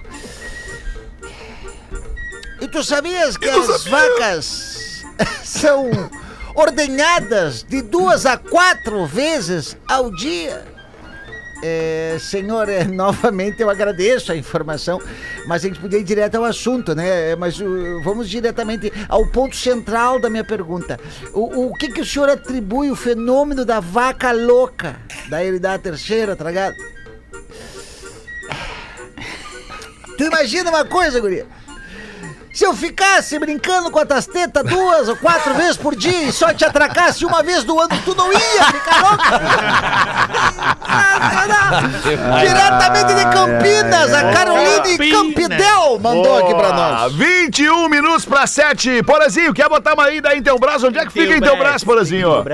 E 2.60 2.66
tu 2.66 2.82
sabias 2.82 3.36
que 3.36 3.48
as 3.48 3.84
vacas 3.84 5.04
são 5.44 5.90
ordenhadas 6.54 7.62
de 7.62 7.80
duas 7.80 8.26
a 8.26 8.36
quatro 8.36 9.06
vezes 9.06 9.76
ao 9.86 10.10
dia? 10.10 10.77
É, 11.62 12.16
senhor, 12.20 12.68
é, 12.68 12.84
novamente 12.86 13.60
eu 13.60 13.70
agradeço 13.70 14.30
a 14.30 14.36
informação, 14.36 15.00
mas 15.46 15.64
a 15.64 15.68
gente 15.68 15.80
podia 15.80 15.98
ir 15.98 16.04
direto 16.04 16.36
ao 16.36 16.44
assunto, 16.44 16.94
né? 16.94 17.32
É, 17.32 17.36
Mas 17.36 17.60
uh, 17.60 18.00
vamos 18.02 18.28
diretamente 18.28 18.92
ao 19.08 19.26
ponto 19.26 19.56
central 19.56 20.20
da 20.20 20.30
minha 20.30 20.44
pergunta. 20.44 20.98
O, 21.32 21.66
o 21.66 21.74
que, 21.74 21.88
que 21.88 22.00
o 22.00 22.06
senhor 22.06 22.28
atribui 22.28 22.90
o 22.90 22.96
fenômeno 22.96 23.64
da 23.64 23.80
vaca 23.80 24.32
louca? 24.32 24.96
Dá 25.60 25.74
a 25.74 25.78
terceira, 25.78 26.36
tragada. 26.36 26.76
Tu 30.16 30.24
imagina 30.24 30.70
uma 30.70 30.84
coisa, 30.84 31.20
guria? 31.20 31.46
Se 32.58 32.64
eu 32.66 32.74
ficasse 32.74 33.38
brincando 33.38 33.88
com 33.88 34.00
a 34.00 34.04
tuas 34.04 34.26
tetas 34.26 34.64
duas 34.64 35.08
ou 35.08 35.14
quatro 35.14 35.54
vezes 35.54 35.76
por 35.76 35.94
dia 35.94 36.24
e 36.24 36.32
só 36.32 36.52
te 36.52 36.64
atracasse 36.64 37.24
uma 37.24 37.40
vez 37.40 37.62
do 37.62 37.78
ano, 37.78 37.90
tu 38.04 38.16
não 38.16 38.32
ia 38.32 38.64
ficar 38.64 39.00
louca? 39.00 39.40
Diretamente 42.40 43.14
de 43.14 43.22
Campinas, 43.26 44.12
a 44.12 44.32
Caroline 44.32 44.98
Campidel 45.08 46.00
mandou 46.00 46.36
aqui 46.36 46.52
pra 46.52 46.72
nós. 46.72 47.14
21 47.14 47.88
minutos 47.88 48.24
pra 48.24 48.44
7. 48.44 49.04
Porazinho, 49.04 49.54
quer 49.54 49.68
botar 49.68 49.94
uma 49.94 50.06
aí 50.06 50.20
da 50.20 50.34
Intelbras? 50.34 50.82
Onde 50.82 50.98
é 50.98 51.06
que 51.06 51.12
fica 51.12 51.34
a 51.34 51.36
Intelbras, 51.36 51.84
Porazinho? 51.84 52.44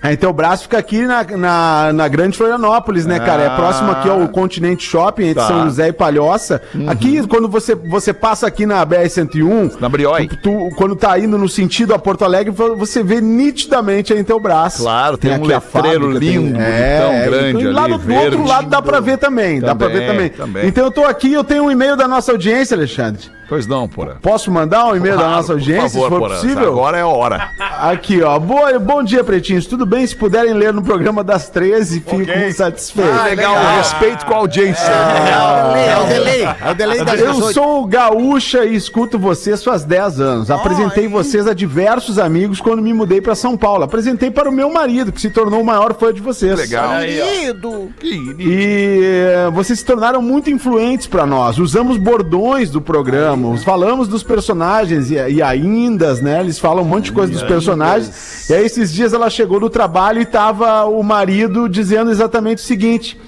A 0.00 0.12
Intelbras 0.14 0.62
fica 0.62 0.78
aqui 0.78 1.02
na, 1.02 1.24
na, 1.24 1.92
na 1.92 2.08
Grande 2.08 2.38
Florianópolis, 2.38 3.04
né, 3.04 3.20
cara? 3.20 3.42
É 3.42 3.48
Ah. 3.48 3.56
próximo 3.56 3.90
aqui 3.92 4.08
ao 4.08 4.26
Continente 4.28 4.82
Shopping, 4.88 5.24
entre 5.24 5.42
Tá. 5.42 5.46
São 5.48 5.64
José 5.64 5.88
e 5.88 5.92
Palhoça. 5.92 6.62
Aqui, 6.88 7.26
quando 7.28 7.50
você, 7.50 7.74
você 7.74 8.14
passa 8.14 8.46
aqui 8.46 8.64
na 8.64 8.86
BR-101... 8.86 9.41
Na 9.80 9.88
Brioi. 9.88 10.28
Tu, 10.28 10.36
tu- 10.36 10.70
quando 10.76 10.94
tá 10.96 11.18
indo 11.18 11.36
no 11.38 11.48
sentido 11.48 11.94
a 11.94 11.98
Porto 11.98 12.24
Alegre, 12.24 12.52
você 12.52 13.02
vê 13.02 13.20
nitidamente 13.20 14.12
a 14.12 14.18
Intelbras. 14.18 14.76
Claro, 14.78 15.16
tem 15.16 15.30
um 15.32 15.34
aqui 15.34 15.52
a 15.52 15.58
letreiro 15.58 16.00
fábrica, 16.10 16.18
lindo, 16.18 16.42
bonitão, 16.52 17.24
grande 17.24 17.64
e 17.64 17.68
lá 17.68 17.84
ali, 17.84 17.98
do, 17.98 18.14
outro 18.14 18.44
lado 18.44 18.68
dá 18.68 18.80
pra 18.82 19.00
ver 19.00 19.18
também, 19.18 19.60
dá 19.60 19.74
pra 19.74 19.88
ver 19.88 20.06
Também, 20.06 20.28
também. 20.28 20.30
também. 20.30 20.66
Então 20.68 20.84
eu 20.84 20.90
tô 20.90 21.04
aqui, 21.04 21.32
eu 21.32 21.44
tenho 21.44 21.64
um 21.64 21.70
e-mail 21.70 21.96
da 21.96 22.06
nossa 22.08 22.32
audiência, 22.32 22.76
Alexandre. 22.76 23.30
Pois 23.52 23.66
não, 23.66 23.86
Porã. 23.86 24.14
Posso 24.22 24.50
mandar 24.50 24.86
um 24.86 24.96
e-mail 24.96 25.14
da 25.14 25.24
Claro, 25.24 25.36
nossa 25.36 25.48
por 25.48 25.52
audiência, 25.58 26.00
favor, 26.00 26.04
se 26.04 26.08
for 26.08 26.30
possível? 26.30 26.68
Agora 26.68 26.96
é 26.96 27.02
a 27.02 27.06
hora. 27.06 27.50
Aqui, 27.82 28.22
ó. 28.22 28.38
Boa, 28.38 28.78
bom 28.78 29.02
dia, 29.02 29.22
pretinhos. 29.22 29.66
Tudo 29.66 29.84
bem? 29.84 30.06
Se 30.06 30.16
puderem 30.16 30.54
ler 30.54 30.72
no 30.72 30.80
programa 30.80 31.22
das 31.22 31.50
13, 31.50 32.00
fico 32.00 32.52
satisfeito. 32.56 33.10
Ah, 33.12 33.24
legal, 33.24 33.54
respeito 33.76 34.24
com 34.24 34.32
a 34.32 34.36
audiência. 34.38 34.90
É 34.90 35.98
o 35.98 36.06
delay, 36.06 36.42
é 36.44 36.70
o 36.70 36.74
delay 36.74 37.04
das 37.04 37.20
Eu 37.20 37.34
pessoas. 37.34 37.54
sou 37.54 37.84
gaúcha 37.86 38.64
e 38.64 38.74
escuto 38.74 39.18
vocês 39.18 39.62
faz 39.62 39.84
10 39.84 40.18
anos. 40.18 40.50
Apresentei 40.50 41.06
vocês 41.06 41.46
a 41.46 41.52
diversos 41.52 42.18
amigos 42.18 42.58
quando 42.58 42.80
me 42.80 42.94
mudei 42.94 43.20
pra 43.20 43.34
São 43.34 43.54
Paulo. 43.54 43.84
Apresentei 43.84 44.30
para 44.30 44.48
o 44.48 44.52
meu 44.52 44.72
marido, 44.72 45.12
que 45.12 45.20
se 45.20 45.28
tornou 45.28 45.60
o 45.60 45.64
maior 45.64 45.92
fã 45.92 46.10
de 46.10 46.22
vocês. 46.22 46.58
Legal. 46.58 47.00
Querido. 47.00 47.90
E 48.38 49.00
eh, 49.02 49.50
vocês 49.52 49.78
se 49.78 49.84
tornaram 49.84 50.22
muito 50.22 50.48
influentes 50.48 51.06
pra 51.06 51.26
nós. 51.26 51.58
Usamos 51.58 51.98
bordões 51.98 52.70
do 52.70 52.80
programa, 52.80 53.41
falamos 53.64 54.08
dos 54.08 54.22
personagens 54.22 55.10
e, 55.10 55.14
e 55.14 55.42
aindas, 55.42 56.20
né? 56.20 56.40
Eles 56.40 56.58
falam 56.58 56.84
um 56.84 56.86
monte 56.86 57.06
de 57.06 57.12
coisa 57.12 57.32
dos 57.32 57.42
personagens. 57.42 58.48
E 58.48 58.54
aí 58.54 58.64
esses 58.64 58.92
dias 58.92 59.12
ela 59.12 59.28
chegou 59.28 59.60
do 59.60 59.70
trabalho 59.70 60.20
e 60.20 60.26
tava 60.26 60.84
o 60.84 61.02
marido 61.02 61.68
dizendo 61.68 62.10
exatamente 62.10 62.58
o 62.58 62.62
seguinte. 62.62 63.18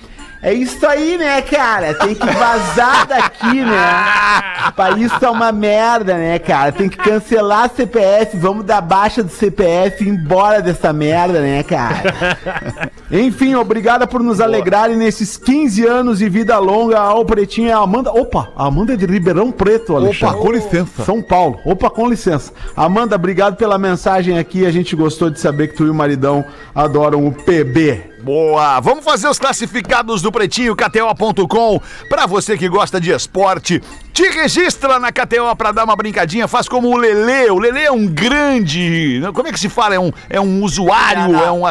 É 0.45 0.53
isso 0.53 0.87
aí, 0.87 1.17
né, 1.17 1.41
cara? 1.41 1.95
Tem 1.95 2.15
que 2.15 2.27
vazar 2.27 3.07
daqui, 3.07 3.65
né? 3.65 3.81
País 4.77 5.11
tá 5.19 5.31
uma 5.31 5.51
merda, 5.51 6.19
né, 6.19 6.39
cara? 6.39 6.71
Tem 6.71 6.87
que 6.87 6.99
cancelar 6.99 7.71
CPF, 7.75 8.37
vamos 8.37 8.67
dar 8.67 8.83
baixa 8.83 9.23
do 9.23 9.31
CPF 9.31 10.05
e 10.05 10.09
embora 10.11 10.61
dessa 10.61 10.93
merda, 10.93 11.41
né, 11.41 11.63
cara? 11.63 12.93
Enfim, 13.11 13.55
obrigada 13.55 14.07
por 14.07 14.23
nos 14.23 14.39
alegrarem 14.39 14.99
nesses 14.99 15.39
15 15.39 15.87
anos 15.87 16.19
de 16.19 16.29
vida 16.29 16.59
longa 16.59 16.99
ao 16.99 17.25
Pretinho 17.25 17.69
e 17.69 17.73
a 17.73 17.79
Amanda. 17.79 18.13
Opa, 18.13 18.51
a 18.55 18.67
Amanda 18.67 18.93
é 18.93 18.97
de 18.97 19.07
Ribeirão 19.07 19.51
Preto, 19.51 19.97
Alexandre. 19.97 20.41
com 20.41 20.53
licença. 20.53 21.05
São 21.05 21.23
Paulo. 21.23 21.59
Opa, 21.65 21.89
com 21.89 22.07
licença. 22.07 22.53
Amanda, 22.77 23.17
obrigado 23.17 23.57
pela 23.57 23.79
mensagem 23.79 24.39
aqui. 24.39 24.67
A 24.67 24.71
gente 24.71 24.95
gostou 24.95 25.31
de 25.31 25.41
saber 25.41 25.69
que 25.69 25.75
tu 25.77 25.87
e 25.87 25.91
o 25.91 25.95
maridão 25.95 26.45
adoram 26.75 27.27
o 27.27 27.33
PB. 27.33 28.14
Boa! 28.25 28.81
Vamos 28.81 29.05
fazer 29.05 29.29
os 29.29 29.39
classificados 29.39 30.23
do 30.23 30.33
Pretinho, 30.33 30.75
KTO.com. 30.75 31.79
Pra 32.09 32.27
você 32.27 32.57
que 32.57 32.69
gosta 32.69 32.99
de 32.99 33.11
esporte, 33.11 33.83
te 34.15 34.23
registra 34.31 34.99
na 34.99 35.13
KTO 35.13 35.55
pra 35.57 35.73
dar 35.73 35.85
uma 35.85 35.95
brincadinha. 35.95 36.49
Faz 36.49 36.67
como 36.67 36.89
o 36.89 36.97
Lelê. 36.97 37.51
O 37.51 37.59
Lelê 37.59 37.83
é 37.83 37.93
um 37.93 38.07
grande. 38.07 39.21
Como 39.35 39.47
é 39.49 39.53
que 39.53 39.61
se 39.61 39.69
fala? 39.69 39.95
É 39.95 40.01
um, 40.01 40.11
é 40.31 40.41
um 40.41 40.63
usuário? 40.63 41.37
É 41.37 41.51
um, 41.53 41.67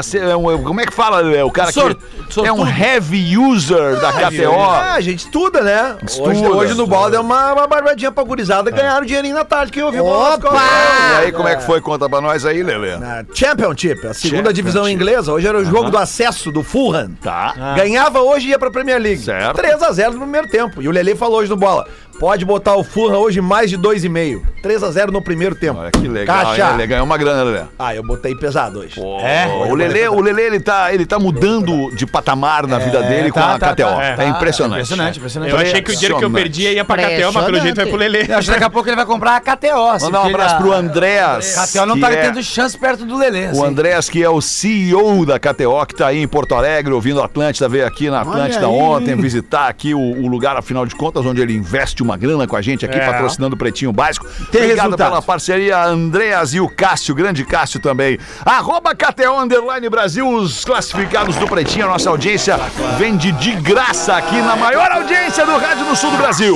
é 0.52 0.56
um- 0.56 0.64
Como 0.64 0.80
é 0.80 0.86
que 0.86 0.94
fala, 0.94 1.18
Lelê? 1.22 1.42
O 1.42 1.50
cara 1.50 1.70
que. 1.70 1.74
Sor- 1.74 1.98
é 2.46 2.52
um 2.52 2.68
heavy 2.68 3.38
user 3.38 4.00
da 4.00 4.12
KTO. 4.12 4.54
Ah, 4.60 4.94
a 4.94 5.02
gente 5.02 5.20
estuda, 5.26 5.62
né? 5.62 5.96
Estuda. 6.04 6.30
hoje, 6.30 6.46
hoje 6.48 6.74
no 6.76 6.86
balde 6.88 7.16
é 7.16 7.20
uma, 7.20 7.54
uma 7.54 7.68
barbadinha 7.68 8.12
pra 8.12 8.24
gurizada 8.24 8.70
ganhar 8.72 9.02
o 9.02 9.06
dinheirinho 9.06 9.36
na 9.36 9.46
tarde. 9.46 9.72
Quem 9.72 9.84
ouviu 9.84 10.06
Opa! 10.06 10.50
E 10.52 11.26
aí, 11.26 11.32
como 11.32 11.48
é 11.48 11.56
que 11.56 11.64
foi? 11.64 11.80
Conta 11.82 12.10
pra 12.10 12.22
nós 12.22 12.46
aí, 12.46 12.62
Lelê. 12.64 12.98
Na 12.98 13.24
Championship, 13.34 14.00
a 14.08 14.14
segunda 14.14 14.38
Championship. 14.38 14.54
divisão 14.54 14.90
inglesa. 14.90 15.32
Hoje 15.32 15.48
era 15.48 15.58
o 15.58 15.66
jogo 15.66 15.90
do 15.92 15.98
acesso 15.98 16.43
do 16.52 16.64
Fulham. 16.64 17.12
Tá. 17.22 17.76
Ganhava 17.76 18.22
hoje 18.22 18.48
e 18.48 18.50
ia 18.52 18.60
pra 18.60 18.72
Premier 18.72 19.00
League. 19.00 19.22
Certo. 19.22 19.62
3x0 19.62 20.12
no 20.12 20.20
primeiro 20.22 20.48
tempo. 20.48 20.82
E 20.82 20.88
o 20.88 20.92
Lele 20.92 21.16
falou 21.16 21.40
hoje 21.40 21.50
no 21.50 21.58
bola. 21.58 21.88
Pode 22.20 22.46
botar 22.46 22.76
o 22.76 22.84
Fulham 22.84 23.18
hoje 23.20 23.42
mais 23.42 23.70
de 23.70 23.78
2,5. 23.78 24.42
3x0 24.64 25.08
no 25.12 25.22
primeiro 25.22 25.56
tempo. 25.56 25.80
Olha 25.80 25.92
que 25.92 26.08
legal. 26.08 26.38
Caixa. 26.46 26.70
hein? 26.70 26.74
Ele 26.76 26.88
ganhou 26.88 27.06
uma 27.06 27.18
grana, 27.18 27.44
Lelê. 27.44 27.64
Ah, 27.78 27.94
eu 27.94 28.02
botei 28.04 28.34
pesado 28.36 28.80
hoje. 28.80 29.00
É, 29.22 29.48
o 29.70 29.76
Lelê, 29.76 30.08
o 30.08 30.22
Lelê 30.22 30.44
ele, 30.46 30.60
tá, 30.60 30.94
ele 30.94 31.06
tá 31.06 31.20
mudando 31.20 31.94
de 31.96 32.06
patamar 32.06 32.66
na 32.66 32.78
vida 32.80 33.02
dele 33.04 33.30
com 33.32 33.40
tá, 33.40 33.56
a 33.56 33.60
tá, 33.60 33.74
KTO. 33.74 33.84
tá, 33.84 34.04
É, 34.04 34.16
tá. 34.16 34.26
impressionante. 34.26 34.74
Impressionante, 34.84 35.18
impressionante. 35.18 35.52
Eu 35.52 35.58
achei 35.58 35.82
que 35.82 35.92
o 35.92 35.96
dinheiro 35.96 36.18
que 36.18 36.24
eu 36.26 36.32
perdia 36.32 36.72
ia 36.72 36.86
pra 36.86 36.96
KTO, 36.98 37.34
mas 37.34 37.46
pelo 37.46 37.60
jeito 37.60 37.76
vai 37.76 37.86
pro 37.88 37.98
Lelê. 37.98 38.26
Eu 38.30 38.38
acho 38.38 38.48
que 38.48 38.52
daqui 38.54 38.64
a 38.64 38.70
pouco 38.70 38.88
ele 38.88 38.96
vai 38.96 39.06
comprar 39.06 39.36
a 39.36 39.42
KTO. 39.42 40.00
Mandar 40.06 40.24
um 40.24 40.28
abraço 40.28 40.58
pro 40.58 40.72
Andréas. 40.72 41.58
A 41.58 41.68
KTO 41.68 41.86
não 41.86 42.00
tá 42.00 42.12
é- 42.12 42.22
tendo 42.22 42.42
chance 42.44 42.78
perto 42.78 43.06
do 43.06 43.18
Lelê. 43.18 43.46
assim. 43.48 43.60
O 43.60 43.66
Andréas, 43.66 44.10
que 44.10 44.24
é 44.24 44.30
o 44.30 44.40
CEO 44.40 45.26
da 45.26 45.40
KTO, 45.40 45.86
que 45.88 45.96
tá 45.96 46.08
aí 46.08 46.22
em 46.22 46.28
Porto 46.28 46.56
Alegre, 46.56 46.94
ouvindo 46.94 47.22
a 47.22 47.26
Atlântida, 47.26 47.68
veio 47.68 47.86
aqui 47.86 48.10
na 48.10 48.22
Atlântida 48.22 48.70
ontem 48.70 49.16
visitar 49.16 49.68
aqui 49.68 49.94
o, 49.94 50.00
o 50.00 50.28
lugar, 50.28 50.56
afinal 50.56 50.86
de 50.86 50.96
contas, 50.96 51.26
onde 51.26 51.42
ele 51.42 51.54
investe 51.54 52.03
uma 52.04 52.18
grana 52.18 52.46
com 52.48 52.56
a 52.56 52.62
gente 52.62 52.86
aqui, 52.86 53.00
patrocinando 53.00 53.56
o 53.56 53.58
Pretinho 53.58 53.92
Básico. 53.92 54.26
Tem 54.52 54.62
Obrigado 54.64 54.86
resultado. 54.86 55.10
pela 55.10 55.22
parceria, 55.22 55.84
Andréas 55.84 56.54
e 56.54 56.60
o 56.60 56.70
Cássio, 56.70 57.16
grande 57.16 57.44
Cássio 57.46 57.80
também. 57.80 58.20
Arroba 58.46 58.94
KTO 58.96 59.40
Underline 59.40 59.90
Brasil, 59.90 60.28
os 60.28 60.64
classificados 60.64 61.36
do 61.38 61.48
Pretinho, 61.48 61.86
a 61.86 61.90
nossa 61.90 62.10
audiência 62.10 62.58
vende 62.98 63.32
de 63.34 63.52
graça 63.54 64.16
aqui 64.16 64.36
na 64.42 64.56
maior 64.56 64.92
audiência 64.92 65.46
do 65.46 65.58
Rádio 65.58 65.86
do 65.86 65.96
Sul 65.96 66.12
do 66.12 66.18
Brasil. 66.18 66.56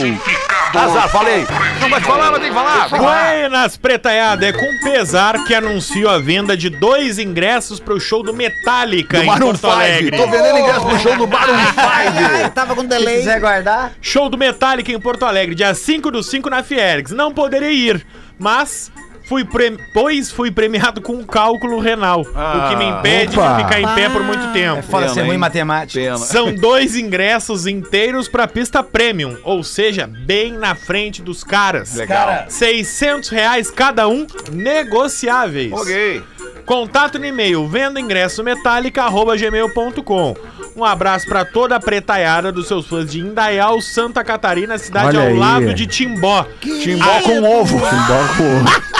Azar, 0.73 1.09
falei. 1.09 1.45
Não 1.79 1.89
vai 1.89 2.01
falar, 2.01 2.31
mas 2.31 2.39
tem 2.41 2.49
que 2.49 2.55
falar. 2.55 2.89
Buenas, 2.89 3.77
pretaiada, 3.77 4.45
é 4.45 4.51
com 4.53 4.79
pesar 4.83 5.43
que 5.45 5.53
anuncio 5.53 6.09
a 6.09 6.19
venda 6.19 6.55
de 6.57 6.69
dois 6.69 7.17
ingressos 7.17 7.79
pro 7.79 7.99
show 7.99 8.21
do 8.21 8.33
Metallica 8.33 9.17
Do 9.17 9.23
em 9.23 9.25
Maroon 9.27 9.47
Porto 9.47 9.61
5. 9.61 9.73
Alegre. 9.73 10.17
Tô 10.17 10.27
vendendo 10.27 10.57
ingresso 10.59 10.85
pro 10.85 10.99
show 10.99 11.15
do 11.17 11.27
Maroon 11.27 11.57
5. 11.57 11.79
Ai, 11.79 12.49
tava 12.51 12.75
com 12.75 12.81
Se 12.81 12.87
delay. 12.87 13.17
quiser 13.19 13.39
guardar. 13.39 13.91
Show 14.01 14.29
do 14.29 14.37
Metallica 14.37 14.91
em 14.91 14.99
Porto 14.99 15.23
Alegre, 15.23 15.36
dia 15.45 15.73
5 15.73 16.11
do 16.11 16.23
5 16.23 16.49
na 16.49 16.63
Fiergs. 16.63 17.13
Não 17.13 17.33
poderei 17.33 17.73
ir, 17.73 18.05
mas 18.39 18.91
fui 19.27 19.43
pre... 19.43 19.77
pois 19.93 20.31
fui 20.31 20.49
premiado 20.49 21.01
com 21.01 21.13
um 21.13 21.23
cálculo 21.23 21.79
renal, 21.79 22.21
o 22.21 22.69
que 22.69 22.75
me 22.77 22.85
impede 22.85 23.37
Opa. 23.37 23.55
de 23.55 23.63
ficar 23.63 23.81
em 23.81 23.95
pé 23.95 24.09
por 24.09 24.23
muito 24.23 24.53
tempo. 24.53 24.79
É 24.79 24.81
foda 24.81 25.09
ser 25.09 25.23
ruim 25.23 25.35
em 25.35 25.37
matemática. 25.37 25.99
Pena. 25.99 26.17
São 26.17 26.55
dois 26.55 26.95
ingressos 26.95 27.67
inteiros 27.67 28.27
pra 28.27 28.47
pista 28.47 28.81
premium, 28.81 29.37
ou 29.43 29.63
seja, 29.63 30.07
bem 30.07 30.53
na 30.53 30.73
frente 30.75 31.21
dos 31.21 31.43
caras. 31.43 31.93
Legal. 31.95 32.45
600 32.47 33.29
reais 33.29 33.69
cada 33.69 34.07
um, 34.07 34.25
negociáveis. 34.51 35.73
Ok. 35.73 36.23
Contato 36.65 37.19
no 37.19 37.25
e-mail 37.25 37.67
venda 37.67 37.99
ingresso 37.99 38.43
metálica@gmail.com. 38.43 40.35
Um 40.77 40.85
abraço 40.85 41.25
pra 41.25 41.43
toda 41.43 41.75
a 41.75 41.79
pretaiada 41.79 42.51
dos 42.51 42.67
seus 42.67 42.85
fãs 42.85 43.09
de 43.09 43.19
Indaial, 43.19 43.81
Santa 43.81 44.23
Catarina, 44.23 44.77
cidade 44.77 45.17
Olha 45.17 45.21
ao 45.21 45.25
aí. 45.25 45.33
lado 45.35 45.73
de 45.73 45.87
Timbó. 45.87 46.45
Timbó 46.61 47.19
com 47.21 47.41
ovo. 47.41 47.81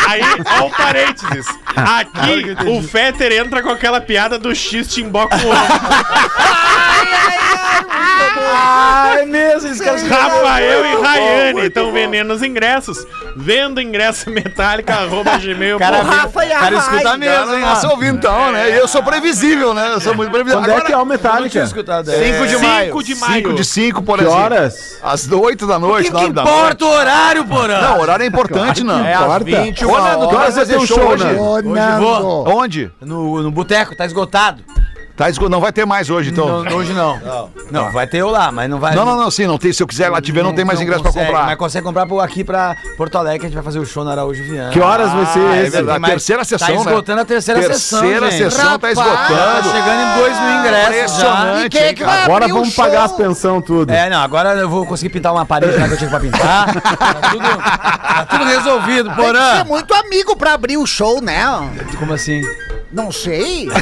Aí, 0.08 0.22
ó 0.60 0.66
o 0.66 0.72
parênteses. 0.72 1.46
Aqui, 1.76 2.56
o 2.68 2.82
Fetter 2.82 3.32
entra 3.32 3.62
com 3.62 3.70
aquela 3.70 4.02
piada 4.02 4.40
do 4.40 4.56
X 4.56 4.88
Timbó 4.88 5.28
com 5.28 5.36
ovo. 5.36 5.48
Ah, 8.50 9.18
é 9.20 9.26
mesmo, 9.26 9.70
esses 9.70 9.82
caras 9.82 10.04
Rafael 10.08 10.86
e 10.86 11.02
Rayane 11.02 11.62
estão 11.68 11.92
vendendo 11.92 12.34
os 12.34 12.42
ingressos. 12.42 12.98
Vendo 13.36 13.80
ingresso 13.80 14.30
metálica, 14.32 14.96
arroba 14.96 15.38
gmail. 15.38 15.78
Cara, 15.78 16.02
Rafa 16.02 16.46
e 16.46 16.52
a 16.52 16.60
cara 16.60 16.78
escuta 16.78 17.18
mesmo, 17.18 17.54
hein? 17.54 17.64
Ouvindo 17.92 18.18
então, 18.18 18.52
né? 18.52 18.72
E 18.72 18.78
eu 18.78 18.88
sou 18.88 19.04
previsível, 19.04 19.74
né? 19.74 19.94
Eu 19.94 20.00
sou 20.00 20.16
muito 20.16 20.32
previsível. 20.32 20.64
Quando 20.64 20.78
é 20.78 20.82
que 20.82 20.94
é 20.94 20.98
o 20.98 21.06
Metallica? 21.06 21.67
Escutado. 21.68 22.12
5 22.12 22.48
de 22.48 22.58
maio. 22.58 22.86
5 22.88 23.04
de 23.04 23.16
maio. 23.16 23.34
5 23.44 23.54
de 23.54 23.66
5, 23.66 24.02
por 24.04 24.18
Que 24.18 24.26
exemplo. 24.26 24.42
horas? 24.44 24.98
Às 25.04 25.32
8 25.32 25.68
da 25.68 25.78
O 25.78 25.80
noite, 25.80 26.12
que, 26.12 26.16
que 26.16 26.22
9 26.22 26.34
da 26.34 26.44
noite. 26.44 26.58
importa 26.60 26.86
o 26.86 26.90
horário, 26.90 27.46
porã? 27.46 27.82
Não, 27.82 28.00
horário 28.02 28.24
é 28.24 28.28
importante, 28.28 28.84
não. 28.84 29.06
É 29.06 29.14
às 29.14 29.22
Importa. 29.24 29.44
21 29.64 29.90
Ô, 29.90 29.98
Nando, 30.00 30.28
tu 30.28 30.34
vai 30.34 30.44
horas 30.44 30.56
fazer 30.56 30.74
é 30.74 30.78
show 30.80 30.88
show, 30.88 31.08
hoje? 31.10 31.26
Hoje 31.26 31.68
vou. 32.00 32.48
Onde? 32.50 32.92
No, 33.02 33.44
no 33.44 33.52
boteco, 33.52 33.96
tá 33.96 34.06
esgotado. 34.06 34.64
Tá 35.18 35.30
esgo- 35.32 35.50
Não 35.50 35.60
vai 35.60 35.74
ter 35.74 35.84
mais 35.84 36.10
hoje, 36.12 36.30
então. 36.30 36.64
Não, 36.64 36.76
hoje 36.78 36.94
não. 36.94 37.20
Não, 37.72 37.92
vai 37.92 38.06
ter 38.06 38.20
eu 38.20 38.30
lá, 38.30 38.52
mas 38.52 38.70
não 38.70 38.80
vai. 38.80 38.94
Não, 38.96 39.04
não, 39.04 39.18
não, 39.18 39.32
sim, 39.32 39.48
não 39.48 39.58
tem. 39.58 39.74
Se 39.74 39.82
eu 39.82 39.88
quiser 39.88 40.10
lá 40.10 40.22
te 40.22 40.32
ver, 40.32 40.44
não, 40.44 40.54
tem 40.54 40.64
mais 40.64 40.80
ingresso 40.80 41.02
pra 41.02 41.12
consegue, 41.12 41.26
comprar. 41.32 41.46
Mas 41.48 41.56
consegue 41.58 41.84
comprar 41.86 42.06
por 42.06 42.20
aqui 42.20 42.44
pra 42.44 42.76
Porto 42.96 43.18
Alegre, 43.18 43.40
que 43.40 43.46
a 43.48 43.50
gente 43.50 43.56
vai 43.56 43.64
fazer 43.64 43.80
o 43.80 43.86
show 43.86 44.04
na 44.04 44.12
Araújo 44.12 44.44
Viana. 44.44 44.70
Que 44.72 44.80
horas 44.80 45.12
vai 45.12 45.26
ser 45.26 45.40
Ah, 45.40 45.56
é 45.58 45.62
esse? 45.64 45.72
verdade. 45.72 45.88
Tem 45.94 46.00
mais- 46.00 46.14
terceira 46.14 46.44
sessão, 46.46 46.68
Tá 46.68 46.74
né? 46.74 46.80
esgotando 46.80 47.22
a 47.22 47.26
terceira, 47.26 47.62
sessão. 47.64 48.02
Terceira 48.02 48.32
sessão 48.32 48.78
tá 48.80 48.92
esgotando. 48.92 49.18
Tá 49.18 49.64
chegando 49.64 50.02
em 50.02 50.20
2 50.20 50.40
mil 50.40 50.60
ingressos. 50.60 51.18
Já. 51.20 51.66
E 51.66 51.70
quem 51.70 51.82
é 51.82 51.94
que 51.96 52.04
vai 52.04 52.24
Agora 52.24 52.48
vamos 52.48 52.74
show? 52.74 52.86
pagar 52.86 53.04
as 53.06 53.12
pensão 53.14 53.60
tudo. 53.60 53.92
É, 53.92 54.10
não, 54.12 54.22
agora 54.22 54.54
eu 54.54 54.70
vou 54.70 54.86
conseguir 54.86 55.10
pintar 55.12 55.34
uma 55.34 55.46
parede 55.48 55.78
lá 55.78 55.88
que 55.88 55.94
eu 55.96 55.98
tinha 55.98 56.10
pra 56.12 56.20
pintar. 56.20 56.68
Tá 56.98 57.30
tudo, 57.32 57.44
tá 57.58 58.26
tudo 58.30 58.44
resolvido, 58.46 59.06
Tem 59.10 59.16
que 59.16 59.22
ser 59.22 59.28
Porã. 59.34 59.64
muito 59.66 59.94
amigo 59.96 60.36
pra 60.36 60.54
abrir 60.54 60.78
o 60.78 60.86
show, 60.86 61.22
né? 61.22 61.44
Como 61.98 62.14
assim? 62.14 62.42
Não 62.92 63.12
sei. 63.12 63.68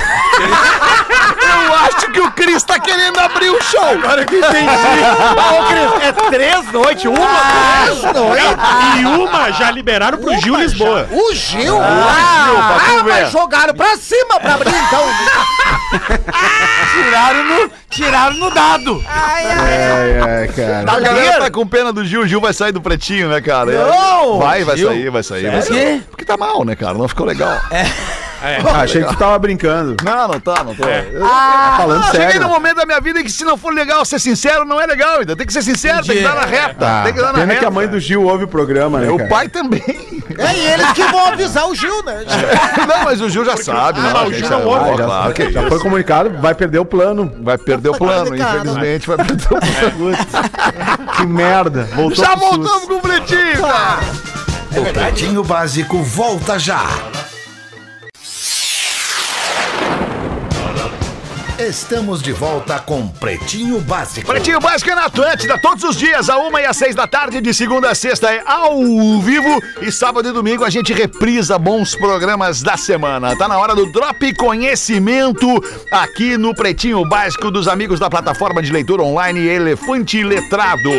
Eu 1.55 1.73
acho 1.75 2.11
que 2.11 2.19
o 2.21 2.31
Cris 2.31 2.63
tá 2.63 2.79
o 3.55 3.63
show. 3.63 3.83
Agora 3.85 4.25
que 4.25 4.35
entendi. 4.35 4.65
É 6.01 6.11
três 6.29 6.71
noites, 6.71 7.05
uma? 7.05 7.17
E 8.99 9.05
uma 9.05 9.51
já 9.51 9.71
liberaram 9.71 10.17
pro 10.17 10.37
Gil 10.37 10.55
Lisboa. 10.55 11.07
O 11.11 11.33
Gil? 11.33 11.79
Ah, 11.81 12.45
Gil, 12.45 12.55
pra 12.55 12.79
tu 12.79 12.99
ah 12.99 13.03
mas 13.03 13.31
jogaram 13.31 13.73
pra 13.73 13.97
cima 13.97 14.39
pra 14.39 14.53
abrir, 14.53 14.69
então. 14.69 15.03
Tiraram 16.95 17.43
no, 17.43 17.71
tiraram 17.89 18.35
no 18.35 18.51
dado. 18.51 19.03
Ai, 19.07 19.45
ai. 19.45 19.71
É, 19.73 20.43
é, 20.43 20.47
cara. 20.47 20.91
A 20.91 20.99
galera 20.99 21.39
tá 21.41 21.51
com 21.51 21.67
pena 21.67 21.91
do 21.91 22.05
Gil. 22.05 22.21
O 22.21 22.27
Gil 22.27 22.39
vai 22.41 22.53
sair 22.53 22.71
do 22.71 22.81
pretinho, 22.81 23.29
né, 23.29 23.41
cara? 23.41 23.71
Não! 23.71 24.39
Vai, 24.39 24.63
vai 24.63 24.77
Gil? 24.77 24.87
sair, 24.89 25.09
vai 25.09 25.23
sair. 25.23 25.43
Vai 25.51 25.59
Por 25.61 25.67
sair. 25.67 25.79
quê? 25.79 26.01
Porque 26.09 26.25
tá 26.25 26.37
mal, 26.37 26.63
né, 26.63 26.75
cara? 26.75 26.93
Não 26.93 27.07
ficou 27.07 27.25
legal. 27.25 27.59
Ah, 28.75 28.81
achei 28.81 29.01
que 29.03 29.09
tu 29.09 29.15
tava 29.17 29.37
brincando. 29.39 29.95
Não, 30.03 30.27
não 30.27 30.39
tá, 30.39 30.63
não 30.63 30.75
tô. 30.75 30.83
Falando 30.83 32.03
Ah, 32.03 32.11
cheguei 32.11 32.27
sério. 32.27 32.41
no 32.41 32.49
momento 32.49 32.75
da 32.75 32.85
minha 32.85 32.99
vida 33.01 33.19
em 33.19 33.23
que 33.23 33.31
se 33.31 33.43
não 33.43 33.57
for 33.57 33.73
legal 33.73 34.03
ser 34.05 34.19
sincero, 34.19 34.65
não 34.65 34.79
é 34.79 34.85
legal 34.85 35.19
ainda. 35.19 35.35
Tem 35.35 35.47
que 35.47 35.53
ser 35.53 35.61
sincero, 35.63 36.05
tem 36.05 36.17
que 36.17 36.23
dar 36.23 36.35
na 36.35 36.45
reta. 36.45 36.75
Ah, 36.85 37.01
tem 37.03 37.13
que 37.13 37.19
dar 37.21 37.27
na 37.27 37.33
pena 37.33 37.45
reta. 37.45 37.59
que 37.59 37.65
a 37.65 37.71
mãe 37.71 37.87
do 37.87 37.99
Gil 37.99 38.23
ouve 38.23 38.43
o 38.43 38.47
programa, 38.47 38.99
né, 38.99 39.09
O 39.09 39.17
cara? 39.17 39.29
pai 39.29 39.47
também. 39.49 39.81
É 40.37 40.73
eles 40.73 40.91
que 40.93 41.03
vão 41.05 41.27
avisar 41.27 41.67
o 41.67 41.75
Gil, 41.75 42.03
né? 42.03 42.23
não, 42.87 43.03
mas 43.05 43.21
o 43.21 43.29
Gil 43.29 43.45
já 43.45 43.55
sabe, 43.57 43.99
né? 44.01 44.09
mas 44.13 44.21
A 44.23 44.25
o 44.27 44.33
Gil 44.33 44.49
não 44.49 44.65
ouve. 44.65 44.89
Ah, 44.89 44.97
já, 44.97 45.03
claro 45.05 45.33
já 45.51 45.59
isso. 45.61 45.69
foi 45.69 45.79
comunicado, 45.79 46.29
vai 46.41 46.53
perder 46.55 46.79
o 46.79 46.85
plano. 46.85 47.31
Vai 47.41 47.57
perder 47.57 47.89
o 47.89 47.93
plano, 47.97 48.25
Complicado. 48.25 48.55
infelizmente. 48.57 49.07
Vai 49.07 49.17
perder 49.17 49.45
o 49.45 49.47
plano. 49.91 50.17
Que 51.15 51.25
merda. 51.25 51.89
Voltou 51.95 52.23
Já 52.25 52.35
voltamos 52.35 52.85
com 52.85 52.93
o 52.95 53.01
pretinho, 53.01 53.61
cara. 53.61 53.99
O 54.77 54.93
Pretinho 54.93 55.43
Básico 55.43 56.03
volta 56.03 56.59
já. 56.59 56.83
Estamos 61.59 62.21
de 62.21 62.33
volta 62.33 62.79
com 62.79 63.07
Pretinho 63.07 63.79
Básico. 63.79 64.27
Pretinho 64.27 64.59
Básico 64.59 64.91
é 64.91 64.95
na 64.95 65.05
Atlântida, 65.05 65.57
todos 65.57 65.85
os 65.85 65.95
dias, 65.95 66.29
a 66.29 66.37
uma 66.37 66.59
e 66.59 66.65
às 66.65 66.75
seis 66.75 66.93
da 66.93 67.07
tarde, 67.07 67.39
de 67.39 67.53
segunda 67.53 67.89
a 67.89 67.95
sexta 67.95 68.29
é 68.29 68.43
ao 68.45 68.77
vivo. 69.21 69.61
E 69.81 69.89
sábado 69.89 70.27
e 70.27 70.33
domingo 70.33 70.65
a 70.65 70.69
gente 70.69 70.91
reprisa 70.91 71.57
bons 71.57 71.95
programas 71.95 72.61
da 72.61 72.75
semana. 72.75 73.37
Tá 73.37 73.47
na 73.47 73.57
hora 73.57 73.73
do 73.73 73.89
Drop 73.89 74.33
Conhecimento 74.33 75.47
aqui 75.89 76.37
no 76.37 76.53
Pretinho 76.53 77.07
Básico 77.07 77.49
dos 77.49 77.69
amigos 77.69 78.01
da 78.01 78.09
plataforma 78.09 78.61
de 78.61 78.73
leitura 78.73 79.01
online 79.03 79.47
Elefante 79.47 80.21
Letrado. 80.23 80.91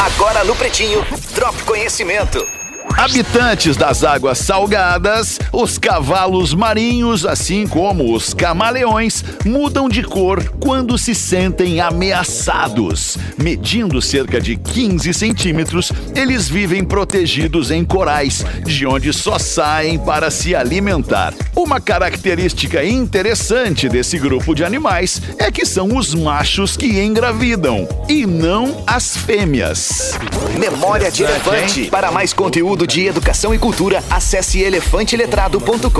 Agora 0.00 0.44
no 0.44 0.56
Pretinho, 0.56 1.04
Drop 1.34 1.62
Conhecimento. 1.64 2.55
Habitantes 2.96 3.76
das 3.76 4.02
águas 4.02 4.38
salgadas, 4.38 5.38
os 5.52 5.76
cavalos 5.76 6.54
marinhos, 6.54 7.26
assim 7.26 7.66
como 7.66 8.14
os 8.14 8.32
camaleões, 8.32 9.22
mudam 9.44 9.86
de 9.86 10.02
cor 10.02 10.42
quando 10.58 10.96
se 10.96 11.14
sentem 11.14 11.78
ameaçados. 11.78 13.18
Medindo 13.36 14.00
cerca 14.00 14.40
de 14.40 14.56
15 14.56 15.12
centímetros, 15.12 15.92
eles 16.14 16.48
vivem 16.48 16.82
protegidos 16.82 17.70
em 17.70 17.84
corais, 17.84 18.44
de 18.64 18.86
onde 18.86 19.12
só 19.12 19.38
saem 19.38 19.98
para 19.98 20.30
se 20.30 20.54
alimentar. 20.54 21.34
Uma 21.54 21.80
característica 21.80 22.82
interessante 22.82 23.90
desse 23.90 24.18
grupo 24.18 24.54
de 24.54 24.64
animais 24.64 25.20
é 25.38 25.50
que 25.50 25.66
são 25.66 25.94
os 25.96 26.14
machos 26.14 26.78
que 26.78 26.98
engravidam 26.98 27.86
e 28.08 28.24
não 28.24 28.82
as 28.86 29.18
fêmeas. 29.18 30.14
Memória 30.58 31.10
de 31.10 31.22
Elefante. 31.22 31.84
Para 31.90 32.10
mais 32.10 32.32
conteúdo 32.32 32.85
de 32.86 33.06
educação 33.06 33.54
e 33.54 33.58
cultura, 33.58 34.02
acesse 34.10 34.60
elefanteletrado.com.br. 34.60 35.90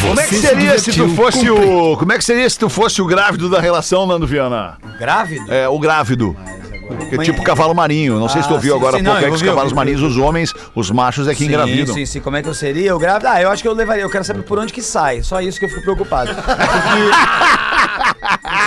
Como 0.00 0.20
é 0.20 0.26
que 0.26 0.36
seria 0.36 0.78
se 0.78 0.92
tu 0.92 1.08
fosse 1.08 1.50
o. 1.50 1.96
Como 1.96 2.12
é 2.12 2.18
que 2.18 2.24
seria 2.24 2.48
se 2.48 2.58
tu 2.58 2.68
fosse 2.68 3.02
o 3.02 3.06
grávido 3.06 3.50
da 3.50 3.60
relação, 3.60 4.06
Nando 4.06 4.26
Viana? 4.26 4.78
Grávido? 4.98 5.52
É, 5.52 5.68
o 5.68 5.78
grávido. 5.78 6.36
É 7.12 7.18
tipo 7.18 7.42
cavalo 7.42 7.74
marinho. 7.74 8.18
Não 8.18 8.28
sei 8.28 8.42
se 8.42 8.48
tu 8.48 8.52
Ah, 8.52 8.54
ouviu 8.56 8.72
sim, 8.72 8.78
agora 8.78 8.96
há 8.96 8.98
sim, 8.98 9.04
pouco, 9.04 9.20
não, 9.20 9.26
é 9.26 9.28
que 9.30 9.34
os 9.34 9.40
ouvi, 9.42 9.46
cavalos 9.50 9.72
ouvi, 9.72 9.76
marinhos, 9.76 10.02
os 10.02 10.16
homens, 10.16 10.54
os 10.74 10.90
machos 10.90 11.28
é 11.28 11.34
que 11.34 11.44
engravidam. 11.44 11.94
Sim, 11.94 12.06
sim, 12.06 12.12
sim. 12.12 12.20
Como 12.20 12.36
é 12.36 12.42
que 12.42 12.48
eu 12.48 12.54
seria? 12.54 12.90
Eu 12.90 12.98
grávido? 12.98 13.28
Ah, 13.28 13.40
eu 13.40 13.50
acho 13.50 13.62
que 13.62 13.68
eu 13.68 13.72
levaria. 13.74 14.02
Eu 14.02 14.10
quero 14.10 14.24
saber 14.24 14.42
por 14.42 14.58
onde 14.58 14.72
que 14.72 14.82
sai. 14.82 15.22
Só 15.22 15.40
isso 15.40 15.58
que 15.58 15.64
eu 15.64 15.68
fico 15.68 15.82
preocupado. 15.82 16.34
Porque... 16.34 16.56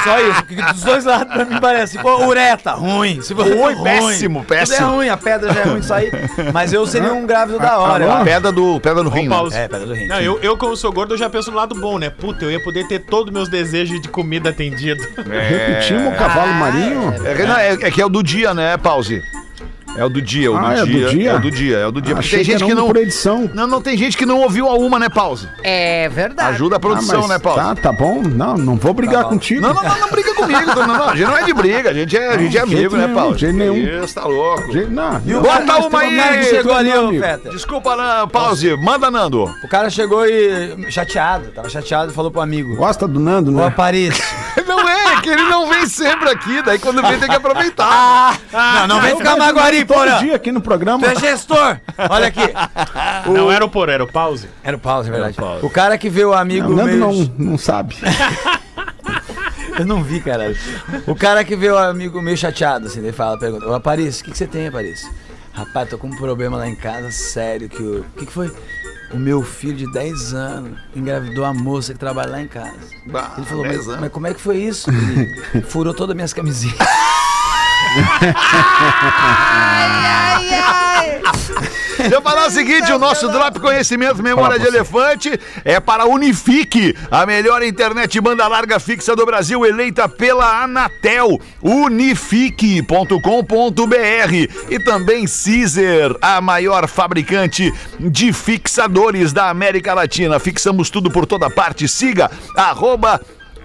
Só 0.04 0.20
isso. 0.20 0.44
Porque 0.46 0.62
dos 0.62 0.84
dois 0.84 1.06
lados 1.06 1.34
pra 1.34 1.46
mim 1.46 1.60
parece. 1.60 1.94
Se 1.94 2.00
for 2.00 2.28
ureta, 2.28 2.72
ruim. 2.74 3.22
Se 3.22 3.34
for 3.36 3.46
Ruim, 3.46 3.84
péssimo, 3.84 4.42
Tudo 4.42 4.54
é 4.54 4.58
péssimo. 4.60 4.90
ruim, 4.90 5.10
a 5.10 5.18
pedra 5.18 5.54
já 5.54 5.62
é 5.62 5.64
ruim 5.64 5.80
de 5.80 5.86
sair. 5.86 6.12
Mas 6.54 6.72
eu 6.72 6.86
seria 6.86 7.14
um 7.14 7.26
grávido 7.26 7.60
da 7.60 7.78
hora. 7.78 8.04
eu 8.06 8.12
A 8.12 8.24
pedra 8.24 8.52
do, 8.52 8.80
pedra 8.80 9.04
no 9.04 9.10
rim, 9.10 9.24
né? 9.24 9.30
Paulo. 9.36 9.54
É, 9.54 9.68
pedra 9.68 9.86
do 9.88 9.94
rim. 9.94 10.08
Não, 10.08 10.20
eu, 10.22 10.40
eu, 10.42 10.58
como 10.58 10.76
sou 10.76 10.92
gordo, 10.92 11.14
eu 11.14 11.18
já 11.18 11.30
penso 11.30 11.52
no 11.52 11.58
lado 11.58 11.76
bom, 11.76 11.98
né? 11.98 12.10
Puta, 12.10 12.46
eu 12.46 12.52
ia 12.52 12.62
poder 12.64 12.88
ter 12.88 13.00
todos 13.00 13.34
meus 13.34 13.50
desejos 13.50 14.00
de 14.02 14.08
comida 14.08 14.50
atendido. 14.50 15.02
Repetimos 15.18 16.14
o 16.14 16.18
cavalo 16.18 16.54
marinho? 16.54 17.14
É, 17.26 17.46
não, 17.46 17.58
é, 17.58 17.70
é 17.74 17.92
que 17.92 18.02
é 18.02 18.06
o 18.06 18.09
do 18.10 18.24
dia, 18.24 18.54
né, 18.54 18.78
Pause? 18.78 19.24
É 19.98 20.06
o 20.06 20.10
do 20.10 20.22
dia, 20.22 20.52
o 20.52 20.58
do, 20.58 20.66
Ah, 20.66 20.74
é 20.74 20.80
do 20.80 20.86
dia, 20.86 21.08
dia? 21.10 21.30
É 21.32 21.36
o 21.36 21.40
do 21.40 21.52
dia, 21.52 21.78
é 21.78 21.88
o 21.88 21.92
do 21.92 22.02
dia. 22.02 22.16
Porque 22.16 22.28
Achei 22.28 22.40
tem 22.40 22.58
gente 22.58 22.66
que 22.66 22.74
não. 22.74 22.90
edição. 22.96 23.50
Não, 23.54 23.68
não 23.68 23.82
tem 23.82 23.98
gente 23.98 24.18
que 24.18 24.26
não 24.26 24.40
ouviu 24.42 24.68
a 24.68 24.76
uma, 24.76 25.00
né, 25.00 25.10
Pause? 25.10 25.48
É 25.64 26.08
verdade. 26.10 26.50
Ajuda 26.56 26.76
a 26.78 26.80
produção, 26.80 27.26
Ah, 27.26 27.28
né, 27.28 27.40
Pause? 27.40 27.60
Tá, 27.60 27.76
tá 27.76 27.92
bom. 27.92 28.22
Não, 28.22 28.58
não 28.58 28.76
vou 28.76 28.94
brigar 28.94 29.26
contigo. 29.26 29.62
Não, 29.62 29.74
não, 29.74 29.84
não, 29.84 30.00
não 30.00 30.10
briga 30.10 30.34
comigo. 30.34 30.66
Não, 30.66 30.88
não, 30.88 30.98
não, 30.98 31.10
a 31.10 31.16
gente 31.16 31.28
não 31.28 31.38
é 31.38 31.44
de 31.44 31.54
briga, 31.54 31.90
a 31.90 31.94
gente 31.94 32.18
é, 32.18 32.30
a 32.30 32.38
gente 32.38 32.58
é 32.58 32.62
amigo, 32.62 32.96
né, 32.96 33.08
nenhum, 33.08 33.20
Pause? 33.20 33.34
de 33.36 33.40
jeito 33.42 33.56
nenhum. 33.58 34.04
Isso, 34.04 34.16
tá 34.16 34.26
louco. 34.26 34.72
Gente, 34.72 34.92
Não, 34.92 35.22
E 35.26 35.36
o 35.36 35.42
Bota 35.42 35.78
uma 35.78 36.00
aí, 36.00 36.16
cara 36.16 36.38
que 36.38 36.44
chegou 36.46 36.74
ali, 36.74 36.92
ô. 36.94 37.52
Desculpa, 37.52 37.94
Ana, 37.94 38.28
Pause. 38.28 38.78
Manda, 38.78 39.10
Nando. 39.12 39.44
O 39.64 39.68
cara 39.68 39.90
chegou 39.90 40.26
e 40.26 40.92
chateado, 40.92 41.48
tava 41.52 41.70
chateado 41.70 42.12
e 42.12 42.16
falou 42.16 42.32
pro 42.32 42.42
amigo. 42.42 42.76
Gosta 42.76 43.08
do 43.08 43.20
Nando, 43.20 43.52
Ô, 43.52 43.56
né? 43.56 43.68
Aparício. 43.68 44.24
Não 44.68 44.88
é, 44.88 45.14
é 45.14 45.22
que 45.22 45.30
ele 45.30 45.44
não 45.44 45.68
vem 45.68 45.88
sempre 45.88 46.30
aqui, 46.30 46.62
daí 46.62 46.78
quando 46.78 47.02
vem 47.02 47.18
tem 47.20 47.28
que 47.28 47.36
aproveitar. 47.36 48.38
não, 48.54 48.88
não 48.88 49.02
vem 49.02 49.18
ficar 49.18 49.36
vejo 49.36 49.50
todo 49.86 49.98
porra. 49.98 50.20
dia 50.20 50.36
aqui 50.36 50.52
no 50.52 50.62
programa. 50.62 51.00
Tu 51.00 51.10
é 51.10 51.16
gestor. 51.20 51.80
Olha 52.10 52.28
aqui. 52.28 52.42
Não 53.32 53.52
era 53.52 53.64
o 53.66 53.70
por, 53.70 53.90
era 53.90 54.04
o 54.04 54.08
pause. 54.12 54.48
Era 54.64 54.76
o 54.76 54.80
pause, 54.80 55.10
é 55.10 55.12
verdade. 55.12 55.38
O 55.62 55.70
cara 55.70 55.98
que 55.98 56.10
vê 56.10 56.24
o 56.26 56.34
amigo 56.34 56.72
O 56.72 56.76
Nando 56.76 56.88
meio... 56.88 57.00
não, 57.00 57.52
não 57.52 57.58
sabe. 57.58 57.96
Eu 59.78 59.86
não 59.86 60.04
vi, 60.04 60.20
caralho. 60.20 60.58
O 61.08 61.16
cara 61.16 61.44
que 61.44 61.56
vê 61.56 61.70
o 61.70 61.78
amigo 61.78 62.22
meio 62.22 62.36
chateado, 62.36 62.88
assim, 62.88 63.00
ele 63.00 63.14
fala, 63.14 63.40
pergunta, 63.40 63.66
ô 63.66 63.74
Aparício, 63.74 64.22
o 64.22 64.26
que, 64.26 64.32
que 64.32 64.38
você 64.38 64.46
tem, 64.46 64.68
Aparício? 64.68 65.10
Rapaz, 65.54 65.90
tô 65.90 65.98
com 65.98 66.08
um 66.08 66.18
problema 66.18 66.58
lá 66.58 66.68
em 66.68 66.76
casa, 66.76 67.10
sério, 67.12 67.70
que 67.70 67.82
o... 67.82 68.00
O 68.02 68.06
que, 68.18 68.26
que 68.26 68.32
foi? 68.32 68.54
O 69.14 69.18
meu 69.18 69.42
filho 69.42 69.76
de 69.76 69.92
10 69.92 70.34
anos 70.34 70.78
engravidou 70.96 71.44
a 71.46 71.54
moça 71.54 71.94
que 71.94 72.00
trabalha 72.00 72.30
lá 72.30 72.42
em 72.42 72.48
casa. 72.48 72.78
Bah, 73.08 73.34
Ele 73.38 73.46
falou, 73.46 73.64
10 73.64 73.78
mas, 73.78 73.88
anos. 73.88 74.02
mas 74.02 74.12
como 74.12 74.28
é 74.28 74.34
que 74.34 74.42
foi 74.42 74.58
isso? 74.58 74.90
Ele 75.56 75.64
furou 75.64 75.94
todas 75.94 76.12
as 76.12 76.16
minhas 76.16 76.34
camisinhas. 76.34 76.78
Deixa 82.00 82.16
eu 82.16 82.22
falar 82.22 82.48
o 82.48 82.52
seguinte: 82.52 82.92
o 82.94 82.98
nosso 82.98 83.28
Drop 83.28 83.60
Conhecimento 83.60 84.24
Memória 84.24 84.58
de 84.58 84.66
Elefante 84.66 85.38
é 85.66 85.82
para 85.82 86.04
a 86.04 86.06
Unifique, 86.08 86.96
a 87.12 87.26
melhor 87.26 87.62
internet 87.62 88.20
banda 88.22 88.48
larga 88.48 88.80
fixa 88.80 89.14
do 89.16 89.26
Brasil, 89.26 89.66
eleita 89.66 90.08
pela 90.08 90.64
Anatel. 90.64 91.40
Unifique.com.br 91.62 93.14
e 94.70 94.80
também 94.80 95.26
Caesar, 95.26 96.16
a 96.22 96.40
maior 96.40 96.88
fabricante 96.88 97.74
de 98.00 98.32
fixadores 98.32 99.34
da 99.34 99.50
América 99.50 99.94
Latina. 99.94 100.40
Fixamos 100.40 100.90
tudo 100.90 101.12
por 101.12 101.26
toda 101.26 101.50
parte. 101.50 101.86
Siga 101.88 102.32
arroba 102.56 103.20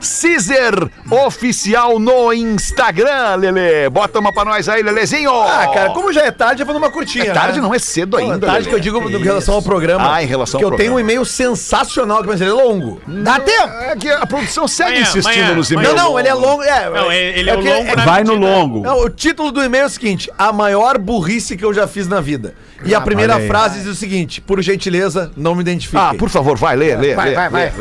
Caesar 0.05 0.91
Oficial 1.27 1.99
no 1.99 2.33
Instagram, 2.33 3.37
Lele. 3.37 3.89
Bota 3.91 4.19
uma 4.19 4.33
pra 4.33 4.45
nós 4.45 4.69
aí, 4.69 4.83
Lelezinho. 4.83 5.31
Ah, 5.33 5.69
cara, 5.73 5.91
como 5.91 6.13
já 6.13 6.23
é 6.23 6.31
tarde, 6.31 6.63
eu 6.63 6.67
vou 6.67 6.75
numa 6.75 6.91
curtinha. 6.91 7.25
É 7.25 7.33
tarde, 7.33 7.61
né? 7.61 7.63
não 7.67 7.75
é 7.75 7.79
cedo 7.79 8.17
Não, 8.17 8.25
ainda. 8.33 8.47
É 8.47 8.51
tarde 8.51 8.69
Lelê. 8.69 8.71
que 8.71 8.75
eu 8.89 9.01
digo 9.01 9.09
em 9.19 9.23
relação 9.23 9.55
ao 9.55 9.63
programa. 9.63 10.15
Ah, 10.15 10.23
em 10.23 10.27
relação 10.27 10.59
que 10.59 10.65
ao 10.65 10.73
eu 10.73 10.77
tenho 10.77 10.95
um 10.95 11.01
e-mail 11.01 11.25
sensacional, 11.25 12.21
que 12.21 12.27
vai 12.29 12.37
ser 12.37 12.51
longo. 12.51 13.01
Dá 13.07 13.41
tempo. 13.41 13.69
É 13.69 13.97
que 13.97 14.09
a 14.11 14.27
produção 14.27 14.69
segue 14.69 14.91
Amanhã, 14.91 15.03
insistindo 15.09 15.41
amanhã, 15.43 15.55
nos 15.55 15.71
e-mails. 15.71 15.95
Não, 15.95 16.05
não, 16.11 16.19
ele 16.19 16.29
é 16.29 16.35
longo. 16.35 16.63
É, 16.63 16.91
Não, 16.91 17.13
ele 17.13 17.51
é 17.51 17.55
o 17.55 17.63
que- 17.63 17.69
longo 17.69 17.97
na 17.97 18.05
Vai 18.05 18.25
no 18.25 18.35
medida- 18.35 18.55
longo. 18.57 18.81
Não, 18.83 19.01
o 19.01 19.09
título 19.11 19.51
do 19.51 19.63
e-mail 19.63 19.85
é 19.85 19.87
o 19.87 19.91
seguinte: 19.91 20.31
A 20.39 20.53
maior 20.53 20.99
burrice 20.99 21.57
que 21.57 21.65
eu 21.65 21.73
já 21.73 21.87
fiz 21.87 22.07
na 22.07 22.21
vida. 22.21 22.55
E 22.85 22.95
a 22.95 22.99
ah, 22.99 23.01
primeira 23.01 23.39
frase 23.41 23.79
diz 23.81 23.89
o 23.89 23.95
seguinte: 23.95 24.41
por 24.41 24.61
gentileza, 24.63 25.31
não 25.37 25.55
me 25.55 25.61
identifique. 25.61 25.97
Ah, 25.97 26.15
por 26.19 26.29
favor, 26.29 26.57
vai, 26.57 26.77
lê, 26.77 26.97
lê, 26.97 27.15
vai, 27.15 27.31
lê, 27.31 27.35
vai, 27.35 27.49
vai. 27.49 27.73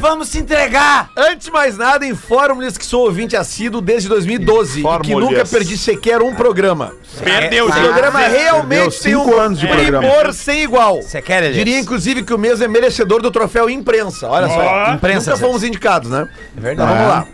Vamos 0.00 0.28
se 0.28 0.38
entregar. 0.38 1.10
Antes 1.16 1.46
de 1.46 1.52
mais 1.52 1.76
nada, 1.76 2.06
informo-lhes 2.06 2.78
que 2.78 2.86
sou 2.86 3.04
ouvinte 3.04 3.36
assíduo 3.36 3.80
desde 3.80 4.08
2012 4.08 4.80
e 4.80 5.00
que 5.02 5.14
nunca 5.14 5.44
perdi 5.44 5.76
sequer 5.76 6.22
um 6.22 6.34
programa. 6.34 6.92
Perdeu, 7.22 7.66
O 7.66 7.72
programa 7.72 8.22
é 8.22 8.28
realmente 8.28 9.00
tem 9.00 9.16
um 9.16 9.38
anos 9.38 9.58
de 9.58 9.66
primor 9.66 10.32
sem 10.32 10.62
igual. 10.62 11.02
Você 11.02 11.20
quer, 11.20 11.50
Diria, 11.52 11.78
inclusive, 11.78 12.22
que 12.22 12.34
o 12.34 12.38
mesmo 12.38 12.64
é 12.64 12.68
merecedor 12.68 13.20
do 13.22 13.30
troféu 13.30 13.68
imprensa. 13.68 14.28
Olha 14.28 14.48
só. 14.48 14.92
Imprensa. 14.92 15.30
Nunca 15.32 15.46
fomos 15.46 15.62
indicados, 15.62 16.10
né? 16.10 16.28
É 16.56 16.60
verdade. 16.60 16.92
Vamos 16.92 17.08
lá. 17.08 17.26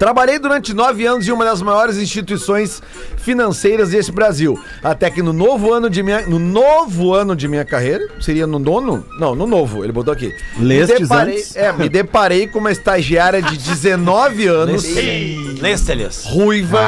Trabalhei 0.00 0.38
durante 0.38 0.72
nove 0.72 1.04
anos 1.04 1.28
em 1.28 1.30
uma 1.30 1.44
das 1.44 1.60
maiores 1.60 1.98
instituições 1.98 2.82
financeiras 3.18 3.90
desse 3.90 4.10
Brasil. 4.10 4.58
Até 4.82 5.10
que 5.10 5.22
no 5.22 5.30
novo 5.30 5.74
ano 5.74 5.90
de 5.90 6.02
minha, 6.02 6.22
no 6.22 6.38
novo 6.38 7.12
ano 7.12 7.36
de 7.36 7.46
minha 7.46 7.66
carreira, 7.66 8.08
seria 8.18 8.46
no 8.46 8.58
nono? 8.58 9.04
Não, 9.18 9.34
no 9.34 9.46
novo, 9.46 9.84
ele 9.84 9.92
botou 9.92 10.10
aqui. 10.14 10.34
Lestes 10.58 11.00
me 11.00 11.06
deparei, 11.06 11.34
antes? 11.34 11.54
É, 11.54 11.72
me 11.74 11.86
deparei 11.90 12.46
com 12.46 12.60
uma 12.60 12.72
estagiária 12.72 13.42
de 13.42 13.58
19 13.58 14.46
anos, 14.46 14.84
Leste, 15.60 15.90
Elias. 15.92 16.24
ruiva, 16.24 16.80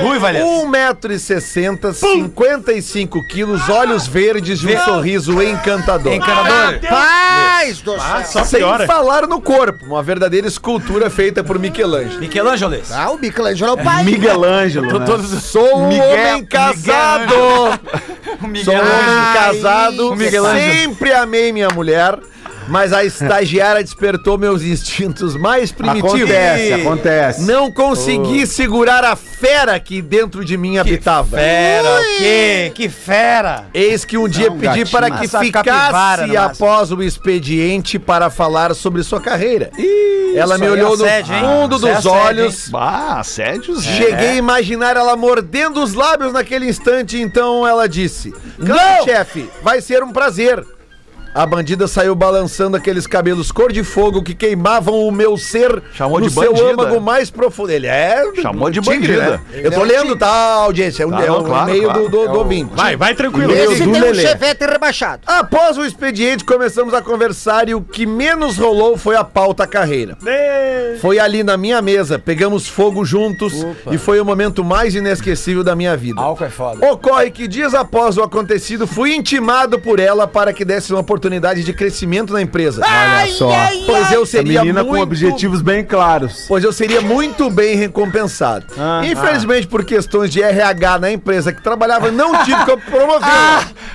Rui, 0.00 0.18
Rui, 0.18 0.28
Elias. 0.28 0.44
1,60m, 0.44 1.92
55 1.94 3.24
quilos, 3.28 3.68
olhos 3.68 4.08
verdes 4.08 4.60
e 4.64 4.66
um 4.66 4.78
sorriso 4.80 5.40
encantador. 5.40 6.12
Encanador. 6.12 6.80
Paz 6.88 7.80
do 7.82 7.92
céu. 7.92 8.24
Só 8.24 8.44
Sem 8.44 8.58
piora. 8.58 8.84
falar 8.84 9.28
no 9.28 9.40
corpo, 9.40 9.86
uma 9.86 10.02
verdadeira 10.02 10.48
escultura 10.48 11.08
feita 11.08 11.44
por 11.44 11.56
Michelangelo. 11.56 12.31
Michelangelo. 12.32 12.74
Elias. 12.74 12.92
Ah, 12.92 13.10
o 13.10 13.18
Michelangelo 13.18 13.70
é 13.70 13.74
o 13.74 13.84
pai. 13.84 14.04
Miguel 14.04 14.44
Ângelo, 14.44 14.98
né? 14.98 15.06
Sou 15.40 15.78
um 15.78 15.88
Miguel- 15.88 16.08
homem 16.10 16.44
casado. 16.44 17.34
Sou 18.64 18.74
um 18.74 18.78
homem 18.78 19.34
casado. 19.34 20.16
Sempre 20.18 21.12
amei 21.12 21.52
minha 21.52 21.68
mulher. 21.68 22.18
Mas 22.68 22.92
a 22.92 23.04
estagiária 23.04 23.82
despertou 23.82 24.38
meus 24.38 24.62
instintos 24.62 25.36
mais 25.36 25.72
primitivos. 25.72 26.30
Acontece, 26.30 26.72
acontece. 26.72 27.42
Não 27.42 27.70
consegui 27.70 28.46
segurar 28.46 29.04
a 29.04 29.16
fera 29.16 29.78
que 29.80 30.00
dentro 30.00 30.44
de 30.44 30.56
mim 30.56 30.78
habitava. 30.78 31.36
Fera, 31.36 32.00
o 32.00 32.18
quê? 32.18 32.72
Que 32.74 32.88
fera! 32.88 33.66
Eis 33.74 34.04
que 34.04 34.16
um 34.16 34.28
dia 34.28 34.50
um 34.50 34.58
pedi 34.58 34.66
gatinho. 34.66 34.88
para 34.90 35.10
que 35.10 35.28
ficasse 35.28 36.22
no 36.22 36.34
máximo. 36.34 36.38
após 36.38 36.92
o 36.92 37.02
expediente 37.02 37.98
para 37.98 38.30
falar 38.30 38.74
sobre 38.74 39.02
sua 39.02 39.20
carreira. 39.20 39.70
Ela 40.34 40.56
me 40.56 40.66
é 40.66 40.70
olhou 40.70 40.96
no 40.96 41.04
fundo 41.04 41.88
é 41.88 41.94
dos 41.94 42.06
olhos. 42.06 42.70
Ah, 42.72 43.20
assédios? 43.20 43.84
Cheguei 43.84 44.30
a 44.30 44.34
imaginar 44.34 44.96
ela 44.96 45.16
mordendo 45.16 45.82
os 45.82 45.94
lábios 45.94 46.32
naquele 46.32 46.68
instante, 46.68 47.20
então 47.20 47.66
ela 47.66 47.88
disse: 47.88 48.32
Não, 48.58 49.04
chefe, 49.04 49.48
vai 49.62 49.80
ser 49.80 50.02
um 50.02 50.12
prazer. 50.12 50.64
A 51.34 51.46
bandida 51.46 51.88
saiu 51.88 52.14
balançando 52.14 52.76
aqueles 52.76 53.06
cabelos 53.06 53.50
cor 53.50 53.72
de 53.72 53.82
fogo 53.82 54.22
que 54.22 54.34
queimavam 54.34 55.06
o 55.06 55.10
meu 55.10 55.38
ser 55.38 55.82
Chamou 55.94 56.20
no 56.20 56.28
de 56.28 56.32
seu 56.34 56.52
bandida. 56.52 56.70
âmago 56.82 57.00
mais 57.00 57.30
profundo. 57.30 57.70
Ele 57.70 57.86
é. 57.86 58.22
Chamou 58.42 58.68
de 58.68 58.80
tigre, 58.82 59.16
bandida. 59.16 59.30
né? 59.38 59.40
Eu 59.64 59.72
tô 59.72 59.82
lendo, 59.82 60.14
tá, 60.14 60.28
audiência? 60.28 61.04
É 61.04 61.06
um, 61.06 61.10
Tá, 61.10 61.24
é 61.24 61.32
um 61.32 61.42
claro, 61.42 61.70
e-mail 61.70 61.84
claro. 61.84 62.02
do, 62.02 62.08
do, 62.10 62.22
É 62.24 62.28
do 62.28 62.34
o- 62.34 62.38
ouvinte. 62.38 62.72
Vai, 62.74 62.96
vai 62.96 63.14
tranquilo. 63.14 63.50
Esse 63.50 63.82
do 63.84 63.92
tem 63.92 64.10
um 64.10 64.14
chevette 64.14 64.66
rebaixado. 64.66 65.22
Após 65.26 65.78
o 65.78 65.84
expediente, 65.86 66.44
começamos 66.44 66.92
a 66.92 67.00
conversar 67.00 67.66
e 67.68 67.74
o 67.74 67.80
que 67.80 68.04
menos 68.04 68.58
rolou 68.58 68.98
foi 68.98 69.16
a 69.16 69.24
pauta 69.24 69.66
carreira. 69.66 70.18
Foi 71.00 71.18
ali 71.18 71.42
na 71.42 71.56
minha 71.56 71.80
mesa, 71.82 72.18
pegamos 72.18 72.68
fogo 72.68 73.04
juntos 73.04 73.66
e 73.90 73.98
foi 73.98 74.20
o 74.20 74.24
momento 74.24 74.64
mais 74.64 74.94
inesquecível 74.94 75.62
da 75.64 75.74
minha 75.74 75.96
vida. 75.96 76.20
Álcool 76.20 76.44
é 76.44 76.50
foda. 76.50 76.86
Ocorre 76.92 77.30
que 77.30 77.46
dias 77.48 77.74
após 77.74 78.16
o 78.16 78.22
acontecido, 78.22 78.86
fui 78.86 79.14
intimado 79.14 79.78
por 79.80 79.98
ela 79.98 80.26
para 80.26 80.52
que 80.52 80.64
desse 80.64 80.92
uma 80.92 81.00
oportunidade 81.00 81.62
de 81.64 81.72
crescimento 81.72 82.32
na 82.32 82.40
empresa. 82.42 82.82
Olha 82.84 83.32
só. 83.32 83.50
Pois 83.86 84.12
eu 84.12 84.22
A 84.22 84.26
seria 84.26 84.60
menina 84.60 84.82
muito 84.82 84.96
com 84.96 85.02
objetivos 85.02 85.62
bem 85.62 85.84
claros. 85.84 86.44
Pois 86.48 86.62
eu 86.64 86.72
seria 86.72 87.00
muito 87.00 87.50
bem 87.50 87.76
recompensado. 87.76 88.66
Infelizmente, 89.04 89.66
por 89.66 89.84
questões 89.84 90.30
de 90.30 90.42
RH 90.42 90.98
na 90.98 91.10
empresa 91.12 91.52
que 91.52 91.62
trabalhava, 91.62 92.10
não 92.10 92.44
tive 92.44 92.64
como 92.64 92.82
promover. 92.82 93.28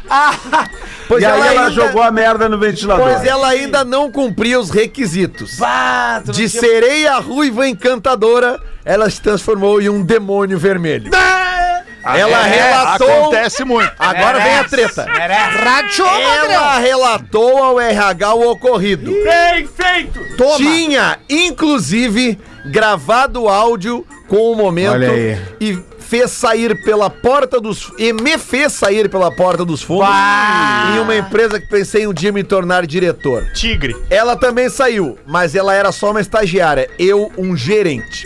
pois 1.07 1.21
e 1.21 1.25
aí 1.25 1.31
ela 1.39 1.61
ainda- 1.61 1.71
jogou 1.71 2.01
a 2.01 2.11
merda 2.11 2.47
no 2.49 2.57
ventilador. 2.57 3.05
Pois 3.05 3.23
ela 3.25 3.47
ainda 3.49 3.83
não 3.83 4.11
cumpria 4.11 4.59
os 4.59 4.69
requisitos. 4.69 5.55
Bah, 5.57 6.21
De 6.25 6.31
tinha- 6.31 6.47
sereia 6.87 7.19
ruiva 7.19 7.67
encantadora, 7.67 8.59
ela 8.85 9.09
se 9.09 9.21
transformou 9.21 9.81
em 9.81 9.89
um 9.89 10.01
demônio 10.03 10.57
vermelho. 10.57 11.11
Ela 12.05 12.47
É, 12.47 12.69
relatou. 12.69 13.09
Acontece 13.23 13.65
muito. 13.65 13.91
Agora 13.99 14.39
vem 14.39 14.57
a 14.57 14.63
treta. 14.63 15.05
Rádio 15.05 16.05
Ela 16.05 16.79
relatou 16.79 17.61
ao 17.61 17.79
RH 17.79 18.33
o 18.33 18.51
ocorrido. 18.51 19.11
Bem 19.11 19.67
feito! 19.67 20.21
Tinha, 20.55 21.19
inclusive, 21.29 22.39
gravado 22.65 23.49
áudio 23.49 24.07
com 24.29 24.53
o 24.53 24.55
momento 24.55 24.93
Olha 24.93 25.11
aí. 25.11 25.37
e 25.59 25.77
fez 26.07 26.31
sair 26.31 26.81
pela 26.83 27.09
porta 27.09 27.59
dos 27.59 27.91
e 27.97 28.13
me 28.13 28.37
fez 28.37 28.71
sair 28.71 29.09
pela 29.09 29.29
porta 29.29 29.65
dos 29.65 29.81
fundos 29.81 30.07
em 30.95 30.99
uma 30.99 31.15
empresa 31.15 31.59
que 31.59 31.67
pensei 31.67 32.07
um 32.07 32.13
dia 32.13 32.31
me 32.31 32.43
tornar 32.43 32.87
diretor. 32.87 33.51
Tigre. 33.53 33.95
Ela 34.09 34.37
também 34.37 34.69
saiu, 34.69 35.17
mas 35.25 35.53
ela 35.53 35.73
era 35.73 35.91
só 35.91 36.11
uma 36.11 36.21
estagiária, 36.21 36.89
eu 36.97 37.31
um 37.37 37.57
gerente. 37.57 38.25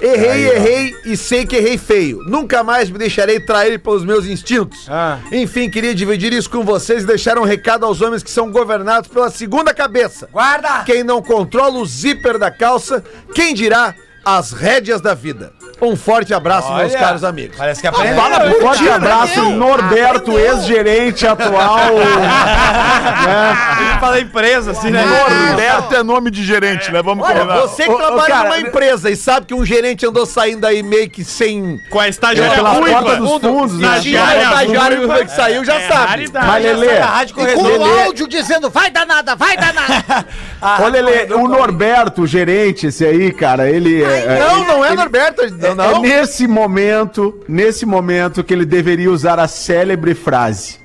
Errei, 0.00 0.48
errei 0.48 0.96
e 1.04 1.14
sei 1.14 1.44
que 1.44 1.56
errei 1.56 1.76
feio. 1.76 2.20
Nunca 2.26 2.64
mais 2.64 2.88
me 2.88 2.96
deixarei 2.96 3.38
trair 3.38 3.78
pelos 3.78 4.02
meus 4.02 4.24
instintos. 4.24 4.86
Ah. 4.88 5.18
Enfim, 5.30 5.68
queria 5.68 5.94
dividir 5.94 6.32
isso 6.32 6.48
com 6.48 6.64
vocês 6.64 7.02
e 7.02 7.06
deixar 7.06 7.38
um 7.38 7.44
recado 7.44 7.84
aos 7.84 8.00
homens 8.00 8.22
que 8.22 8.30
são 8.30 8.50
governados 8.50 9.10
pela 9.10 9.28
segunda 9.30 9.74
cabeça. 9.74 10.28
Guarda! 10.32 10.84
Quem 10.84 11.04
não 11.04 11.20
controla 11.20 11.78
o 11.78 11.84
zíper 11.84 12.38
da 12.38 12.50
calça, 12.50 13.04
quem 13.34 13.52
dirá 13.52 13.94
as 14.24 14.52
rédeas 14.52 15.02
da 15.02 15.12
vida. 15.12 15.59
Um 15.80 15.96
forte 15.96 16.34
abraço, 16.34 16.72
meus 16.74 16.90
Olha, 16.92 16.98
caros 17.00 17.24
amigos. 17.24 17.56
Parece 17.56 17.80
que 17.80 17.86
aprendeu. 17.86 18.14
Fala 18.16 18.46
um 18.46 18.60
forte 18.60 18.88
abraço, 18.88 19.50
Norberto, 19.50 20.38
ex-gerente 20.38 21.26
atual. 21.26 21.90
Ele 23.80 23.98
fala 24.00 24.20
empresa, 24.20 24.72
assim, 24.72 24.90
né? 24.90 25.04
Norberto 25.04 25.94
é 25.94 26.02
nome 26.02 26.30
de 26.30 26.44
gerente, 26.44 26.90
né? 26.92 27.02
Vamos 27.02 27.24
Olha, 27.24 27.40
combinar. 27.40 27.60
você 27.62 27.84
que 27.86 27.94
trabalha 27.94 28.26
cara, 28.26 28.44
numa 28.44 28.60
empresa 28.60 29.10
e 29.10 29.16
sabe 29.16 29.46
que 29.46 29.54
um 29.54 29.64
gerente 29.64 30.04
andou 30.06 30.26
saindo 30.26 30.66
aí 30.66 30.82
meio 30.82 31.08
que 31.08 31.24
sem 31.24 31.80
Com 31.88 31.98
a 31.98 32.08
estagiária 32.08 32.54
Pela 32.54 32.70
ruiva. 32.70 33.02
porta 33.02 33.16
dos 33.16 33.30
fundos, 33.30 33.78
né? 33.78 33.88
Estagiária 33.88 34.42
estagiário 34.42 34.96
ruiva. 34.98 35.24
que 35.24 35.30
saiu 35.32 35.64
já 35.64 35.74
É 35.80 35.88
sabe. 35.88 36.30
Mas, 36.32 36.64
Lelê, 36.64 36.86
é 36.88 37.02
E 37.36 37.54
com 37.54 37.62
o 37.62 38.00
áudio 38.04 38.28
dizendo, 38.28 38.68
vai 38.70 38.90
danada, 38.90 39.34
vai 39.34 39.56
danada. 39.56 40.26
Ah, 40.62 40.78
Ô, 40.82 40.88
Lelê, 40.88 41.24
o 41.32 41.48
Norberto, 41.48 42.20
o 42.22 42.26
gerente, 42.26 42.88
esse 42.88 43.02
aí, 43.06 43.32
cara, 43.32 43.70
ele 43.70 44.02
é. 44.04 44.38
Não, 44.38 44.62
não 44.64 44.84
é 44.84 44.94
Norberto. 44.94 45.40
Não, 45.74 45.84
É 45.84 45.92
não. 45.94 46.02
nesse 46.02 46.46
momento, 46.46 47.40
nesse 47.48 47.84
momento 47.86 48.42
que 48.44 48.52
ele 48.54 48.64
deveria 48.64 49.10
usar 49.10 49.38
a 49.38 49.48
célebre 49.48 50.14
frase. 50.14 50.78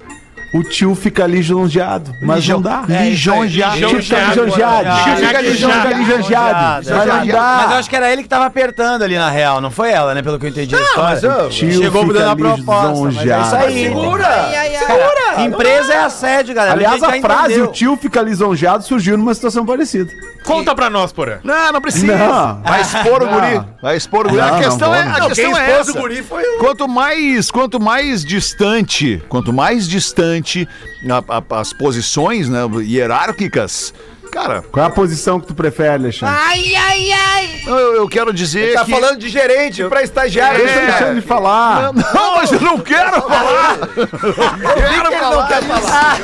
O 0.53 0.63
tio 0.63 0.95
fica 0.95 1.27
lisonjeado, 1.27 2.13
mas 2.21 2.47
não 2.47 2.61
dá. 2.61 2.83
Lisonjeado. 2.87 3.75
O 3.75 3.89
tio 3.89 4.01
fica 4.01 4.23
lisonjeado. 4.29 4.89
O 4.89 5.03
tio 5.03 5.15
fica 5.27 5.41
lisonjeado, 5.41 6.85
mas 6.85 6.87
não 6.87 6.97
Mas 7.17 7.27
eu 7.27 7.33
dá. 7.33 7.77
acho 7.77 7.89
que 7.89 7.95
era 7.97 8.13
ele 8.13 8.23
que 8.23 8.29
tava 8.29 8.45
apertando 8.45 9.01
ali 9.03 9.17
na 9.17 9.29
real, 9.29 9.59
não 9.59 9.69
foi 9.69 9.91
ela, 9.91 10.13
né? 10.13 10.21
Pelo 10.21 10.39
que 10.39 10.45
eu 10.45 10.49
entendi 10.49 10.73
a 10.73 10.79
mas 10.95 11.21
história. 11.21 11.43
eu- 11.43 11.49
Tio 11.49 11.71
Chegou 11.73 12.03
fica 12.07 12.13
dando 12.19 12.29
a 12.31 12.35
proposta. 12.37 13.03
Mas 13.03 13.17
é 13.27 13.41
isso 13.41 13.55
aí. 13.55 13.83
Segura. 13.87 14.27
Ai, 14.27 14.55
ai, 14.55 14.75
ai. 14.77 14.85
Cara, 14.85 15.41
empresa 15.43 15.93
é 15.93 15.97
assédio, 16.03 16.55
galera. 16.55 16.73
Aliás, 16.73 17.03
a 17.03 17.11
frase 17.19 17.45
entendeu. 17.53 17.65
o 17.65 17.71
tio 17.73 17.97
fica 17.97 18.21
lisonjeado 18.21 18.83
surgiu 18.85 19.17
numa 19.17 19.33
situação 19.33 19.65
parecida. 19.65 20.09
Conta 20.45 20.75
pra 20.75 20.89
nós, 20.89 21.11
Porã. 21.11 21.39
Não, 21.43 21.71
não 21.73 21.81
precisa. 21.81 22.15
Não. 22.17 22.61
Vai 22.61 22.81
expor 22.81 23.23
o 23.23 23.27
guri. 23.27 23.61
Vai 23.81 23.97
expor 23.97 24.27
o 24.27 24.29
guri. 24.29 24.41
Não, 24.41 24.55
a 24.55 24.59
questão 24.59 24.95
é, 24.95 25.03
não. 25.05 25.15
a 25.15 25.19
Não, 25.19 25.27
questão 25.27 25.51
quem 25.53 25.59
é 25.61 25.71
essa. 25.71 25.91
o 25.91 25.93
guri 25.95 26.21
foi 26.23 26.43
o- 26.43 26.59
Quanto 26.59 26.87
mais, 26.87 27.49
quanto 27.51 27.79
mais 27.79 28.23
distante, 28.23 29.21
quanto 29.27 29.51
mais 29.51 29.87
distante 29.87 30.67
a- 31.09 31.37
a- 31.55 31.59
as 31.59 31.73
posições 31.73 32.47
né, 32.49 32.59
hierárquicas, 32.83 33.93
cara, 34.35 34.63
Qual 34.69 34.83
é 34.83 34.87
a 34.87 34.91
posição 34.91 35.39
que 35.39 35.47
tu 35.47 35.55
prefere, 35.55 35.93
Alexandre? 35.93 36.35
Ai, 36.37 36.75
ai, 36.75 37.11
ai. 37.11 37.61
eu, 37.65 37.95
eu 37.95 38.07
quero 38.09 38.33
dizer 38.33 38.73
Tá 38.73 38.83
que... 38.83 38.91
falando 38.91 39.17
de 39.17 39.29
gerente 39.29 39.81
pra 39.85 40.03
estagiário. 40.03 40.57
Deixa 40.57 40.75
né, 40.75 40.81
deixa 40.81 40.99
cara? 40.99 41.11
ele 41.11 41.21
falar. 41.21 41.93
Não, 41.93 42.35
mas 42.35 42.51
eu 42.51 42.59
não 42.59 42.79
quero 42.79 43.21
falar. 43.21 43.77
Eu 43.95 44.05
vi 44.05 44.99
que 44.99 45.13
ele 45.15 45.19
não 45.21 45.47
quer 45.47 45.63
falar. 45.63 46.17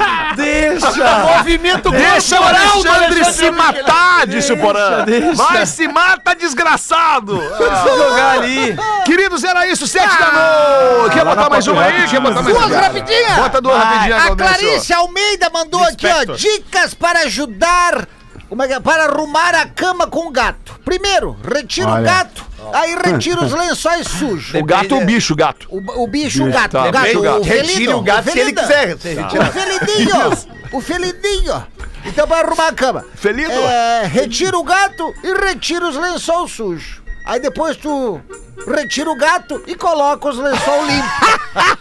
Deixa 0.36 1.18
Movimento 1.36 1.90
Deixa 1.90 2.40
o 2.40 2.44
Alexandre 2.44 3.24
se 3.32 3.50
matar, 3.50 4.26
disse 4.26 4.52
o 4.52 4.56
Porã. 4.56 5.04
Vai 5.34 5.66
se 5.66 5.88
mata, 5.88 6.34
desgraçado. 6.34 7.40
Eu 7.40 7.96
jogar 7.98 8.38
ali. 8.38 8.76
Queridos, 9.04 9.44
era 9.44 9.66
isso, 9.66 9.86
sete 9.86 10.16
da 10.18 10.30
noite. 10.32 11.14
Quer 11.14 11.24
botar 11.24 11.50
mais 11.50 11.66
uma 11.66 11.82
aí? 11.82 12.08
Quer 12.08 12.20
botar 12.20 12.42
mais 12.42 12.56
Duas 12.56 12.70
uma? 12.70 12.80
rapidinhas. 12.80 13.36
Bota 13.36 13.60
duas 13.60 13.82
rapidinhas, 13.82 14.26
A. 14.26 14.36
Clarice 14.36 14.92
Almeida 14.92 15.50
mandou 15.52 15.82
aqui, 15.82 16.06
ó, 16.10 16.22
Inspector. 16.22 16.36
dicas 16.36 16.94
para 16.94 17.20
ajudar, 17.20 18.08
como 18.48 18.62
é 18.62 18.68
que 18.68 18.74
é? 18.74 18.80
para 18.80 19.04
arrumar 19.04 19.54
a 19.54 19.66
cama 19.66 20.06
com 20.06 20.26
o 20.26 20.30
gato. 20.30 20.78
Primeiro, 20.84 21.36
retira 21.42 21.88
o 21.88 21.92
Olha. 21.92 22.02
gato, 22.02 22.44
aí 22.72 22.94
retira 22.96 23.44
os 23.44 23.52
lençóis 23.52 24.06
sujos. 24.08 24.54
O 24.60 24.64
gato 24.64 24.94
ou 24.94 25.02
o 25.02 25.04
bicho, 25.04 25.34
gato? 25.34 25.66
O, 25.70 26.02
o 26.02 26.06
bicho, 26.06 26.44
o 26.44 26.50
gato, 26.52 26.72
tá. 26.72 26.88
o 26.88 26.92
gato, 26.92 27.20
gato. 27.20 27.40
o 27.40 27.44
felido, 27.44 27.68
Retire 27.68 27.94
o 27.94 28.02
gato 28.02 28.30
se 28.32 28.38
ele 28.38 28.52
quiser. 28.52 28.96
se. 28.98 29.16
O 29.18 29.44
felidinho, 29.52 30.48
o 30.72 30.80
felidinho. 30.80 31.66
Então, 32.04 32.26
para 32.26 32.46
arrumar 32.46 32.68
a 32.68 32.72
cama. 32.72 33.04
Felido? 33.14 33.52
É, 33.52 34.06
retira 34.06 34.56
o 34.56 34.62
gato 34.64 35.12
e 35.22 35.34
retira 35.44 35.86
os 35.86 35.96
lençóis 35.96 36.50
sujos. 36.52 37.00
Aí 37.26 37.38
depois 37.38 37.76
tu 37.76 38.18
retira 38.66 39.10
o 39.10 39.16
gato 39.16 39.62
e 39.66 39.74
coloca 39.74 40.28
os 40.28 40.38
lençol 40.38 40.84
limpos. 40.86 41.10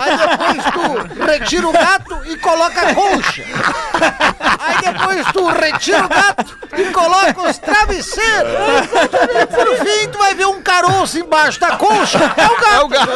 Aí 0.00 0.16
depois 0.16 0.64
tu 0.72 1.24
retira 1.24 1.68
o 1.68 1.72
gato 1.72 2.18
e 2.26 2.36
coloca 2.36 2.80
a 2.80 2.94
colcha. 2.94 3.44
Aí 4.60 4.76
depois 4.92 5.26
tu 5.32 5.46
retira 5.48 6.04
o 6.04 6.08
gato 6.08 6.56
e 6.76 6.84
coloca 6.86 7.42
os 7.50 7.58
travesseiros. 7.58 8.52
E 9.42 9.46
por 9.46 9.76
fim 9.76 10.08
tu 10.10 10.18
vai 10.18 10.34
ver 10.34 10.46
um 10.46 10.62
caroço 10.62 11.18
embaixo 11.18 11.60
da 11.60 11.76
colcha. 11.76 12.18
É 12.72 12.80
o 12.80 12.88
gato. 12.88 13.12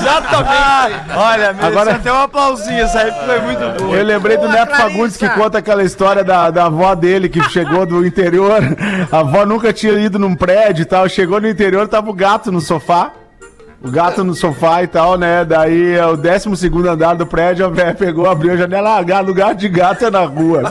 Exatamente. 0.00 1.10
Olha, 1.16 1.52
mereceu 1.52 1.68
Agora- 1.68 1.94
até 1.96 2.12
um 2.12 2.22
aplausinho. 2.22 2.80
Essa 2.84 3.00
aí 3.00 3.12
foi 3.26 3.40
muito 3.40 3.82
boa. 3.82 3.96
Eu 3.96 4.04
lembrei 4.04 4.36
do 4.36 4.42
Boa, 4.42 4.52
Neto 4.52 4.68
Clarissa. 4.68 4.90
Fagundes 4.90 5.16
que 5.16 5.28
conta 5.30 5.58
aquela 5.58 5.82
história 5.82 6.24
da, 6.24 6.50
da 6.50 6.66
avó 6.66 6.94
dele 6.94 7.28
que 7.28 7.42
chegou 7.50 7.84
do 7.84 8.06
interior. 8.06 8.60
A 9.10 9.18
avó 9.18 9.44
nunca 9.44 9.72
tinha 9.72 9.92
ido 9.94 10.18
num 10.18 10.34
prédio 10.34 10.82
e 10.82 10.86
tal. 10.86 11.08
Chegou 11.08 11.39
no 11.40 11.48
interior, 11.48 11.88
tava 11.88 12.10
o 12.10 12.14
gato 12.14 12.52
no 12.52 12.60
sofá. 12.60 13.12
O 13.82 13.90
gato 13.90 14.22
no 14.22 14.34
sofá 14.34 14.82
e 14.82 14.86
tal, 14.86 15.16
né? 15.16 15.42
Daí 15.42 15.92
é 15.92 16.04
o 16.04 16.14
12 16.14 16.54
segundo 16.56 16.86
andar 16.86 17.14
do 17.14 17.26
prédio, 17.26 17.64
a 17.64 17.70
velha 17.70 17.94
pegou, 17.94 18.28
abriu 18.28 18.52
a 18.52 18.56
janela, 18.56 18.98
ah, 18.98 19.02
gato, 19.02 19.26
lugar 19.26 19.54
de 19.54 19.68
gato 19.70 20.04
é 20.04 20.10
na 20.10 20.20
rua. 20.20 20.70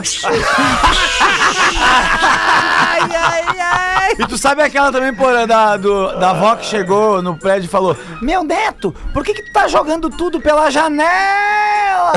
Ai, 1.82 3.08
ai, 3.16 3.44
ai. 3.58 4.12
E 4.18 4.26
tu 4.26 4.36
sabe 4.36 4.62
aquela 4.62 4.92
também, 4.92 5.14
porra, 5.14 5.46
da, 5.46 5.76
do, 5.76 6.18
da 6.18 6.30
avó 6.30 6.56
que 6.56 6.66
chegou 6.66 7.22
no 7.22 7.36
prédio 7.36 7.66
e 7.66 7.70
falou: 7.70 7.96
Meu 8.20 8.44
neto, 8.44 8.94
por 9.14 9.24
que, 9.24 9.32
que 9.32 9.42
tu 9.42 9.52
tá 9.52 9.66
jogando 9.66 10.10
tudo 10.10 10.40
pela 10.40 10.70
janela? 10.70 12.12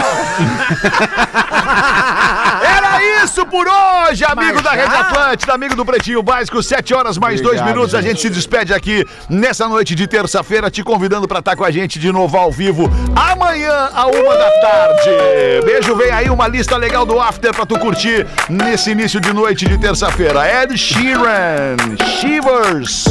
Era 2.77 2.82
isso 3.23 3.45
por 3.45 3.67
hoje, 3.67 4.23
amigo 4.25 4.55
Mas 4.55 4.63
da 4.63 4.71
Rede 4.71 4.91
já? 4.91 4.99
Atlântida, 5.01 5.53
amigo 5.53 5.75
do 5.75 5.85
Pretinho 5.85 6.21
Básico, 6.23 6.61
7 6.61 6.93
horas 6.93 7.17
mais 7.17 7.41
dois 7.41 7.55
Obrigado, 7.59 7.75
minutos. 7.75 7.95
A 7.95 8.01
gente. 8.01 8.11
gente 8.13 8.21
se 8.21 8.29
despede 8.29 8.73
aqui 8.73 9.05
nessa 9.29 9.67
noite 9.67 9.95
de 9.95 10.07
terça-feira, 10.07 10.69
te 10.69 10.83
convidando 10.83 11.27
pra 11.27 11.39
estar 11.39 11.55
com 11.55 11.63
a 11.63 11.71
gente 11.71 11.99
de 11.99 12.11
novo 12.11 12.37
ao 12.37 12.51
vivo 12.51 12.89
amanhã, 13.15 13.89
a 13.93 14.07
uma 14.07 14.35
da 14.35 14.49
tarde. 14.61 15.09
Beijo, 15.65 15.95
vem 15.95 16.11
aí 16.11 16.29
uma 16.29 16.47
lista 16.47 16.77
legal 16.77 17.05
do 17.05 17.19
After 17.19 17.53
pra 17.53 17.65
tu 17.65 17.77
curtir 17.79 18.25
nesse 18.49 18.91
início 18.91 19.19
de 19.19 19.33
noite 19.33 19.65
de 19.65 19.77
terça-feira. 19.77 20.63
Ed 20.63 20.77
Sheeran, 20.77 21.75
Shivers. 22.19 23.05